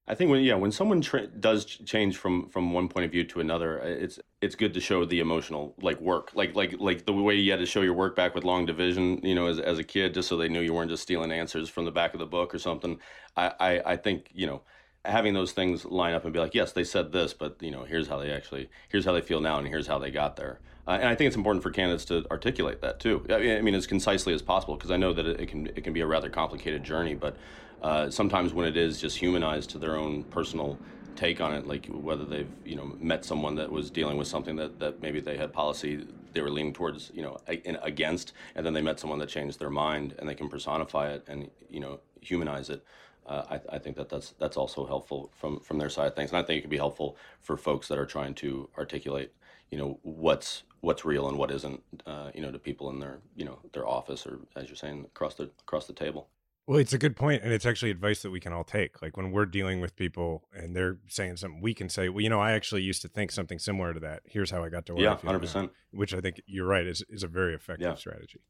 I 0.09 0.17
think 0.17 0.31
when 0.31 0.43
yeah, 0.43 0.55
when 0.55 0.73
someone 0.73 1.01
tra- 1.01 1.29
does 1.29 1.65
change 1.65 2.17
from 2.17 2.49
from 2.49 2.73
one 2.73 2.89
point 2.89 3.07
of 3.07 3.13
view 3.13 3.25
to 3.25 3.41
another, 3.41 3.81
uh, 3.81 3.87
it's 3.87 4.19
it's 4.41 4.57
good 4.57 4.75
to 4.75 4.81
show 4.81 5.05
the 5.05 5.21
emotional 5.21 5.75
like 5.81 6.01
work, 6.01 6.33
like 6.35 6.57
like 6.57 6.75
like 6.81 7.07
the 7.07 7.13
way 7.13 7.37
you 7.37 7.51
had 7.53 7.61
to 7.61 7.67
show 7.67 7.83
your 7.83 7.95
work 7.95 8.17
back 8.17 8.35
with 8.35 8.45
long 8.45 8.67
division, 8.67 9.21
you 9.23 9.35
know, 9.35 9.47
as 9.47 9.61
as 9.61 9.79
a 9.79 9.85
kid, 9.85 10.15
just 10.15 10.29
so 10.29 10.37
they 10.37 10.49
knew 10.49 10.61
you 10.61 10.75
weren't 10.75 10.91
just 10.91 11.05
stealing 11.05 11.31
answers 11.31 11.69
from 11.69 11.85
the 11.85 11.93
back 11.93 12.15
of 12.15 12.21
the 12.21 12.27
book 12.27 12.53
or 12.53 12.59
something. 12.59 12.99
I 13.37 13.53
I, 13.61 13.93
I 13.93 13.97
think 13.97 14.31
you 14.35 14.47
know 14.47 14.63
having 15.05 15.35
those 15.35 15.53
things 15.53 15.85
line 15.85 16.15
up 16.15 16.25
and 16.25 16.33
be 16.33 16.39
like, 16.39 16.55
yes, 16.55 16.73
they 16.73 16.85
said 16.85 17.13
this, 17.13 17.33
but 17.35 17.57
you 17.61 17.71
know, 17.71 17.85
here's 17.85 18.09
how 18.09 18.19
they 18.19 18.31
actually, 18.31 18.69
here's 18.89 19.05
how 19.05 19.13
they 19.13 19.21
feel 19.21 19.41
now, 19.41 19.59
and 19.59 19.67
here's 19.67 19.87
how 19.87 19.99
they 19.99 20.11
got 20.11 20.37
there. 20.37 20.61
Uh, 20.87 20.93
and 20.93 21.09
I 21.09 21.15
think 21.15 21.29
it's 21.29 21.37
important 21.37 21.63
for 21.63 21.71
candidates 21.71 22.05
to 22.07 22.25
articulate 22.31 22.81
that 22.83 23.01
too. 23.01 23.25
I 23.31 23.61
mean, 23.61 23.75
as 23.75 23.87
concisely 23.87 24.35
as 24.35 24.43
possible, 24.43 24.77
because 24.77 24.91
I 24.91 24.97
know 24.97 25.13
that 25.13 25.27
it, 25.27 25.49
can 25.49 25.67
it 25.69 25.85
can 25.85 25.93
be 25.93 26.01
a 26.01 26.07
rather 26.07 26.29
complicated 26.29 26.83
journey, 26.83 27.15
but 27.15 27.37
uh, 27.83 28.11
sometimes 28.11 28.55
when 28.55 28.67
it 28.67 28.77
is 28.77 29.01
just 29.01 29.17
humanized 29.17 29.71
to 29.71 29.79
their 29.79 29.97
own 29.97 30.25
personal 30.25 30.79
take 31.17 31.41
on 31.41 31.53
it, 31.53 31.67
like 31.67 31.87
whether 31.87 32.25
they've 32.25 32.51
you 32.65 32.77
know 32.77 32.97
met 32.99 33.25
someone 33.25 33.55
that 33.57 33.71
was 33.71 33.91
dealing 33.91 34.17
with 34.17 34.29
something 34.29 34.57
that, 34.57 34.79
that 34.79 35.03
maybe 35.03 35.21
they 35.21 35.37
had 35.37 35.53
policy 35.53 36.07
they 36.33 36.41
were 36.41 36.51
leaning 36.51 36.73
towards 36.73 37.11
you 37.15 37.23
know 37.23 37.37
against, 37.47 38.33
and 38.55 38.65
then 38.65 38.73
they 38.73 38.83
met 38.83 38.99
someone 38.99 39.19
that 39.19 39.29
changed 39.29 39.59
their 39.59 39.71
mind 39.71 40.15
and 40.19 40.29
they 40.29 40.35
can 40.35 40.49
personify 40.49 41.11
it 41.11 41.25
and 41.29 41.51
you 41.71 41.81
know 41.81 42.01
humanize 42.21 42.71
it. 42.71 42.85
Uh, 43.27 43.45
I, 43.51 43.77
I, 43.77 43.79
think 43.79 43.97
that 43.97 44.09
that's 44.09 44.35
that's 44.41 44.57
also 44.57 44.85
helpful 44.85 45.31
from 45.33 45.61
from 45.61 45.79
their 45.79 45.91
side 45.91 46.09
of 46.09 46.17
things, 46.17 46.31
and 46.31 46.39
I 46.39 46.43
think 46.43 46.59
it 46.59 46.61
could 46.63 46.71
be 46.71 46.77
helpful 46.77 47.17
for 47.41 47.57
folks 47.57 47.87
that 47.89 47.99
are 47.99 48.07
trying 48.07 48.35
to 48.35 48.69
articulate 48.77 49.33
you 49.71 49.79
know 49.79 49.99
what's 50.03 50.65
what's 50.81 51.05
real 51.05 51.29
and 51.29 51.39
what 51.39 51.51
isn't 51.51 51.83
uh, 52.07 52.31
you 52.35 52.43
know 52.43 52.51
to 52.51 52.59
people 52.59 52.91
in 52.91 52.99
their 52.99 53.19
you 53.37 53.45
know 53.45 53.59
their 53.73 53.87
office 53.87 54.27
or 54.27 54.41
as 54.57 54.67
you're 54.69 54.77
saying 54.77 55.05
across 55.05 55.35
the 55.35 55.51
across 55.61 55.87
the 55.87 55.93
table. 55.93 56.29
Well, 56.67 56.79
it's 56.79 56.93
a 56.93 56.99
good 56.99 57.17
point, 57.17 57.43
and 57.43 57.53
it's 57.53 57.67
actually 57.67 57.91
advice 57.91 58.23
that 58.23 58.31
we 58.31 58.39
can 58.39 58.53
all 58.53 58.63
take. 58.63 59.03
Like 59.03 59.17
when 59.17 59.33
we're 59.33 59.47
dealing 59.47 59.81
with 59.81 59.97
people 59.97 60.45
and 60.55 60.77
they're 60.77 60.99
saying 61.09 61.37
something, 61.39 61.61
we 61.61 61.75
can 61.75 61.89
say, 61.89 62.09
"Well, 62.09 62.21
you 62.21 62.29
know, 62.31 62.41
I 62.41 62.53
actually 62.53 62.83
used 62.83 63.03
to 63.03 63.09
think 63.09 63.33
something 63.33 63.59
similar 63.59 63.93
to 63.93 63.99
that. 64.01 64.23
Here's 64.27 64.53
how 64.53 64.63
I 64.63 64.69
got 64.69 64.87
to 64.87 64.95
where 64.95 65.03
Yeah, 65.03 65.15
I 65.15 65.17
feel 65.17 65.33
100%. 65.33 65.71
Which 65.91 66.15
I 66.15 66.21
think 66.21 66.41
you're 66.47 66.67
right 66.67 66.87
is 66.87 67.03
is 67.09 67.25
a 67.25 67.29
very 67.29 67.55
effective 67.55 67.89
Yeah. 67.89 67.95
strategy. 67.95 68.41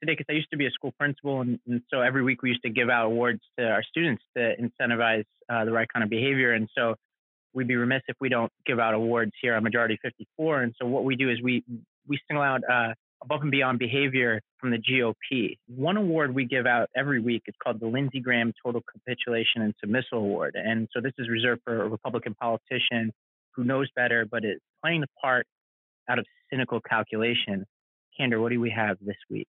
today 0.00 0.12
because 0.16 0.26
I 0.30 0.32
used 0.32 0.50
to 0.50 0.56
be 0.56 0.64
a 0.66 0.70
school 0.70 0.92
principal, 0.92 1.42
and, 1.42 1.58
and 1.66 1.82
so 1.92 2.00
every 2.00 2.22
week 2.22 2.40
we 2.42 2.48
used 2.48 2.62
to 2.62 2.70
give 2.70 2.88
out 2.88 3.04
awards 3.04 3.40
to 3.58 3.66
our 3.66 3.82
students 3.82 4.22
to 4.34 4.54
incentivize 4.56 5.24
uh, 5.50 5.66
the 5.66 5.72
right 5.72 5.86
kind 5.92 6.02
of 6.02 6.08
behavior. 6.08 6.52
And 6.54 6.70
so 6.74 6.94
we'd 7.52 7.68
be 7.68 7.76
remiss 7.76 8.00
if 8.08 8.16
we 8.18 8.30
don't 8.30 8.50
give 8.64 8.78
out 8.78 8.94
awards 8.94 9.32
here 9.42 9.54
on 9.56 9.62
Majority 9.62 9.98
54. 10.00 10.62
And 10.62 10.74
so 10.80 10.86
what 10.86 11.04
we 11.04 11.16
do 11.16 11.28
is 11.28 11.42
we 11.42 11.64
we 12.06 12.18
single 12.28 12.42
out 12.42 12.62
uh, 12.70 12.94
above 13.22 13.42
and 13.42 13.50
beyond 13.50 13.78
behavior 13.78 14.40
from 14.58 14.70
the 14.70 14.78
GOP. 14.78 15.56
One 15.68 15.96
award 15.96 16.34
we 16.34 16.44
give 16.44 16.66
out 16.66 16.88
every 16.96 17.20
week 17.20 17.42
is 17.46 17.54
called 17.62 17.80
the 17.80 17.86
Lindsey 17.86 18.20
Graham 18.20 18.52
Total 18.64 18.82
Capitulation 18.92 19.62
and 19.62 19.74
Submissal 19.80 20.18
Award. 20.18 20.56
And 20.56 20.88
so 20.94 21.00
this 21.00 21.12
is 21.18 21.28
reserved 21.28 21.62
for 21.64 21.82
a 21.82 21.88
Republican 21.88 22.34
politician 22.34 23.12
who 23.54 23.64
knows 23.64 23.88
better, 23.94 24.26
but 24.30 24.44
is 24.44 24.60
playing 24.82 25.02
the 25.02 25.08
part 25.20 25.46
out 26.08 26.18
of 26.18 26.26
cynical 26.50 26.80
calculation. 26.80 27.66
Kander, 28.18 28.40
what 28.40 28.50
do 28.50 28.60
we 28.60 28.70
have 28.70 28.96
this 29.00 29.16
week? 29.30 29.48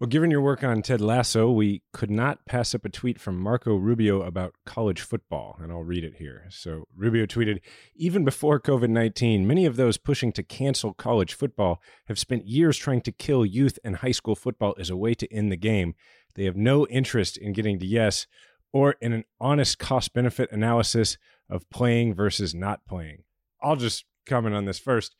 Well, 0.00 0.08
given 0.08 0.30
your 0.30 0.40
work 0.40 0.64
on 0.64 0.80
Ted 0.80 1.02
Lasso, 1.02 1.50
we 1.50 1.82
could 1.92 2.10
not 2.10 2.46
pass 2.46 2.74
up 2.74 2.86
a 2.86 2.88
tweet 2.88 3.20
from 3.20 3.38
Marco 3.38 3.74
Rubio 3.74 4.22
about 4.22 4.54
college 4.64 5.02
football, 5.02 5.58
and 5.60 5.70
I'll 5.70 5.84
read 5.84 6.04
it 6.04 6.14
here. 6.14 6.46
So, 6.48 6.84
Rubio 6.96 7.26
tweeted 7.26 7.60
Even 7.94 8.24
before 8.24 8.58
COVID 8.58 8.88
19, 8.88 9.46
many 9.46 9.66
of 9.66 9.76
those 9.76 9.98
pushing 9.98 10.32
to 10.32 10.42
cancel 10.42 10.94
college 10.94 11.34
football 11.34 11.82
have 12.06 12.18
spent 12.18 12.48
years 12.48 12.78
trying 12.78 13.02
to 13.02 13.12
kill 13.12 13.44
youth 13.44 13.78
and 13.84 13.96
high 13.96 14.12
school 14.12 14.34
football 14.34 14.74
as 14.80 14.88
a 14.88 14.96
way 14.96 15.12
to 15.12 15.30
end 15.30 15.52
the 15.52 15.56
game. 15.58 15.94
They 16.34 16.44
have 16.44 16.56
no 16.56 16.86
interest 16.86 17.36
in 17.36 17.52
getting 17.52 17.78
to 17.80 17.86
yes 17.86 18.26
or 18.72 18.92
in 19.02 19.12
an 19.12 19.24
honest 19.38 19.78
cost 19.78 20.14
benefit 20.14 20.50
analysis 20.50 21.18
of 21.50 21.68
playing 21.68 22.14
versus 22.14 22.54
not 22.54 22.86
playing. 22.86 23.24
I'll 23.62 23.76
just 23.76 24.06
comment 24.24 24.54
on 24.54 24.64
this 24.64 24.78
first. 24.78 25.14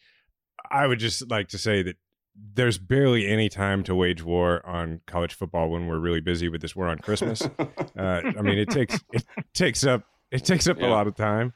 I 0.71 0.87
would 0.87 1.01
just 1.01 1.31
like 1.31 1.49
to 1.49 1.59
say 1.59 1.83
that 1.83 1.97
there's 2.35 2.79
barely 2.79 3.27
any 3.27 3.49
time 3.49 3.83
to 3.85 3.95
wage 3.95 4.23
war 4.23 4.65
on 4.67 5.01
college 5.07 5.35
football 5.35 5.71
when 5.71 5.87
we're 5.87 5.99
really 5.99 6.21
busy 6.21 6.49
with 6.49 6.61
this 6.63 6.75
war 6.75 6.89
on 6.89 6.99
Christmas. 6.99 7.43
uh, 7.61 7.63
I 7.97 8.43
mean, 8.43 8.59
it 8.59 8.71
takes 8.71 9.03
it 9.13 9.25
takes 9.55 9.85
up 9.85 10.05
it 10.31 10.45
takes 10.45 10.67
up 10.69 10.81
a 10.81 10.87
lot 10.87 11.07
of 11.07 11.15
time. 11.17 11.53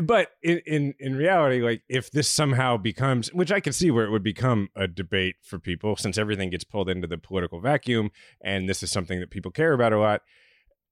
But 0.00 0.28
in, 0.42 0.60
in 0.66 0.94
in 1.00 1.16
reality, 1.16 1.60
like 1.62 1.82
if 1.88 2.10
this 2.12 2.28
somehow 2.28 2.76
becomes, 2.76 3.32
which 3.34 3.50
I 3.50 3.58
can 3.60 3.72
see 3.72 3.90
where 3.90 4.04
it 4.04 4.10
would 4.10 4.22
become 4.22 4.68
a 4.76 4.86
debate 4.86 5.36
for 5.42 5.58
people, 5.58 5.96
since 5.96 6.16
everything 6.16 6.50
gets 6.50 6.62
pulled 6.64 6.88
into 6.88 7.08
the 7.08 7.18
political 7.18 7.60
vacuum, 7.60 8.10
and 8.40 8.68
this 8.68 8.82
is 8.84 8.90
something 8.92 9.18
that 9.20 9.30
people 9.30 9.50
care 9.50 9.72
about 9.72 9.92
a 9.92 9.98
lot. 9.98 10.22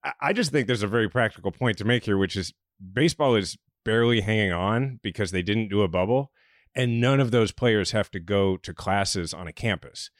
I- 0.02 0.12
I 0.20 0.32
just 0.32 0.50
think 0.50 0.66
there's 0.66 0.82
a 0.82 0.88
very 0.88 1.08
practical 1.08 1.52
point 1.52 1.78
to 1.78 1.84
make 1.84 2.04
here, 2.04 2.18
which 2.18 2.36
is 2.36 2.52
baseball 2.92 3.36
is 3.36 3.56
barely 3.84 4.20
hanging 4.20 4.52
on 4.52 4.98
because 5.02 5.30
they 5.30 5.42
didn't 5.42 5.68
do 5.68 5.82
a 5.82 5.88
bubble, 5.88 6.32
and 6.78 7.00
none 7.00 7.20
of 7.20 7.30
those 7.30 7.52
players 7.52 7.90
have 7.90 8.10
to 8.12 8.20
go 8.20 8.56
to 8.56 8.72
classes 8.72 9.34
on 9.34 9.46
a 9.46 9.52
campus. 9.52 10.10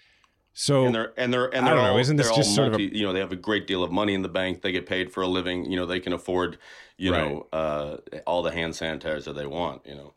So 0.53 0.87
and 0.87 0.95
they're 0.95 1.13
and 1.17 1.33
they're 1.33 1.47
and 1.55 1.65
I 1.65 1.69
they're 1.69 1.75
don't 1.77 1.85
know, 1.85 1.93
all, 1.93 1.99
isn't 1.99 2.17
this 2.17 2.29
just 2.31 2.51
all 2.51 2.57
sort 2.57 2.75
of 2.75 2.81
a- 2.81 2.97
you 2.97 3.05
know 3.07 3.13
they 3.13 3.21
have 3.21 3.31
a 3.33 3.37
great 3.37 3.67
deal 3.69 3.85
of 3.85 3.93
money 3.93 4.13
in 4.15 4.23
the 4.23 4.29
bank 4.29 4.61
they 4.63 4.73
get 4.73 4.87
paid 4.87 5.13
for 5.13 5.23
a 5.23 5.27
living 5.29 5.71
you 5.71 5.77
know 5.77 5.87
they 5.87 6.01
can 6.01 6.13
afford 6.13 6.59
you 6.97 7.13
Right. 7.13 7.21
know 7.31 7.47
uh, 7.53 7.99
all 8.27 8.43
the 8.43 8.51
hand 8.51 8.73
sanitizer 8.75 9.33
they 9.35 9.47
want 9.47 9.83
you 9.87 9.95
know 9.95 10.15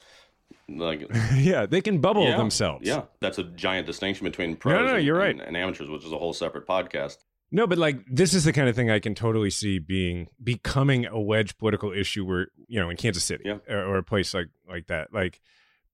like 0.68 1.06
yeah, 1.36 1.66
they 1.68 1.80
can 1.82 2.00
bubble 2.00 2.24
yeah, 2.24 2.38
themselves. 2.38 2.88
yeah 2.88 3.04
that's 3.20 3.38
a 3.38 3.44
giant 3.44 3.86
distinction 3.86 4.24
between 4.26 4.56
pros 4.56 4.88
no, 4.88 4.96
and, 4.96 5.06
you're 5.06 5.18
right. 5.18 5.32
and, 5.36 5.42
and 5.42 5.56
amateurs 5.56 5.90
which 5.90 6.04
is 6.06 6.12
a 6.12 6.18
whole 6.18 6.34
separate 6.34 6.66
podcast 6.68 7.18
No, 7.52 7.68
but 7.68 7.78
like 7.78 8.00
this 8.10 8.34
is 8.34 8.44
the 8.46 8.54
kind 8.54 8.68
of 8.68 8.76
thing 8.76 8.90
I 8.90 8.98
can 9.00 9.14
totally 9.14 9.50
see 9.52 9.78
being 9.78 10.28
becoming 10.44 11.06
a 11.06 11.20
wedge 11.20 11.56
political 11.60 11.92
issue 11.94 12.26
where 12.26 12.48
you 12.68 12.80
know 12.80 12.90
in 12.90 12.98
Kansas 12.98 13.24
City 13.24 13.44
Yeah. 13.46 13.58
or, 13.70 13.84
or 13.86 13.98
a 14.00 14.04
place 14.04 14.34
like 14.34 14.48
like 14.68 14.88
that, 14.88 15.14
like 15.14 15.40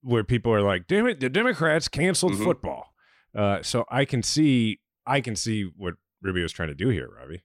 where 0.08 0.24
people 0.24 0.52
are 0.54 0.62
like, 0.62 0.88
"Damn 0.88 1.08
it, 1.08 1.20
the 1.20 1.30
Democrats 1.30 1.88
canceled 1.88 2.34
Mhm. 2.34 2.44
football." 2.44 2.94
Uh, 3.36 3.62
so 3.62 3.86
I 3.90 4.06
can 4.06 4.24
see 4.24 4.80
I 5.06 5.22
can 5.22 5.36
see 5.38 5.64
what 5.64 5.96
Rubio's 6.22 6.52
trying 6.52 6.68
to 6.70 6.76
do 6.76 6.90
here, 6.90 7.08
Ravi. 7.08 7.42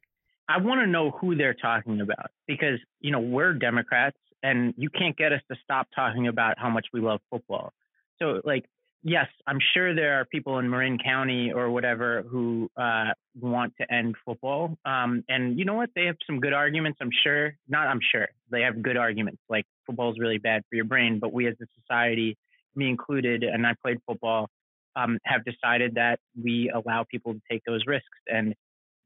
I 0.48 0.58
want 0.58 0.80
to 0.80 0.86
know 0.86 1.12
who 1.12 1.36
they're 1.36 1.54
talking 1.54 2.00
about 2.00 2.30
because, 2.48 2.80
you 3.00 3.12
know, 3.12 3.20
we're 3.20 3.52
Democrats 3.54 4.16
and 4.42 4.74
you 4.76 4.90
can't 4.90 5.16
get 5.16 5.32
us 5.32 5.40
to 5.48 5.56
stop 5.62 5.86
talking 5.94 6.26
about 6.26 6.58
how 6.58 6.68
much 6.68 6.86
we 6.92 7.00
love 7.00 7.20
football. 7.30 7.72
So, 8.18 8.40
like, 8.44 8.64
yes, 9.04 9.28
I'm 9.46 9.60
sure 9.72 9.94
there 9.94 10.14
are 10.20 10.24
people 10.24 10.58
in 10.58 10.68
Marin 10.68 10.98
County 10.98 11.52
or 11.52 11.70
whatever 11.70 12.22
who 12.22 12.68
uh, 12.76 13.12
want 13.40 13.74
to 13.80 13.92
end 13.94 14.16
football. 14.24 14.76
Um, 14.84 15.22
and 15.28 15.56
you 15.56 15.64
know 15.64 15.74
what? 15.74 15.90
They 15.94 16.06
have 16.06 16.16
some 16.26 16.40
good 16.40 16.52
arguments. 16.52 16.98
I'm 17.00 17.10
sure. 17.22 17.54
Not, 17.68 17.86
I'm 17.86 18.00
sure. 18.10 18.26
They 18.50 18.62
have 18.62 18.82
good 18.82 18.96
arguments. 18.96 19.40
Like, 19.48 19.66
football 19.86 20.10
is 20.10 20.18
really 20.18 20.38
bad 20.38 20.62
for 20.68 20.74
your 20.74 20.84
brain. 20.84 21.20
But 21.20 21.32
we 21.32 21.46
as 21.46 21.54
a 21.62 21.66
society, 21.80 22.36
me 22.74 22.88
included, 22.88 23.42
and 23.42 23.66
I 23.66 23.74
played 23.82 23.98
football, 24.06 24.48
um, 24.96 25.18
have 25.24 25.42
decided 25.44 25.94
that 25.94 26.18
we 26.40 26.70
allow 26.70 27.04
people 27.10 27.34
to 27.34 27.40
take 27.50 27.62
those 27.66 27.82
risks. 27.86 28.06
And 28.26 28.54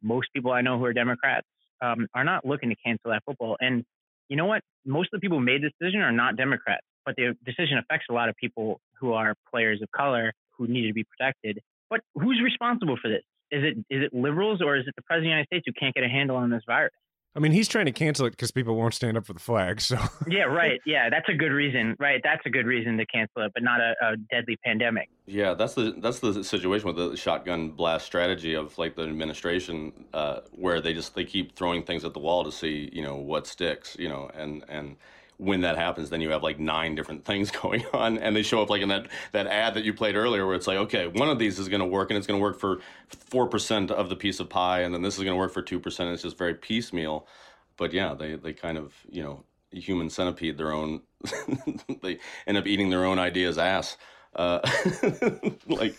most 0.03 0.29
people 0.35 0.53
I 0.53 0.61
know 0.62 0.79
who 0.79 0.85
are 0.85 0.93
Democrats 0.93 1.47
um, 1.81 2.07
are 2.14 2.25
not 2.25 2.45
looking 2.45 2.71
to 2.71 2.77
cancel 2.85 3.11
that 3.11 3.23
football. 3.25 3.57
And 3.61 3.85
you 4.29 4.37
know 4.37 4.47
what? 4.47 4.62
Most 4.85 5.11
of 5.12 5.19
the 5.19 5.21
people 5.21 5.39
who 5.39 5.45
made 5.45 5.62
this 5.62 5.73
decision 5.81 6.01
are 6.01 6.12
not 6.12 6.37
Democrats, 6.37 6.85
but 7.05 7.14
the 7.17 7.37
decision 7.45 7.79
affects 7.79 8.07
a 8.11 8.12
lot 8.12 8.29
of 8.29 8.37
people 8.37 8.81
who 8.99 9.12
are 9.12 9.35
players 9.51 9.81
of 9.83 9.91
color 9.93 10.33
who 10.57 10.67
need 10.67 10.87
to 10.87 10.93
be 10.93 11.05
protected. 11.05 11.61
But 11.91 12.01
who's 12.14 12.41
responsible 12.43 12.97
for 13.01 13.09
this? 13.09 13.23
Is 13.53 13.62
it 13.62 13.79
is 13.95 14.03
it 14.03 14.12
liberals 14.12 14.61
or 14.61 14.77
is 14.77 14.85
it 14.89 14.95
the 14.97 15.03
president 15.03 15.27
of 15.27 15.29
the 15.29 15.29
United 15.29 15.47
States 15.47 15.64
who 15.67 15.73
can't 15.79 15.95
get 15.95 16.03
a 16.03 16.09
handle 16.09 16.37
on 16.37 16.51
this 16.51 16.62
virus? 16.67 16.93
I 17.37 17.39
mean, 17.39 17.53
he's 17.53 17.68
trying 17.68 17.84
to 17.84 17.93
cancel 17.93 18.24
it 18.24 18.30
because 18.30 18.51
people 18.51 18.76
won't 18.76 18.95
stand 18.95 19.18
up 19.18 19.26
for 19.26 19.34
the 19.34 19.41
flag. 19.41 19.82
So 19.82 19.99
Yeah, 20.28 20.45
right. 20.45 20.80
Yeah, 20.87 21.11
that's 21.11 21.28
a 21.28 21.34
good 21.34 21.53
reason. 21.53 21.95
Right, 21.99 22.20
that's 22.24 22.45
a 22.47 22.51
good 22.51 22.64
reason 22.64 22.97
to 22.97 23.05
cancel 23.05 23.43
it, 23.43 23.53
but 23.53 23.62
not 23.62 23.80
a, 23.80 23.95
a 24.03 24.16
deadly 24.16 24.57
pandemic. 24.64 25.11
Yeah, 25.26 25.53
that's 25.53 25.74
the 25.74 25.95
that's 25.99 26.20
the 26.20 26.43
situation 26.43 26.87
with 26.87 26.97
the 26.97 27.16
shotgun 27.16 27.70
blast 27.70 28.07
strategy 28.07 28.55
of 28.55 28.76
like 28.78 28.97
the 28.97 29.03
administration, 29.03 29.93
uh, 30.14 30.41
where 30.53 30.80
they 30.80 30.95
just 30.95 31.14
they 31.14 31.24
keep 31.24 31.55
throwing 31.55 31.82
things 31.82 32.05
at 32.05 32.14
the 32.14 32.20
wall 32.20 32.43
to 32.43 32.53
see 32.53 32.89
you 32.93 33.03
know 33.03 33.16
what 33.16 33.47
sticks, 33.47 33.97
you 33.99 34.09
know, 34.09 34.30
and 34.34 34.64
and 34.68 34.97
when 35.39 35.61
that 35.62 35.76
happens, 35.76 36.09
then 36.11 36.20
you 36.20 36.30
have 36.30 36.43
like 36.43 36.59
nine 36.59 36.95
different 36.95 37.24
things 37.24 37.51
going 37.62 37.84
on, 37.93 38.18
and 38.18 38.34
they 38.34 38.43
show 38.43 38.62
up 38.62 38.70
like 38.70 38.82
in 38.82 38.89
that 38.89 39.07
that 39.32 39.47
ad 39.47 39.74
that 39.74 39.84
you 39.84 39.93
played 39.93 40.16
earlier, 40.16 40.47
where 40.47 40.55
it's 40.55 40.66
like, 40.66 40.78
okay, 40.78 41.07
one 41.09 41.28
of 41.28 41.39
these 41.39 41.59
is 41.59 41.68
going 41.68 41.80
to 41.80 41.87
work, 41.87 42.11
and 42.11 42.18
it's 42.18 42.26
going 42.26 42.39
to 42.39 42.43
work 42.43 42.59
for 42.59 42.78
four 43.09 43.47
percent 43.47 43.91
of 43.91 44.09
the 44.09 44.16
piece 44.16 44.41
of 44.41 44.49
pie, 44.49 44.80
and 44.80 44.95
then 44.95 45.03
this 45.03 45.18
is 45.18 45.24
going 45.24 45.34
to 45.34 45.39
work 45.39 45.53
for 45.53 45.62
two 45.62 45.78
percent. 45.80 46.11
It's 46.11 46.22
just 46.22 46.39
very 46.39 46.55
piecemeal, 46.55 47.26
but 47.76 47.93
yeah, 47.93 48.14
they 48.14 48.37
they 48.37 48.53
kind 48.53 48.78
of 48.78 48.95
you 49.11 49.22
know 49.22 49.45
human 49.72 50.09
centipede 50.09 50.57
their 50.57 50.72
own, 50.72 51.03
they 52.03 52.18
end 52.47 52.57
up 52.57 52.66
eating 52.66 52.89
their 52.91 53.05
own 53.05 53.18
ideas 53.18 53.59
ass. 53.59 53.97
Uh, 54.34 54.61
like 55.66 55.97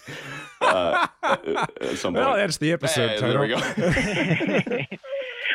uh, 0.62 1.08
at 1.24 1.98
some 1.98 2.14
point. 2.14 2.26
well, 2.26 2.36
that's 2.36 2.58
the 2.58 2.72
episode 2.72 3.10
Hey, 3.10 3.20
title. 3.20 3.48
there 3.48 4.78
we 4.78 4.88
go. 4.88 4.98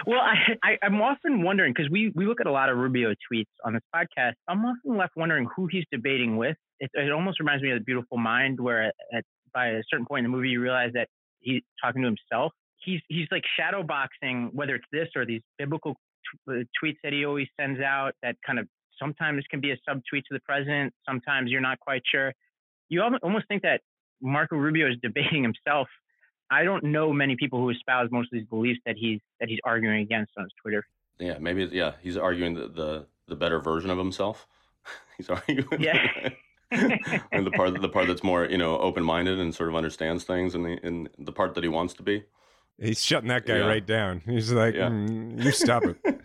Well, 0.07 0.20
I, 0.20 0.34
I 0.62 0.78
I'm 0.82 1.00
often 1.00 1.42
wondering 1.42 1.72
because 1.74 1.90
we 1.90 2.12
we 2.14 2.26
look 2.26 2.40
at 2.40 2.46
a 2.46 2.53
lot 2.53 2.68
of 2.68 2.76
Rubio 2.76 3.11
tweets 3.11 3.44
on 3.64 3.74
this 3.74 3.82
podcast. 3.94 4.34
I'm 4.48 4.64
often 4.64 4.96
left 4.96 5.16
wondering 5.16 5.46
who 5.55 5.68
he's 5.70 5.84
debating 5.90 6.36
with. 6.36 6.57
It, 6.80 6.90
it 6.94 7.12
almost 7.12 7.40
reminds 7.40 7.62
me 7.62 7.70
of 7.70 7.78
the 7.78 7.84
Beautiful 7.84 8.18
Mind, 8.18 8.61
where 8.61 8.84
at, 8.84 8.94
at 9.14 9.24
by 9.55 9.68
a 9.68 9.82
certain 9.90 10.07
point 10.07 10.24
in 10.24 10.30
the 10.30 10.36
movie 10.36 10.48
you 10.48 10.61
realize 10.61 10.90
that 10.94 11.09
he's 11.40 11.62
talking 11.82 12.03
to 12.03 12.09
himself. 12.09 12.53
He's 12.84 13.00
he's 13.09 13.26
like 13.30 13.44
shadow 13.59 13.82
boxing, 13.82 14.50
whether 14.53 14.74
it's 14.74 14.86
this 14.92 15.09
or 15.14 15.24
these 15.24 15.42
biblical 15.59 15.94
t- 15.94 16.53
uh, 16.53 16.64
tweets 16.82 16.96
that 17.05 17.12
he 17.12 17.24
always 17.24 17.48
sends 17.61 17.80
out 17.80 18.12
that 18.22 18.36
kind 18.44 18.59
of 18.59 18.66
sometimes 18.98 19.44
can 19.50 19.61
be 19.61 19.70
a 19.70 19.76
subtweet 19.88 20.22
to 20.28 20.32
the 20.32 20.40
president. 20.40 20.92
Sometimes 21.09 21.50
you're 21.50 21.61
not 21.61 21.78
quite 21.80 22.03
sure. 22.11 22.32
You 22.88 23.03
almost 23.03 23.46
think 23.48 23.62
that 23.62 23.80
Marco 24.20 24.57
Rubio 24.57 24.88
is 24.88 24.96
debating 25.03 25.42
himself. 25.42 25.88
I 26.53 26.64
don't 26.64 26.84
know 26.84 27.12
many 27.12 27.34
people 27.36 27.59
who 27.59 27.70
espouse 27.70 28.09
most 28.11 28.26
of 28.26 28.38
these 28.38 28.46
beliefs 28.48 28.80
that 28.86 28.96
he's 28.96 29.20
that 29.40 29.48
he's 29.48 29.61
arguing 29.64 30.00
against 30.00 30.32
on 30.36 30.44
his 30.44 30.53
Twitter. 30.61 30.84
yeah, 31.18 31.38
maybe 31.38 31.68
yeah, 31.72 31.92
he's 32.03 32.16
arguing 32.16 32.55
the 32.55 32.68
the, 32.68 33.07
the 33.28 33.36
better 33.36 33.59
version 33.61 33.90
of 33.90 33.98
himself. 33.98 34.46
he's 35.16 35.28
arguing. 35.30 35.66
Yeah. 35.80 36.30
and 37.32 37.46
the 37.46 37.50
part 37.53 37.80
the 37.80 37.88
part 37.88 38.07
that's 38.07 38.22
more 38.22 38.44
you 38.46 38.59
know 38.59 38.78
open 38.78 39.03
minded 39.05 39.38
and 39.38 39.55
sort 39.55 39.68
of 39.68 39.76
understands 39.76 40.24
things, 40.24 40.55
and 40.55 40.64
the 40.64 40.78
and 40.82 41.09
the 41.18 41.32
part 41.32 41.55
that 41.55 41.64
he 41.64 41.68
wants 41.68 41.94
to 41.94 42.03
be. 42.03 42.24
He's 42.80 43.05
shutting 43.05 43.28
that 43.28 43.46
guy 43.46 43.59
Yeah. 43.59 43.66
right 43.66 43.86
down. 43.86 44.22
He's 44.26 44.50
like, 44.53 44.74
Yeah. 44.74 44.88
"Mm, 44.88 45.42
you 45.44 45.53
stop 45.53 45.84
it. 45.84 45.96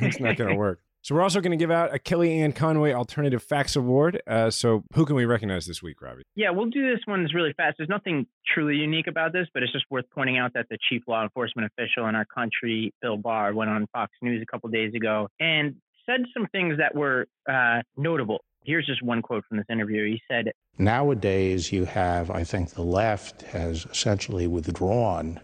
it's 0.00 0.20
not 0.20 0.36
going 0.36 0.50
to 0.50 0.56
work. 0.56 0.80
So 1.08 1.14
we're 1.14 1.22
also 1.22 1.40
going 1.40 1.52
to 1.52 1.56
give 1.56 1.70
out 1.70 1.94
a 1.94 1.98
Kelly 1.98 2.28
Kellyanne 2.28 2.54
Conway 2.54 2.92
Alternative 2.92 3.42
Facts 3.42 3.76
Award. 3.76 4.20
Uh, 4.26 4.50
so 4.50 4.84
who 4.92 5.06
can 5.06 5.16
we 5.16 5.24
recognize 5.24 5.64
this 5.64 5.82
week, 5.82 6.02
Ravi? 6.02 6.22
Yeah, 6.34 6.50
we'll 6.50 6.66
do 6.66 6.86
this 6.86 7.00
one 7.06 7.26
really 7.32 7.54
fast. 7.56 7.78
There's 7.78 7.88
nothing 7.88 8.26
truly 8.46 8.76
unique 8.76 9.06
about 9.06 9.32
this, 9.32 9.46
but 9.54 9.62
it's 9.62 9.72
just 9.72 9.86
worth 9.90 10.04
pointing 10.14 10.36
out 10.36 10.52
that 10.52 10.66
the 10.68 10.76
chief 10.90 11.00
law 11.08 11.22
enforcement 11.22 11.72
official 11.72 12.08
in 12.08 12.14
our 12.14 12.26
country, 12.26 12.92
Bill 13.00 13.16
Barr, 13.16 13.54
went 13.54 13.70
on 13.70 13.86
Fox 13.90 14.12
News 14.20 14.42
a 14.42 14.52
couple 14.52 14.68
days 14.68 14.92
ago 14.92 15.28
and 15.40 15.76
said 16.04 16.26
some 16.34 16.46
things 16.48 16.76
that 16.76 16.94
were 16.94 17.26
uh, 17.50 17.80
notable. 17.96 18.40
Here's 18.64 18.84
just 18.84 19.02
one 19.02 19.22
quote 19.22 19.46
from 19.48 19.56
this 19.56 19.66
interview. 19.70 20.04
He 20.04 20.20
said, 20.30 20.52
Nowadays, 20.76 21.72
you 21.72 21.86
have, 21.86 22.30
I 22.30 22.44
think, 22.44 22.74
the 22.74 22.82
left 22.82 23.40
has 23.44 23.86
essentially 23.86 24.46
withdrawn 24.46 25.40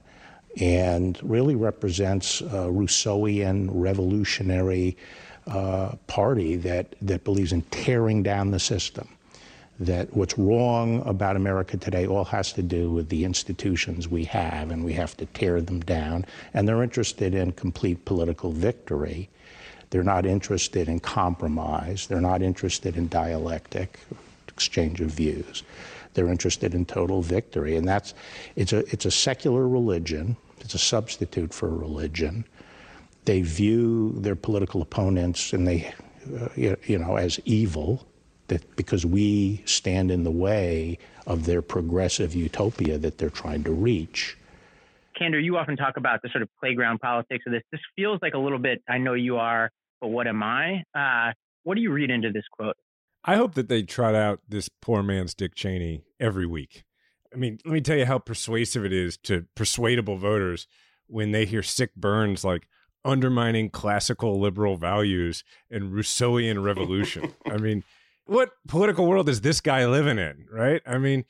and 0.61 1.19
really 1.23 1.55
represents 1.55 2.43
a 2.43 2.69
Rousseauian 2.69 3.71
revolutionary 3.73 4.97
uh, 5.47 5.93
party 6.07 6.57
that, 6.57 6.95
that 7.03 7.25
believes 7.25 7.53
in 7.53 7.63
tearing 7.63 8.23
down 8.23 8.51
the 8.51 8.59
system. 8.59 9.09
That 9.81 10.15
what's 10.15 10.39
wrong 10.39 11.03
about 11.05 11.35
America 11.35 11.77
today 11.77 12.07
all 12.07 12.25
has 12.27 12.53
to 12.53 12.63
do 12.63 12.93
with 12.93 13.09
the 13.09 13.25
institutions 13.25 14.09
we 14.09 14.25
have, 14.27 14.71
and 14.71 14.85
we 14.85 14.93
have 14.93 15.17
to 15.17 15.27
tear 15.27 15.61
them 15.61 15.81
down. 15.81 16.27
And 16.55 16.69
they're 16.69 16.85
interested 16.85 17.35
in 17.35 17.53
complete 17.53 18.05
political 18.05 18.53
victory. 18.53 19.29
They're 19.91 20.05
not 20.05 20.27
interested 20.27 20.89
in 20.89 21.01
compromise. 21.01 22.07
They're 22.07 22.21
not 22.21 22.41
interested 22.41 22.97
in 22.97 23.09
dialectic 23.09 23.99
exchange 24.49 25.01
of 25.01 25.11
views. 25.11 25.65
They're 26.15 26.29
interested 26.29 26.75
in 26.75 26.87
total 26.87 27.23
victory. 27.23 27.77
And 27.77 27.87
that's, 27.87 28.15
it's 28.55 28.73
a, 28.73 28.79
it's 28.93 29.05
a 29.05 29.11
secular 29.11 29.69
religion. 29.69 30.37
It's 30.61 30.75
a 30.75 30.79
substitute 30.79 31.53
for 31.53 31.69
religion. 31.69 32.45
They 33.25 33.43
view 33.43 34.13
their 34.19 34.37
political 34.37 34.83
opponents 34.83 35.53
and 35.53 35.67
they, 35.67 35.93
uh, 36.41 36.49
you 36.57 36.99
know, 36.99 37.17
as 37.17 37.41
evil 37.45 38.07
that 38.49 38.77
because 38.77 39.07
we 39.07 39.63
stand 39.65 40.11
in 40.11 40.25
the 40.25 40.31
way 40.31 40.99
of 41.27 41.47
their 41.47 41.63
progressive 41.63 42.35
utopia 42.35 42.99
that 42.99 43.19
they're 43.19 43.31
trying 43.31 43.65
to 43.65 43.73
reach. 43.73 44.37
Kander, 45.19 45.43
you 45.43 45.57
often 45.57 45.77
talk 45.77 45.97
about 45.97 46.23
the 46.23 46.29
sort 46.31 46.43
of 46.43 46.49
playground 46.61 47.01
politics 47.01 47.45
of 47.47 47.53
this. 47.53 47.63
This 47.71 47.81
feels 47.97 48.19
like 48.21 48.35
a 48.35 48.39
little 48.39 48.59
bit, 48.59 48.83
I 48.89 48.99
know 48.99 49.15
you 49.15 49.37
are, 49.37 49.71
but 50.01 50.09
what 50.09 50.27
am 50.27 50.43
I? 50.43 50.83
Uh, 50.95 51.33
what 51.63 51.77
do 51.77 51.81
you 51.81 51.93
read 51.93 52.11
into 52.11 52.31
this 52.33 52.45
quote? 52.51 52.77
I 53.25 53.37
hope 53.37 53.55
that 53.55 53.69
they 53.69 53.83
trot 53.83 54.15
out 54.15 54.41
this 54.47 54.69
poor 54.69 55.03
man's 55.03 55.35
Dick 55.35 55.55
Cheney 55.55 56.05
every 56.21 56.47
week. 56.47 56.85
I 57.33 57.37
mean, 57.37 57.59
let 57.65 57.73
me 57.73 57.81
tell 57.81 57.97
you 57.97 58.05
how 58.05 58.19
persuasive 58.19 58.85
it 58.85 58.93
is 58.93 59.17
to 59.19 59.47
persuadable 59.55 60.19
voters 60.19 60.67
when 61.07 61.33
they 61.33 61.47
hear 61.47 61.63
sick 61.63 61.95
burns 61.95 62.45
like 62.45 62.69
undermining 63.05 63.71
classical 63.71 64.41
liberal 64.41 64.77
values 64.77 65.45
and 65.71 65.93
Rousseauian 65.93 66.63
revolution. 66.63 67.35
I 67.51 67.57
mean, 67.57 67.85
what 68.27 68.51
political 68.69 69.07
world 69.07 69.29
is 69.29 69.41
this 69.41 69.61
guy 69.61 69.87
living 69.87 70.19
in, 70.19 70.47
right? 70.51 70.83
I 70.87 70.99
mean, 70.99 71.25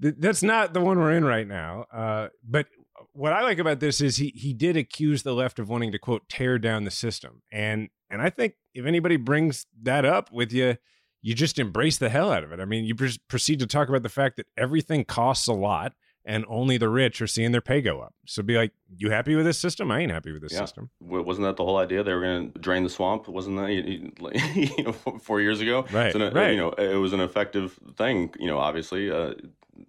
th- 0.00 0.16
that's 0.18 0.42
not 0.42 0.74
the 0.74 0.80
one 0.80 0.98
we're 0.98 1.12
in 1.12 1.24
right 1.24 1.46
now. 1.46 1.86
Uh, 1.92 2.28
but 2.46 2.66
what 3.12 3.32
I 3.32 3.42
like 3.42 3.58
about 3.58 3.80
this 3.80 4.00
is 4.00 4.16
he 4.16 4.32
he 4.34 4.52
did 4.52 4.76
accuse 4.76 5.22
the 5.22 5.34
left 5.34 5.58
of 5.58 5.68
wanting 5.68 5.92
to 5.92 5.98
quote 5.98 6.28
tear 6.28 6.58
down 6.58 6.84
the 6.84 6.90
system, 6.90 7.42
and 7.50 7.88
and 8.10 8.20
I 8.20 8.30
think 8.30 8.54
if 8.74 8.86
anybody 8.86 9.16
brings 9.16 9.66
that 9.82 10.04
up 10.04 10.30
with 10.32 10.52
you, 10.52 10.76
you 11.22 11.34
just 11.34 11.58
embrace 11.58 11.96
the 11.96 12.08
hell 12.08 12.30
out 12.30 12.44
of 12.44 12.52
it. 12.52 12.60
I 12.60 12.64
mean, 12.64 12.84
you 12.84 12.94
pr- 12.94 13.06
proceed 13.28 13.58
to 13.60 13.66
talk 13.66 13.88
about 13.88 14.02
the 14.02 14.08
fact 14.08 14.36
that 14.36 14.46
everything 14.56 15.04
costs 15.04 15.46
a 15.46 15.52
lot 15.52 15.94
and 16.24 16.44
only 16.48 16.78
the 16.78 16.88
rich 16.88 17.20
are 17.20 17.26
seeing 17.26 17.52
their 17.52 17.60
pay 17.60 17.80
go 17.80 18.00
up. 18.00 18.14
So 18.26 18.42
be 18.42 18.56
like, 18.56 18.72
you 18.96 19.10
happy 19.10 19.34
with 19.34 19.44
this 19.44 19.58
system? 19.58 19.90
I 19.90 20.00
ain't 20.00 20.12
happy 20.12 20.32
with 20.32 20.42
this 20.42 20.52
yeah. 20.52 20.60
system. 20.60 20.90
Wasn't 21.00 21.44
that 21.44 21.56
the 21.56 21.64
whole 21.64 21.76
idea? 21.76 22.02
They 22.02 22.14
were 22.14 22.20
going 22.20 22.52
to 22.52 22.58
drain 22.58 22.82
the 22.82 22.90
swamp. 22.90 23.28
Wasn't 23.28 23.56
that 23.56 23.70
you 24.76 24.84
know 24.84 24.92
four 24.92 25.40
years 25.40 25.60
ago? 25.60 25.84
Right. 25.92 26.12
So, 26.12 26.30
right. 26.30 26.52
You 26.52 26.56
know, 26.56 26.70
it 26.70 26.96
was 26.96 27.12
an 27.12 27.20
effective 27.20 27.78
thing. 27.96 28.32
You 28.38 28.46
know, 28.46 28.58
obviously, 28.58 29.10
uh, 29.10 29.34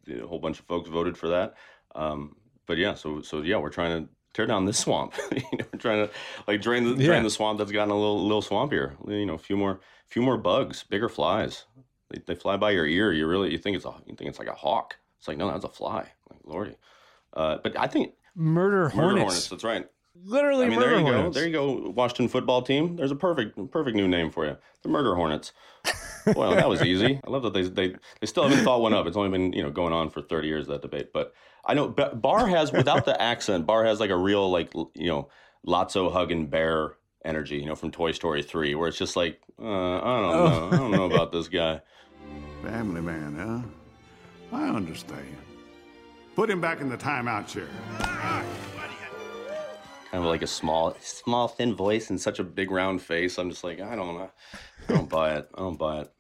a 0.08 0.28
whole 0.28 0.40
bunch 0.40 0.60
of 0.60 0.66
folks 0.66 0.90
voted 0.90 1.18
for 1.18 1.30
that. 1.30 1.56
Um, 1.94 2.36
but 2.66 2.78
yeah, 2.78 2.96
so 2.96 3.22
so 3.22 3.42
yeah, 3.42 3.58
we're 3.58 3.70
trying 3.70 4.04
to 4.04 4.10
tear 4.34 4.46
down 4.46 4.66
this 4.66 4.78
swamp. 4.78 5.14
you 5.32 5.42
know, 5.58 5.66
we're 5.72 5.80
trying 5.80 6.08
to 6.08 6.14
like 6.48 6.62
drain 6.62 6.84
the 6.84 7.02
yeah. 7.02 7.08
drain 7.08 7.24
the 7.24 7.30
swamp 7.30 7.60
that's 7.60 7.72
gotten 7.72 7.92
a 7.92 7.98
little 7.98 8.22
little 8.24 8.42
swampier. 8.42 8.96
You 9.08 9.26
know, 9.26 9.36
a 9.36 9.40
few 9.40 9.58
more 9.58 9.80
few 10.08 10.22
more 10.22 10.38
bugs, 10.38 10.84
bigger 10.84 11.10
flies. 11.10 11.66
They, 12.10 12.22
they 12.26 12.36
fly 12.36 12.58
by 12.58 12.72
your 12.72 12.86
ear. 12.86 13.12
You 13.12 13.28
really 13.28 13.52
you 13.52 13.58
think 13.58 13.76
it's 13.78 13.86
a 13.86 13.94
you 14.06 14.16
think 14.16 14.30
it's 14.30 14.40
like 14.40 14.48
a 14.48 14.54
hawk. 14.54 14.98
It's 15.20 15.28
like 15.28 15.38
no, 15.38 15.50
that's 15.50 15.66
a 15.66 15.70
fly. 15.70 16.12
Like 16.46 16.54
lordy. 16.54 16.76
Uh, 17.34 17.58
but 17.64 17.78
I 17.78 17.88
think 17.88 18.14
murder 18.36 18.90
hornets. 18.90 18.96
Murder 18.98 19.22
hornets. 19.22 19.48
That's 19.50 19.64
right. 19.64 19.88
Literally, 20.24 20.66
I 20.66 20.70
mean, 20.70 20.80
murder 20.80 20.90
there 20.92 21.00
you 21.00 21.06
hornets. 21.06 21.24
go. 21.24 21.40
There 21.40 21.48
you 21.48 21.54
go. 21.54 21.90
Washington 21.90 22.30
football 22.30 22.62
team. 22.62 22.96
There's 22.96 23.12
a 23.12 23.16
perfect, 23.16 23.72
perfect 23.72 23.98
new 23.98 24.08
name 24.08 24.32
for 24.32 24.46
you. 24.46 24.56
The 24.82 24.88
Murder 24.90 25.14
Hornets. 25.14 25.52
well, 26.36 26.56
that 26.56 26.70
was 26.70 26.82
easy. 26.82 27.20
I 27.26 27.30
love 27.30 27.44
that 27.44 27.54
they 27.54 27.64
they 27.64 27.96
they 28.22 28.28
still 28.28 28.48
haven't 28.48 28.64
thought 28.64 28.82
one 28.82 28.94
up. 28.94 29.08
It's 29.08 29.18
only 29.18 29.30
been 29.30 29.52
you 29.52 29.62
know 29.62 29.72
going 29.72 29.92
on 29.92 30.10
for 30.10 30.22
30 30.22 30.48
years 30.48 30.68
that 30.68 30.82
debate. 30.82 31.12
But 31.12 31.34
I 31.66 31.74
know 31.74 31.90
Barr 31.90 32.48
has 32.48 32.72
without 32.72 33.04
the 33.06 33.22
accent. 33.22 33.66
Barr 33.66 33.84
has 33.86 34.00
like 34.00 34.10
a 34.10 34.18
real 34.18 34.50
like 34.50 34.74
you 34.74 35.08
know 35.08 35.28
Lotso 35.68 36.12
hugging 36.12 36.48
bear 36.48 36.94
energy. 37.26 37.58
You 37.58 37.66
know 37.66 37.76
from 37.76 37.92
Toy 37.92 38.14
Story 38.14 38.42
3, 38.42 38.74
where 38.76 38.88
it's 38.88 38.98
just 38.98 39.18
like 39.18 39.42
uh, 39.62 39.66
I 39.66 40.22
don't 40.22 40.32
know. 40.32 40.70
I 40.72 40.78
don't 40.78 40.92
know 40.92 41.06
about 41.06 41.34
this 41.34 41.50
guy. 41.50 41.82
Family 42.64 43.02
man, 43.02 43.36
huh? 44.52 44.58
I 44.58 44.70
understand. 44.70 45.36
Put 46.36 46.50
him 46.50 46.60
back 46.60 46.82
in 46.82 46.90
the 46.90 46.98
timeout 46.98 47.48
chair. 47.48 47.68
Kind 50.12 50.24
of 50.24 50.26
like 50.26 50.42
a 50.42 50.48
small, 50.48 50.96
small, 51.00 51.48
thin 51.48 51.74
voice 51.74 52.10
and 52.10 52.20
such 52.20 52.40
a 52.40 52.44
big 52.44 52.72
round 52.72 53.02
face. 53.02 53.38
I'm 53.38 53.50
just 53.50 53.64
like, 53.64 53.80
I 53.80 53.96
don't 53.96 54.18
know. 54.18 54.30
I 54.90 54.94
don't 54.94 55.10
buy 55.10 55.36
it. 55.36 55.50
I 55.56 55.60
don't 55.60 55.78
buy 55.78 56.02
it. 56.02 56.12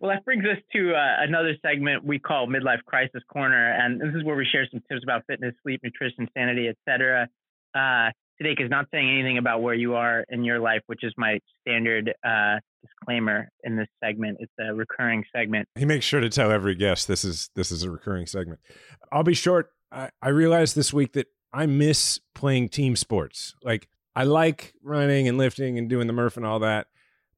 Well, 0.00 0.10
that 0.10 0.24
brings 0.24 0.44
us 0.44 0.58
to 0.72 0.94
uh, 0.94 1.16
another 1.20 1.54
segment 1.62 2.04
we 2.04 2.18
call 2.18 2.46
Midlife 2.46 2.84
Crisis 2.86 3.22
Corner, 3.32 3.72
and 3.72 4.00
this 4.00 4.14
is 4.14 4.24
where 4.24 4.36
we 4.36 4.46
share 4.50 4.66
some 4.70 4.80
tips 4.90 5.02
about 5.02 5.22
fitness, 5.26 5.54
sleep, 5.62 5.80
nutrition, 5.82 6.28
sanity, 6.36 6.68
etc. 6.68 7.28
Uh, 7.74 8.10
Sadek 8.40 8.60
is 8.60 8.70
not 8.70 8.86
saying 8.92 9.08
anything 9.10 9.38
about 9.38 9.62
where 9.62 9.74
you 9.74 9.94
are 9.94 10.24
in 10.28 10.44
your 10.44 10.58
life, 10.58 10.80
which 10.86 11.04
is 11.04 11.12
my 11.16 11.38
standard 11.60 12.14
uh, 12.24 12.58
disclaimer 12.82 13.50
in 13.64 13.76
this 13.76 13.88
segment. 14.02 14.38
It's 14.40 14.52
a 14.60 14.74
recurring 14.74 15.24
segment. 15.34 15.68
He 15.76 15.84
makes 15.84 16.04
sure 16.04 16.20
to 16.20 16.28
tell 16.28 16.50
every 16.50 16.74
guest 16.74 17.08
this 17.08 17.24
is 17.24 17.50
this 17.54 17.70
is 17.70 17.82
a 17.82 17.90
recurring 17.90 18.26
segment. 18.26 18.60
I'll 19.12 19.22
be 19.22 19.34
short. 19.34 19.70
I, 19.92 20.10
I 20.22 20.28
realized 20.28 20.76
this 20.76 20.92
week 20.92 21.12
that 21.14 21.26
I 21.52 21.66
miss 21.66 22.20
playing 22.34 22.68
team 22.68 22.96
sports. 22.96 23.54
Like 23.62 23.88
I 24.14 24.24
like 24.24 24.74
running 24.82 25.28
and 25.28 25.38
lifting 25.38 25.78
and 25.78 25.88
doing 25.88 26.06
the 26.06 26.12
Murph 26.12 26.36
and 26.36 26.46
all 26.46 26.60
that, 26.60 26.86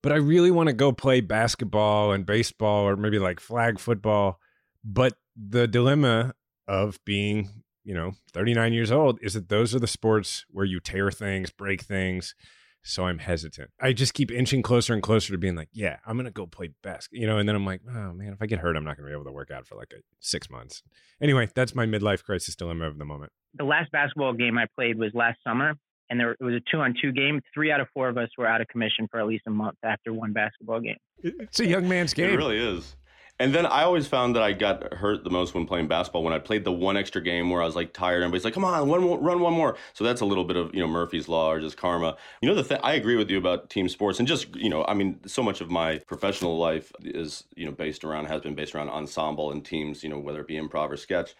but 0.03 0.13
I 0.13 0.17
really 0.17 0.51
want 0.51 0.69
to 0.69 0.75
go 0.75 0.93
play 0.93 1.21
basketball 1.21 2.13
and 2.13 2.27
baseball 2.27 2.89
or 2.89 2.97
maybe 2.97 3.19
like 3.19 3.41
flag 3.41 3.79
football. 3.79 4.39
But 4.85 5.15
the 5.37 5.67
dilemma 5.67 6.35
of 6.69 6.99
being 7.05 7.49
you 7.85 7.95
know 7.95 8.13
39 8.33 8.73
years 8.73 8.93
old 8.93 9.19
is 9.23 9.35
that 9.35 9.49
those 9.49 9.75
are 9.75 9.79
the 9.79 9.87
sports 9.87 10.45
where 10.51 10.65
you 10.65 10.79
tear 10.79 11.11
things 11.11 11.51
break 11.51 11.83
things 11.83 12.35
so 12.83 13.05
i'm 13.07 13.19
hesitant. 13.19 13.71
I 13.81 13.93
just 13.93 14.15
keep 14.15 14.31
inching 14.31 14.63
closer 14.63 14.93
and 14.93 15.03
closer 15.03 15.33
to 15.33 15.39
being 15.39 15.57
like 15.57 15.69
yeah 15.73 15.99
i'm 16.07 16.17
gonna 16.17 16.31
go 16.31 16.47
play 16.47 16.71
basket 16.83 17.19
you 17.19 17.27
know 17.27 17.39
and 17.39 17.49
then 17.49 17.57
i'm 17.57 17.67
like 17.67 17.81
oh 17.89 18.13
man 18.13 18.33
if 18.33 18.43
i 18.43 18.47
get 18.47 18.59
hurt 18.59 18.77
i'm 18.77 18.85
not 18.85 18.97
gonna 18.97 19.09
be 19.09 19.15
able 19.15 19.25
to 19.25 19.33
work 19.33 19.51
out 19.51 19.67
for 19.67 19.77
like 19.77 19.93
a, 19.93 20.01
six 20.21 20.51
months. 20.51 20.83
Anyway 21.21 21.49
that's 21.55 21.75
my 21.75 21.87
midlife 21.87 22.25
crisis 22.25 22.57
dilemma 22.57 22.87
of 22.87 22.99
the 22.99 23.05
moment. 23.05 23.33
The 23.55 23.65
last 23.65 23.91
basketball 23.93 24.33
game 24.33 24.59
i 24.59 24.67
played 24.75 24.99
was 24.99 25.13
last 25.15 25.39
summer 25.45 25.75
and 26.11 26.21
there 26.21 26.33
it 26.33 26.43
was 26.45 26.55
a 26.55 26.61
two 26.71 26.79
on 26.79 26.95
two 27.01 27.13
game. 27.13 27.41
Three 27.55 27.73
out 27.73 27.81
of 27.81 27.89
four 27.95 28.09
of 28.09 28.19
us 28.19 28.29
were 28.37 28.47
out 28.47 28.61
of 28.61 28.69
commission 28.69 29.09
for 29.11 29.19
at 29.19 29.27
least 29.27 29.45
a 29.47 29.51
month 29.51 29.79
after 29.83 30.13
one 30.13 30.33
basketball 30.33 30.81
game. 30.81 30.99
It's 31.23 31.61
a 31.61 31.67
young 31.67 31.89
man's 31.89 32.13
game. 32.13 32.31
it 32.31 32.37
really 32.37 32.59
is 32.59 32.97
and 33.43 33.53
then 33.53 33.67
I 33.67 33.83
always 33.83 34.07
found 34.07 34.37
that 34.37 34.43
I 34.45 34.53
got 34.53 34.95
hurt 34.95 35.25
the 35.25 35.31
most 35.31 35.53
when 35.53 35.67
playing 35.67 35.89
basketball. 35.89 36.23
When 36.23 36.33
I 36.33 36.39
played 36.39 36.63
the 36.63 36.71
one 36.71 36.97
extra 36.97 37.21
game 37.21 37.51
where 37.51 37.61
I 37.61 37.65
was 37.65 37.75
like 37.75 37.93
tired, 37.93 38.23
everybody's 38.23 38.45
like, 38.45 38.55
"Come 38.55 38.65
on, 38.65 38.89
one 38.89 39.05
run 39.21 39.41
one 39.41 39.53
more." 39.53 39.77
So 39.95 40.05
that's 40.05 40.21
a 40.21 40.25
little 40.25 40.45
bit 40.45 40.57
of 40.57 40.73
you 40.73 40.81
know 40.81 40.87
Murphy's 40.87 41.27
law 41.29 41.51
or 41.51 41.61
just 41.61 41.77
karma. 41.77 42.17
You 42.41 42.49
know 42.49 42.55
the 42.55 42.63
thing 42.63 42.79
I 42.85 42.95
agree 42.95 43.17
with 43.17 43.29
you 43.31 43.39
about 43.39 43.69
team 43.69 43.89
sports 43.89 44.21
and 44.21 44.29
just 44.29 44.55
you 44.55 44.71
know 44.71 44.85
I 44.85 44.95
mean 44.95 45.19
so 45.27 45.43
much 45.43 45.61
of 45.61 45.73
my 45.73 45.99
professional 46.07 46.57
life 46.57 46.93
is 47.01 47.43
you 47.57 47.67
know 47.67 47.73
based 47.73 48.05
around 48.05 48.27
has 48.27 48.43
been 48.43 48.55
based 48.55 48.77
around 48.77 48.91
ensemble 48.91 49.51
and 49.51 49.65
teams. 49.65 50.05
You 50.05 50.11
know 50.11 50.21
whether 50.21 50.43
it 50.43 50.47
be 50.47 50.55
improv 50.55 50.91
or 50.91 50.97
sketch. 50.97 51.35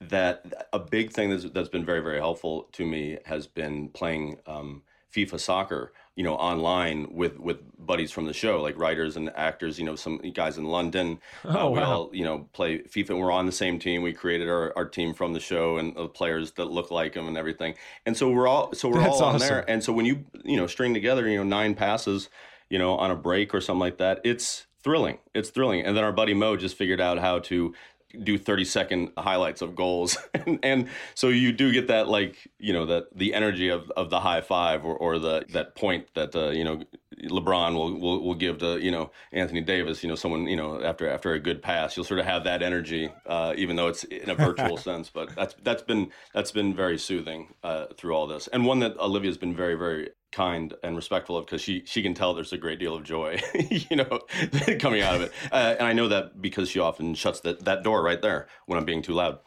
That 0.00 0.68
a 0.72 0.78
big 0.78 1.12
thing 1.12 1.28
that's, 1.28 1.44
that's 1.50 1.68
been 1.68 1.84
very 1.84 2.00
very 2.00 2.18
helpful 2.18 2.70
to 2.72 2.86
me 2.86 3.18
has 3.26 3.46
been 3.46 3.90
playing 3.90 4.38
um, 4.46 4.84
FIFA 5.14 5.38
soccer 5.38 5.92
you 6.16 6.24
know 6.24 6.34
online 6.34 7.08
with 7.12 7.38
with 7.38 7.58
buddies 7.78 8.12
from 8.12 8.26
the 8.26 8.32
show 8.32 8.60
like 8.60 8.78
writers 8.78 9.16
and 9.16 9.30
actors 9.34 9.78
you 9.78 9.84
know 9.84 9.96
some 9.96 10.18
guys 10.34 10.58
in 10.58 10.64
london 10.64 11.18
oh, 11.44 11.66
uh, 11.66 11.70
we 11.70 11.78
wow. 11.80 11.92
all 11.92 12.10
you 12.12 12.24
know 12.24 12.46
play 12.52 12.78
fifa 12.80 13.18
we're 13.18 13.32
on 13.32 13.46
the 13.46 13.52
same 13.52 13.78
team. 13.78 14.02
We 14.02 14.12
created 14.12 14.48
our, 14.48 14.72
our 14.76 14.84
team 14.84 15.14
from 15.14 15.32
the 15.32 15.40
show 15.40 15.76
and 15.78 15.94
the 15.96 16.08
players 16.08 16.52
that 16.52 16.66
look 16.66 16.90
like 16.90 17.14
them 17.14 17.28
and 17.28 17.36
everything. 17.36 17.74
And 18.06 18.16
so 18.16 18.30
we're 18.30 18.48
all 18.48 18.72
so 18.74 18.88
we're 18.88 19.00
That's 19.00 19.20
all 19.20 19.24
on 19.24 19.34
awesome. 19.36 19.48
there 19.48 19.70
and 19.70 19.82
so 19.82 19.92
when 19.92 20.06
you 20.06 20.24
you 20.44 20.56
know 20.56 20.66
string 20.66 20.94
together 20.94 21.28
you 21.28 21.36
know 21.36 21.44
nine 21.44 21.74
passes 21.74 22.28
you 22.68 22.78
know 22.78 22.96
on 22.96 23.10
a 23.10 23.16
break 23.16 23.54
or 23.54 23.60
something 23.60 23.80
like 23.80 23.98
that 23.98 24.20
it's 24.24 24.66
thrilling. 24.82 25.18
It's 25.34 25.50
thrilling. 25.50 25.84
And 25.84 25.96
then 25.96 26.04
our 26.04 26.12
buddy 26.12 26.34
mo 26.34 26.56
just 26.56 26.76
figured 26.76 27.00
out 27.00 27.18
how 27.18 27.38
to 27.40 27.74
do 28.22 28.38
30 28.38 28.64
second 28.64 29.12
highlights 29.16 29.62
of 29.62 29.74
goals. 29.74 30.16
And, 30.44 30.58
and, 30.64 30.88
so 31.14 31.28
you 31.28 31.52
do 31.52 31.72
get 31.72 31.86
that 31.86 32.08
like 32.08 32.48
you 32.58 32.72
know 32.72 32.86
that 32.86 33.16
the 33.16 33.32
energy 33.32 33.68
of, 33.68 33.90
of 33.92 34.10
the 34.10 34.18
high 34.18 34.40
five 34.40 34.84
or, 34.84 34.96
or 34.96 35.20
the 35.20 35.44
that 35.52 35.76
point 35.76 36.08
that 36.14 36.34
uh, 36.34 36.50
you 36.50 36.64
know 36.64 36.82
lebron 37.24 37.74
will, 37.74 37.96
will 38.00 38.20
will 38.22 38.34
give 38.34 38.58
to 38.58 38.78
you 38.78 38.90
know 38.90 39.12
anthony 39.32 39.60
davis 39.60 40.02
you 40.02 40.08
know 40.08 40.16
someone 40.16 40.46
you 40.46 40.56
know 40.56 40.82
after 40.82 41.08
after 41.08 41.32
a 41.34 41.38
good 41.38 41.62
pass. 41.62 41.96
You'll 41.96 42.04
sort 42.06 42.18
of 42.18 42.26
have 42.26 42.42
that 42.44 42.62
energy 42.62 43.12
uh, 43.26 43.54
even 43.56 43.76
though 43.76 43.86
it's 43.88 44.02
in 44.04 44.30
a 44.30 44.34
virtual 44.34 44.76
sense. 44.88 45.10
But 45.10 45.34
that's 45.36 45.54
that's 45.62 45.82
been 45.82 46.10
that's 46.34 46.50
been 46.50 46.74
very 46.74 46.98
soothing 46.98 47.54
uh, 47.62 47.86
through 47.96 48.14
all 48.14 48.26
this. 48.26 48.48
And 48.48 48.66
one 48.66 48.80
that 48.80 48.96
olivia's 48.98 49.38
been 49.38 49.54
very 49.54 49.74
very 49.74 50.10
kind 50.32 50.74
and 50.82 50.96
respectful 50.96 51.36
of 51.36 51.46
because 51.46 51.60
she 51.60 51.82
she 51.84 52.02
can 52.02 52.14
tell 52.14 52.34
there's 52.34 52.52
a 52.52 52.58
great 52.58 52.78
deal 52.78 52.94
of 52.94 53.04
joy, 53.04 53.38
you 53.70 53.96
know, 53.96 54.20
coming 54.80 55.02
out 55.02 55.14
of 55.14 55.22
it. 55.22 55.32
Uh, 55.52 55.76
and 55.78 55.86
I 55.86 55.92
know 55.92 56.08
that 56.08 56.40
because 56.40 56.68
she 56.68 56.80
often 56.80 57.14
shuts 57.14 57.40
that 57.40 57.64
that 57.64 57.84
door 57.84 58.02
right 58.02 58.20
there 58.20 58.48
when 58.66 58.78
I'm 58.78 58.84
being 58.84 59.02
too 59.02 59.12
loud, 59.12 59.38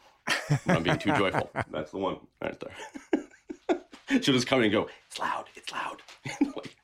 when 0.64 0.76
I'm 0.76 0.82
being 0.82 0.98
too 0.98 1.12
joyful. 1.18 1.50
That's 1.70 1.90
the 1.90 1.98
one 1.98 2.18
right 2.42 2.58
there. 2.60 4.20
She'll 4.20 4.34
just 4.34 4.46
come 4.46 4.60
in 4.60 4.66
and 4.66 4.72
go, 4.72 4.88
"It's 5.08 5.18
loud, 5.18 5.46
it's 5.54 5.72
loud." 5.72 6.02
like, 6.40 6.76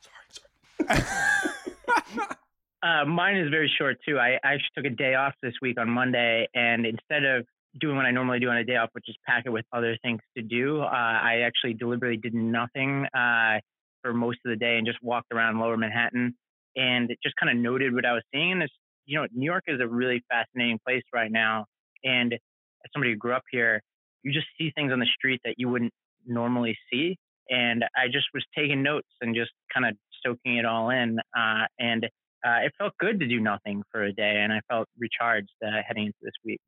sorry, 0.88 1.02
sorry. 1.02 2.36
Uh, 2.82 3.04
mine 3.04 3.36
is 3.36 3.48
very 3.48 3.70
short 3.78 3.96
too. 4.06 4.18
I, 4.18 4.38
I 4.42 4.54
actually 4.54 4.70
took 4.76 4.84
a 4.86 4.94
day 4.94 5.14
off 5.14 5.34
this 5.40 5.54
week 5.62 5.78
on 5.78 5.88
Monday, 5.88 6.48
and 6.52 6.84
instead 6.84 7.24
of 7.24 7.46
doing 7.80 7.96
what 7.96 8.06
I 8.06 8.10
normally 8.10 8.40
do 8.40 8.48
on 8.48 8.56
a 8.56 8.64
day 8.64 8.76
off, 8.76 8.90
which 8.92 9.08
is 9.08 9.16
pack 9.26 9.44
it 9.46 9.50
with 9.50 9.64
other 9.72 9.96
things 10.02 10.20
to 10.36 10.42
do, 10.42 10.80
uh, 10.80 10.84
I 10.84 11.42
actually 11.46 11.74
deliberately 11.74 12.16
did 12.16 12.34
nothing 12.34 13.06
uh, 13.14 13.60
for 14.02 14.12
most 14.12 14.38
of 14.44 14.50
the 14.50 14.56
day 14.56 14.76
and 14.76 14.86
just 14.86 14.98
walked 15.02 15.32
around 15.32 15.58
Lower 15.58 15.76
Manhattan 15.76 16.34
and 16.76 17.10
just 17.22 17.36
kind 17.36 17.50
of 17.50 17.62
noted 17.62 17.94
what 17.94 18.04
I 18.04 18.12
was 18.12 18.22
seeing. 18.32 18.52
And 18.52 18.62
it's, 18.62 18.74
you 19.06 19.18
know, 19.18 19.26
New 19.32 19.46
York 19.46 19.64
is 19.66 19.80
a 19.80 19.86
really 19.86 20.22
fascinating 20.30 20.78
place 20.86 21.02
right 21.12 21.30
now, 21.30 21.66
and 22.04 22.32
as 22.32 22.90
somebody 22.92 23.12
who 23.12 23.16
grew 23.16 23.34
up 23.34 23.44
here, 23.50 23.80
you 24.22 24.32
just 24.32 24.46
see 24.58 24.72
things 24.74 24.92
on 24.92 25.00
the 25.00 25.08
street 25.16 25.40
that 25.44 25.54
you 25.58 25.68
wouldn't 25.68 25.92
normally 26.26 26.76
see. 26.92 27.16
And 27.50 27.84
I 27.96 28.06
just 28.06 28.26
was 28.32 28.44
taking 28.56 28.82
notes 28.82 29.08
and 29.20 29.34
just 29.34 29.50
kind 29.74 29.86
of 29.86 29.96
soaking 30.24 30.56
it 30.56 30.64
all 30.64 30.90
in. 30.90 31.18
Uh, 31.36 31.66
and 31.78 32.04
uh, 32.44 32.64
it 32.64 32.72
felt 32.78 32.92
good 32.98 33.20
to 33.20 33.26
do 33.26 33.40
nothing 33.40 33.82
for 33.90 34.04
a 34.04 34.12
day, 34.12 34.40
and 34.42 34.52
I 34.52 34.60
felt 34.68 34.88
recharged 34.98 35.50
uh, 35.64 35.70
heading 35.86 36.06
into 36.06 36.18
this 36.22 36.32
week. 36.44 36.60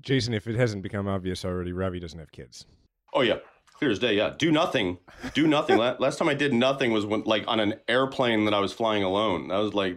Jason, 0.00 0.34
if 0.34 0.46
it 0.46 0.56
hasn't 0.56 0.82
become 0.82 1.06
obvious 1.06 1.44
already, 1.44 1.72
Ravi 1.72 2.00
doesn't 2.00 2.18
have 2.18 2.32
kids. 2.32 2.66
Oh 3.14 3.20
yeah, 3.20 3.36
clear 3.82 3.90
as 3.90 3.98
day. 3.98 4.14
Yeah, 4.14 4.32
do 4.38 4.52
nothing. 4.52 4.98
Do 5.34 5.48
nothing. 5.48 5.76
Last 5.76 6.16
time 6.16 6.28
I 6.28 6.34
did 6.34 6.54
nothing 6.54 6.92
was 6.92 7.04
when 7.04 7.22
like 7.24 7.42
on 7.48 7.58
an 7.58 7.74
airplane 7.88 8.44
that 8.44 8.54
I 8.54 8.60
was 8.60 8.72
flying 8.72 9.02
alone. 9.02 9.48
That 9.48 9.58
was 9.58 9.74
like 9.74 9.96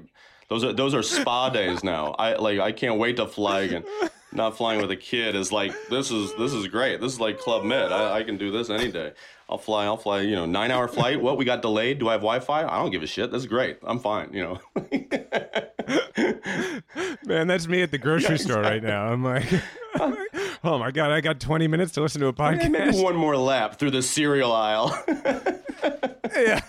those 0.49 0.63
are 0.63 0.73
those 0.73 0.95
are 0.95 1.03
spa 1.03 1.49
days 1.51 1.83
now. 1.83 2.15
I 2.17 2.33
like 2.33 2.59
I 2.59 2.71
can't 2.71 2.97
wait 2.97 3.17
to 3.17 3.27
fly 3.27 3.61
again. 3.61 3.83
Not 4.31 4.57
flying 4.57 4.81
with 4.81 4.89
a 4.89 4.95
kid 4.95 5.35
is 5.35 5.51
like 5.51 5.71
this 5.91 6.09
is 6.09 6.33
this 6.35 6.51
is 6.51 6.65
great. 6.67 6.99
This 6.99 7.13
is 7.13 7.19
like 7.19 7.37
Club 7.37 7.63
Med. 7.63 7.91
I, 7.91 8.17
I 8.17 8.23
can 8.23 8.37
do 8.37 8.49
this 8.49 8.71
any 8.71 8.91
day. 8.91 9.13
I'll 9.47 9.59
fly. 9.59 9.85
I'll 9.85 9.97
fly. 9.97 10.21
You 10.21 10.35
know, 10.35 10.47
nine 10.47 10.71
hour 10.71 10.87
flight. 10.87 11.21
What 11.21 11.37
we 11.37 11.45
got 11.45 11.61
delayed? 11.61 11.99
Do 11.99 12.09
I 12.09 12.13
have 12.13 12.21
Wi 12.21 12.39
Fi? 12.39 12.63
I 12.63 12.81
don't 12.81 12.89
give 12.89 13.03
a 13.03 13.07
shit. 13.07 13.31
That's 13.31 13.45
great. 13.45 13.77
I'm 13.83 13.99
fine. 13.99 14.33
You 14.33 14.43
know. 14.43 14.59
Man, 17.25 17.47
that's 17.47 17.67
me 17.67 17.83
at 17.83 17.91
the 17.91 17.99
grocery 17.99 18.35
yeah, 18.35 18.41
store 18.41 18.61
right 18.61 18.81
now. 18.81 19.05
I'm 19.05 19.23
like, 19.23 19.45
oh 20.65 20.79
my 20.79 20.91
god, 20.91 21.11
I 21.11 21.21
got 21.21 21.39
20 21.39 21.67
minutes 21.67 21.93
to 21.93 22.01
listen 22.01 22.21
to 22.21 22.27
a 22.27 22.33
podcast. 22.33 22.71
Maybe 22.71 23.01
one 23.01 23.15
more 23.15 23.37
lap 23.37 23.77
through 23.79 23.91
the 23.91 24.01
cereal 24.01 24.51
aisle. 24.51 24.97
yeah. 26.35 26.61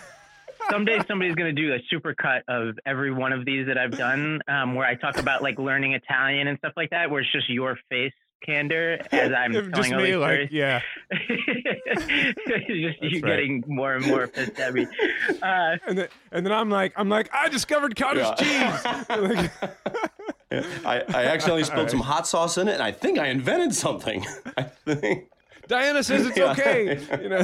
Someday 0.71 0.99
somebody's 1.07 1.37
going 1.37 1.55
to 1.55 1.63
do 1.63 1.73
a 1.75 1.79
super 1.91 2.13
cut 2.15 2.43
of 2.49 2.77
every 2.85 3.13
one 3.13 3.33
of 3.33 3.45
these 3.45 3.67
that 3.69 3.79
I've 3.79 3.97
done, 3.97 4.41
um, 4.49 4.75
where 4.75 4.87
I 4.87 4.97
talk 4.97 5.17
about 5.17 5.41
like 5.43 5.59
learning 5.59 5.93
Italian 5.93 6.49
and 6.49 6.59
stuff 6.59 6.73
like 6.77 6.91
that, 6.91 7.09
where 7.09 7.21
it's 7.21 7.31
just 7.31 7.49
your 7.49 7.79
face 7.89 8.13
Kander 8.47 9.01
as 9.13 9.33
I'm 9.33 9.53
just 9.53 9.73
telling 9.73 9.95
all 9.95 10.01
me, 10.01 10.07
these 10.07 10.17
like, 10.17 10.33
stories. 10.33 10.49
yeah. 10.51 10.81
just 11.89 13.03
you 13.03 13.21
right. 13.21 13.23
getting 13.23 13.65
more 13.67 13.95
and 13.95 14.07
more 14.07 14.27
pissed 14.27 14.59
at 14.59 14.75
me. 14.75 14.87
Uh, 15.41 15.77
and 15.87 15.99
then 15.99 16.09
and 16.33 16.45
then 16.45 16.53
I'm 16.53 16.69
like, 16.69 16.93
I'm 16.97 17.09
like, 17.09 17.31
I 17.33 17.49
discovered 17.49 17.95
cottage 17.97 18.27
Yeah. 18.41 19.05
cheese. 19.05 19.51
Like, 20.51 20.65
I, 20.87 21.03
I 21.09 21.25
accidentally 21.27 21.65
spilled 21.73 21.91
some 21.91 22.01
hot 22.01 22.27
sauce 22.27 22.59
in 22.59 22.69
it, 22.69 22.75
and 22.75 22.83
I 22.83 22.93
think 22.93 23.19
I 23.19 23.29
invented 23.29 23.75
something. 23.75 24.25
I 24.57 24.63
think. 24.63 25.29
Diana 25.69 26.03
says 26.05 26.27
it's 26.27 26.37
Yeah. 26.39 26.53
okay. 26.53 27.01
You 27.23 27.29
know. 27.29 27.43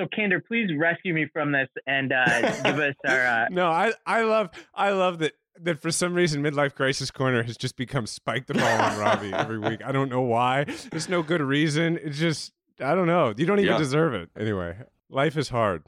so, 0.00 0.06
Kander, 0.16 0.40
please 0.46 0.70
rescue 0.78 1.12
me 1.12 1.26
from 1.32 1.52
this 1.52 1.68
and 1.86 2.12
uh, 2.12 2.40
give 2.62 2.78
us 2.78 2.94
our. 3.06 3.26
Uh, 3.26 3.46
no, 3.50 3.66
I 3.68 3.92
I 4.06 4.22
love 4.22 4.50
I 4.74 4.90
love 4.90 5.18
that 5.18 5.32
that 5.60 5.80
for 5.82 5.90
some 5.90 6.14
reason 6.14 6.42
midlife 6.42 6.74
crisis 6.74 7.10
corner 7.10 7.42
has 7.42 7.56
just 7.58 7.76
become 7.76 8.06
spike 8.06 8.46
the 8.46 8.54
ball 8.54 8.80
on 8.80 8.98
Ravi 8.98 9.32
every 9.34 9.58
week. 9.58 9.80
I 9.84 9.92
don't 9.92 10.08
know 10.08 10.22
why. 10.22 10.64
There's 10.90 11.08
no 11.10 11.22
good 11.22 11.42
reason. 11.42 11.98
It's 12.02 12.18
just 12.18 12.52
I 12.80 12.94
don't 12.94 13.06
know. 13.06 13.34
You 13.36 13.44
don't 13.46 13.58
even 13.60 13.72
Yeah. 13.72 13.78
deserve 13.78 14.14
it. 14.14 14.30
Anyway, 14.38 14.76
life 15.10 15.36
is 15.36 15.50
hard. 15.50 15.84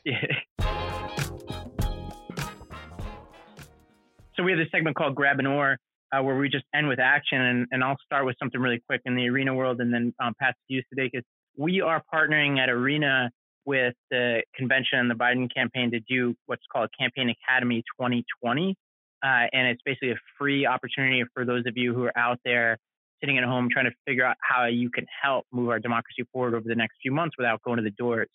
So 4.37 4.43
we 4.45 4.51
have 4.53 4.59
this 4.59 4.69
segment 4.71 4.97
called 4.97 5.15
Grab 5.15 5.39
an 5.39 5.47
Oar, 5.47 5.79
uh, 6.13 6.23
where 6.23 6.37
we 6.37 6.49
just 6.49 6.65
end 6.75 6.89
with 6.89 6.99
action, 6.99 7.41
and, 7.41 7.67
and 7.71 7.85
I'll 7.85 7.97
start 8.05 8.25
with 8.25 8.37
something 8.39 8.61
really 8.61 8.83
quick 8.87 9.03
in 9.05 9.17
the 9.17 9.29
arena 9.29 9.55
world, 9.55 9.81
and 9.81 9.93
then 9.93 10.15
um, 10.21 10.35
pass 10.41 10.55
to 10.69 10.75
you, 10.75 10.83
Sudeikis. 10.93 11.23
We 11.57 11.81
are 11.81 12.03
partnering 12.13 12.59
at 12.59 12.69
Arena 12.69 13.31
with 13.65 13.95
the 14.11 14.43
convention 14.55 14.99
and 14.99 15.11
the 15.11 15.15
Biden 15.15 15.53
campaign 15.53 15.91
to 15.91 16.01
do 16.01 16.35
what's 16.47 16.63
called 16.73 16.91
Campaign 16.99 17.31
Academy 17.31 17.83
2020, 17.99 18.77
uh, 19.23 19.27
and 19.53 19.69
it's 19.69 19.83
basically 19.85 20.13
a 20.13 20.19
free 20.39 20.67
opportunity 20.67 21.25
for 21.35 21.45
those 21.45 21.65
of 21.67 21.77
you 21.77 21.95
who 21.95 22.05
are 22.05 22.17
out 22.17 22.39
there 22.45 22.79
sitting 23.21 23.39
at 23.39 23.45
home 23.45 23.69
trying 23.73 23.87
to 23.87 23.95
figure 24.07 24.25
out 24.25 24.37
how 24.41 24.67
you 24.67 24.91
can 24.91 25.07
help 25.23 25.47
move 25.51 25.71
our 25.71 25.79
democracy 25.79 26.29
forward 26.33 26.55
over 26.55 26.69
the 26.69 26.75
next 26.75 26.97
few 27.03 27.11
months 27.11 27.35
without 27.39 27.63
going 27.63 27.79
to 27.79 27.83
the 27.83 27.91
doors. 27.91 28.29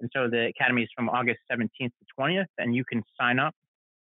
And 0.00 0.08
so 0.14 0.28
the 0.30 0.46
academy 0.46 0.82
is 0.82 0.88
from 0.94 1.08
August 1.08 1.40
17th 1.50 1.68
to 1.80 1.90
20th, 2.18 2.46
and 2.56 2.74
you 2.74 2.84
can 2.84 3.02
sign 3.20 3.38
up 3.38 3.54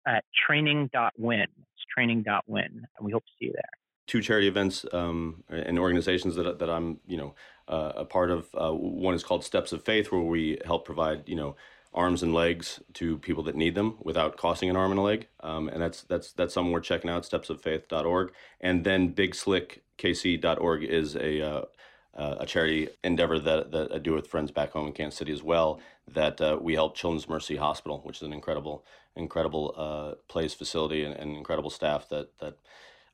at 0.07 0.23
training.win. 0.45 1.47
Training.win, 1.93 2.65
and 2.97 3.05
we 3.05 3.11
hope 3.11 3.25
to 3.25 3.31
see 3.39 3.45
you 3.47 3.53
there. 3.53 3.71
two 4.07 4.21
charity 4.21 4.47
events 4.47 4.85
um, 4.93 5.43
and 5.49 5.77
organizations 5.77 6.35
that, 6.35 6.59
that 6.59 6.69
I'm, 6.69 6.99
you 7.07 7.17
know, 7.17 7.35
uh, 7.67 7.91
a 7.97 8.05
part 8.05 8.31
of. 8.31 8.47
Uh, 8.53 8.71
one 8.71 9.13
is 9.13 9.23
called 9.23 9.43
Steps 9.43 9.71
of 9.73 9.83
Faith, 9.83 10.11
where 10.11 10.21
we 10.21 10.57
help 10.65 10.85
provide, 10.85 11.27
you 11.27 11.35
know, 11.35 11.55
arms 11.93 12.21
and 12.23 12.33
legs 12.33 12.79
to 12.93 13.17
people 13.17 13.43
that 13.43 13.55
need 13.55 13.75
them 13.75 13.97
without 14.01 14.38
costing 14.38 14.69
an 14.69 14.75
arm 14.75 14.91
and 14.91 14.99
a 14.99 15.03
leg. 15.03 15.27
Um, 15.41 15.67
and 15.69 15.81
that's 15.81 16.03
that's 16.03 16.31
that's 16.33 16.53
something 16.53 16.71
we're 16.71 16.79
checking 16.79 17.09
out. 17.09 17.23
Stepsoffaith.org, 17.23 18.31
and 18.61 18.83
then 18.83 19.13
BigSlickKC.org 19.13 20.83
is 20.83 21.15
a 21.15 21.41
uh, 21.41 21.61
uh, 22.18 22.36
a 22.39 22.45
charity 22.45 22.89
endeavor 23.03 23.39
that, 23.39 23.72
that 23.72 23.91
I 23.91 23.99
do 23.99 24.13
with 24.13 24.28
friends 24.28 24.51
back 24.51 24.72
home 24.72 24.88
in 24.88 24.93
Kansas 24.93 25.18
City 25.18 25.32
as 25.32 25.43
well. 25.43 25.80
That 26.07 26.41
uh, 26.41 26.57
we 26.61 26.74
help 26.74 26.95
Children's 26.95 27.30
Mercy 27.30 27.57
Hospital, 27.57 28.01
which 28.03 28.18
is 28.18 28.24
an 28.24 28.34
incredible, 28.34 28.84
incredible 29.15 29.74
uh, 29.78 30.15
place, 30.28 30.53
facility, 30.53 31.03
and, 31.03 31.13
and 31.15 31.36
incredible 31.36 31.70
staff 31.70 32.09
that 32.09 32.38
that, 32.39 32.57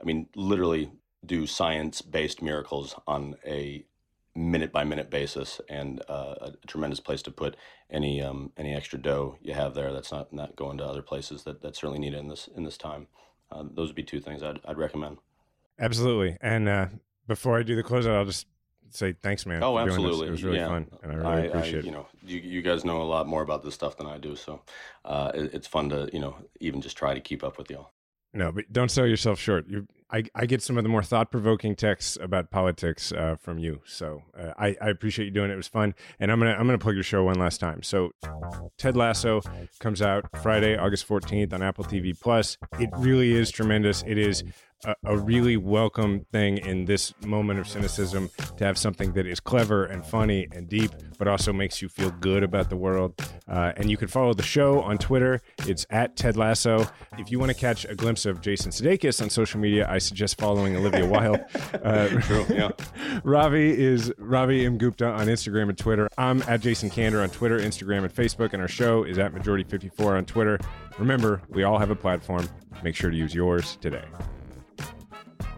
I 0.02 0.04
mean, 0.06 0.28
literally 0.36 0.92
do 1.26 1.48
science-based 1.48 2.42
miracles 2.42 2.96
on 3.08 3.36
a 3.46 3.86
minute 4.36 4.72
by 4.72 4.84
minute 4.84 5.10
basis, 5.10 5.62
and 5.70 6.02
uh, 6.10 6.36
a 6.42 6.68
tremendous 6.68 7.00
place 7.00 7.22
to 7.24 7.32
put 7.32 7.56
any 7.90 8.22
um, 8.22 8.52
any 8.58 8.74
extra 8.74 9.00
dough 9.00 9.38
you 9.42 9.54
have 9.54 9.74
there. 9.74 9.92
That's 9.92 10.12
not 10.12 10.34
not 10.34 10.56
going 10.56 10.78
to 10.80 10.86
other 10.86 11.02
places 11.02 11.44
that 11.44 11.62
that 11.62 11.76
certainly 11.76 12.00
need 12.00 12.14
it 12.14 12.20
in 12.20 12.30
this 12.30 12.50
in 12.56 12.64
this 12.64 12.78
time. 12.78 13.08
Uh, 13.52 13.64
those 13.76 13.90
would 13.90 13.96
be 13.96 14.04
two 14.04 14.20
things 14.20 14.42
I'd 14.44 14.60
I'd 14.66 14.78
recommend. 14.78 15.18
Absolutely. 15.80 16.38
And 16.42 16.70
uh, 16.70 16.88
before 17.28 17.58
I 17.58 17.64
do 17.64 17.76
the 17.76 17.84
closeout, 17.84 18.16
I'll 18.16 18.26
just 18.26 18.48
say 18.96 19.14
thanks, 19.14 19.46
man. 19.46 19.64
Oh, 19.64 19.76
for 19.76 19.86
doing 19.86 19.88
this. 19.88 19.96
absolutely. 19.96 20.28
It 20.28 20.32
was 20.32 20.44
really 20.44 20.58
yeah. 20.58 20.68
fun, 20.68 20.88
and 21.02 21.12
I 21.12 21.16
really 21.16 21.48
appreciate 21.48 21.80
it. 21.80 21.86
You 21.86 21.92
know, 21.92 22.08
you, 22.26 22.40
you 22.40 22.62
guys 22.62 22.86
know 22.86 23.02
a 23.02 23.04
lot 23.04 23.28
more 23.28 23.42
about 23.42 23.64
this 23.64 23.74
stuff 23.74 23.98
than 23.98 24.08
I 24.08 24.18
do, 24.18 24.36
so 24.36 24.62
uh, 25.06 25.32
it, 25.34 25.54
it's 25.54 25.68
fun 25.68 25.90
to 25.90 26.10
you 26.14 26.20
know 26.20 26.36
even 26.60 26.82
just 26.82 26.98
try 26.98 27.14
to 27.14 27.22
keep 27.22 27.44
up 27.44 27.58
with 27.58 27.70
y'all. 27.70 27.92
No, 28.36 28.52
but 28.52 28.72
don't 28.74 28.90
sell 28.90 29.06
yourself 29.06 29.40
short. 29.40 29.68
You, 29.68 29.88
I, 30.12 30.24
I 30.36 30.46
get 30.48 30.62
some 30.62 30.78
of 30.78 30.84
the 30.84 30.90
more 30.90 31.04
thought 31.04 31.30
provoking 31.30 31.76
texts 31.76 32.18
about 32.20 32.50
politics 32.50 33.12
uh, 33.12 33.36
from 33.40 33.60
you, 33.60 33.82
so 33.86 34.24
uh, 34.38 34.54
I, 34.58 34.76
I 34.82 34.90
appreciate 34.90 35.26
you 35.26 35.32
doing 35.32 35.52
it. 35.52 35.54
It 35.54 35.58
was 35.58 35.68
fun, 35.68 35.94
and 36.20 36.32
I'm 36.32 36.40
gonna 36.40 36.54
I'm 36.54 36.66
gonna 36.66 36.80
plug 36.80 36.96
your 36.96 37.04
show 37.04 37.24
one 37.24 37.38
last 37.40 37.60
time. 37.60 37.84
So, 37.84 38.12
Ted 38.78 38.98
Lasso 38.98 39.42
comes 39.80 40.02
out 40.02 40.26
Friday, 40.42 40.78
August 40.78 41.08
14th 41.08 41.54
on 41.54 41.62
Apple 41.62 41.84
TV 41.84 42.20
Plus. 42.20 42.58
It 42.80 42.90
really 42.98 43.34
is 43.34 43.52
tremendous. 43.52 44.04
It 44.06 44.18
is 44.18 44.44
a, 44.86 44.96
a 45.06 45.18
really 45.18 45.58
welcome 45.58 46.26
thing 46.32 46.58
in 46.58 46.86
this 46.86 47.14
moment 47.26 47.60
of 47.60 47.68
cynicism 47.68 48.30
to 48.58 48.66
have 48.66 48.78
something 48.78 49.14
that 49.14 49.26
is 49.26 49.40
clever 49.40 49.86
and 49.86 50.06
funny 50.06 50.48
and 50.52 50.68
deep, 50.68 50.92
but 51.18 51.28
also 51.28 51.54
makes 51.54 51.82
you 51.82 51.90
feel 51.90 52.12
good 52.12 52.44
about 52.44 52.70
the 52.70 52.76
world. 52.76 53.14
Uh, 53.48 53.74
and 53.78 53.90
you 53.90 53.98
can 53.98 54.08
follow 54.08 54.34
the 54.34 54.44
show 54.44 54.82
on 54.82 54.98
Twitter. 54.98 55.42
It's 55.68 55.86
at 55.90 56.16
Ted 56.16 56.38
Lasso. 56.38 56.88
If 57.18 57.32
you 57.32 57.40
want 57.40 57.52
to 57.52 57.58
catch 57.58 57.86
a 57.86 57.96
glimpse 57.96 58.26
of 58.26 58.42
Jason 58.42 58.72
Sudeikis 58.72 59.22
on 59.22 59.30
social 59.30 59.60
media, 59.60 59.88
I 59.90 59.98
suggest 59.98 60.40
following 60.40 60.76
Olivia 60.76 61.06
Wilde. 61.06 61.42
Uh, 61.84 62.08
True, 62.22 62.46
yeah. 62.50 62.70
Ravi 63.24 63.78
is 63.78 64.14
Ravi 64.18 64.66
M. 64.66 64.78
Gupta 64.78 65.06
on 65.06 65.28
Instagram 65.28 65.70
and 65.70 65.78
Twitter. 65.78 66.08
I'm 66.18 66.42
at 66.44 66.62
Jason 66.62 66.90
Kander 66.90 67.22
on 67.22 67.30
Twitter, 67.30 67.60
Instagram, 67.60 68.04
and 68.04 68.14
Facebook, 68.14 68.54
and 68.54 68.62
our 68.62 68.68
show 68.68 69.04
is 69.04 69.18
at 69.18 69.34
Majority54 69.34 70.18
on 70.18 70.26
Twitter. 70.26 70.60
Remember, 70.98 71.42
we 71.50 71.64
all 71.64 71.78
have 71.78 71.90
a 71.90 71.96
platform. 71.96 72.48
Make 72.84 72.96
sure 72.96 73.10
to 73.10 73.18
use 73.18 73.34
yours 73.34 73.78
today. 73.82 74.06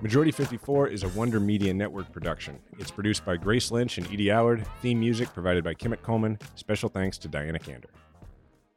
Majority 0.06 0.30
54 0.32 0.90
is 0.90 1.02
a 1.02 1.10
Wonder 1.10 1.40
Media 1.40 1.74
Network 1.74 2.12
production. 2.12 2.60
It's 2.78 2.92
produced 2.92 3.26
by 3.26 3.38
Grace 3.38 3.72
Lynch 3.72 3.98
and 3.98 4.06
Edie 4.14 4.30
Allard. 4.30 4.64
Theme 4.80 5.00
music 5.00 5.34
provided 5.34 5.64
by 5.64 5.74
Kemet 5.74 6.04
Coleman. 6.04 6.38
Special 6.54 6.90
thanks 6.90 7.18
to 7.18 7.28
Diana 7.28 7.58
Kander. 7.58 7.88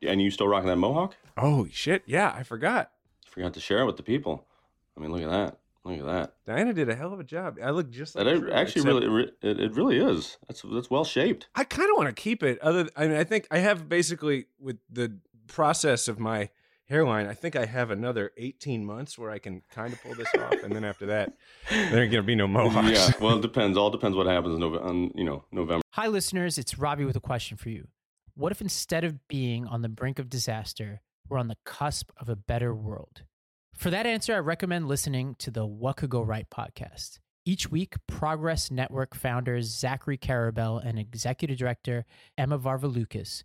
And 0.01 0.22
you 0.22 0.31
still 0.31 0.49
rocking 0.49 0.68
that 0.70 0.76
mohawk? 0.76 1.16
Oh, 1.37 1.68
shit. 1.70 2.03
Yeah, 2.07 2.33
I 2.35 2.45
forgot. 2.45 2.93
Forgot 3.26 3.53
to 3.53 3.61
share 3.61 3.81
it 3.81 3.85
with 3.85 3.99
the 3.99 4.03
people. 4.03 4.47
I 4.97 5.01
mean, 5.01 5.12
look 5.12 5.20
at 5.20 5.29
that. 5.29 5.59
Look 5.85 6.01
at 6.01 6.07
that. 6.07 6.33
Diana 6.47 6.72
did 6.72 6.89
a 6.89 6.95
hell 6.95 7.12
of 7.12 7.20
a 7.20 7.24
job. 7.24 7.59
I 7.62 7.72
look 7.72 7.91
just 7.91 8.16
like 8.16 8.24
That 8.24 8.39
Drew, 8.41 8.51
actually 8.51 8.81
except- 8.91 9.05
really, 9.05 9.31
it, 9.43 9.61
it 9.61 9.74
really 9.74 9.99
is. 9.99 10.39
That's 10.49 10.62
that's 10.62 10.89
well 10.89 11.05
shaped. 11.05 11.49
I 11.55 11.64
kind 11.64 11.91
of 11.91 11.99
want 11.99 12.09
to 12.09 12.14
keep 12.18 12.43
it. 12.43 12.59
Other, 12.61 12.89
I 12.97 13.07
mean, 13.07 13.18
I 13.18 13.24
think 13.24 13.47
I 13.51 13.59
have 13.59 13.87
basically 13.87 14.47
with 14.59 14.79
the 14.91 15.18
process 15.47 16.09
of 16.09 16.18
my 16.18 16.49
hairline, 16.89 17.26
I 17.26 17.34
think 17.34 17.57
I 17.57 17.66
have 17.66 17.91
another 17.91 18.32
18 18.36 18.84
months 18.84 19.18
where 19.18 19.30
I 19.30 19.39
can 19.39 19.62
kind 19.70 19.93
of 19.93 20.03
pull 20.03 20.14
this 20.14 20.28
off, 20.39 20.62
and 20.62 20.74
then 20.74 20.84
after 20.84 21.07
that, 21.07 21.32
there 21.70 22.03
ain't 22.03 22.12
gonna 22.12 22.22
be 22.22 22.34
no 22.34 22.49
mohawks. 22.49 22.91
Yeah, 22.91 23.11
well, 23.20 23.36
it 23.39 23.43
depends. 23.43 23.76
All 23.76 23.91
depends 23.91 24.16
what 24.16 24.26
happens 24.26 24.55
in 24.55 24.61
November. 24.61 24.86
On, 24.86 25.11
you 25.14 25.24
know, 25.24 25.45
November. 25.53 25.82
Hi, 25.93 26.07
listeners. 26.09 26.59
It's 26.59 26.78
Ravi 26.78 27.05
with 27.05 27.16
a 27.16 27.20
question 27.20 27.57
for 27.57 27.68
you. 27.68 27.89
What 28.34 28.53
if 28.53 28.61
instead 28.61 29.05
of 29.05 29.26
being 29.28 29.66
on 29.66 29.82
the 29.82 29.89
brink 29.89 30.18
of 30.18 30.28
disaster, 30.28 31.01
we're 31.28 31.39
on 31.39 31.49
the 31.49 31.57
cusp 31.64 32.11
of 32.18 32.28
a 32.28 32.36
better 32.36 32.74
world? 32.74 33.22
For 33.74 33.91
that 33.91 34.07
answer, 34.07 34.34
I 34.34 34.39
recommend 34.39 34.89
listening 34.89 35.36
to 35.41 35.51
the 35.51 35.66
What 35.66 35.97
Could 35.99 36.11
Go 36.11 36.22
Right 36.22 36.49
podcast. 36.51 37.18
Each 37.45 37.70
week, 37.70 37.95
Progress 38.07 38.70
Network 38.70 39.14
founders 39.14 39.66
Zachary 39.66 40.18
Karabell 40.18 40.84
and 40.84 40.99
executive 40.99 41.57
director 41.57 42.05
Emma 42.36 42.59
Varvaloucas 42.59 43.45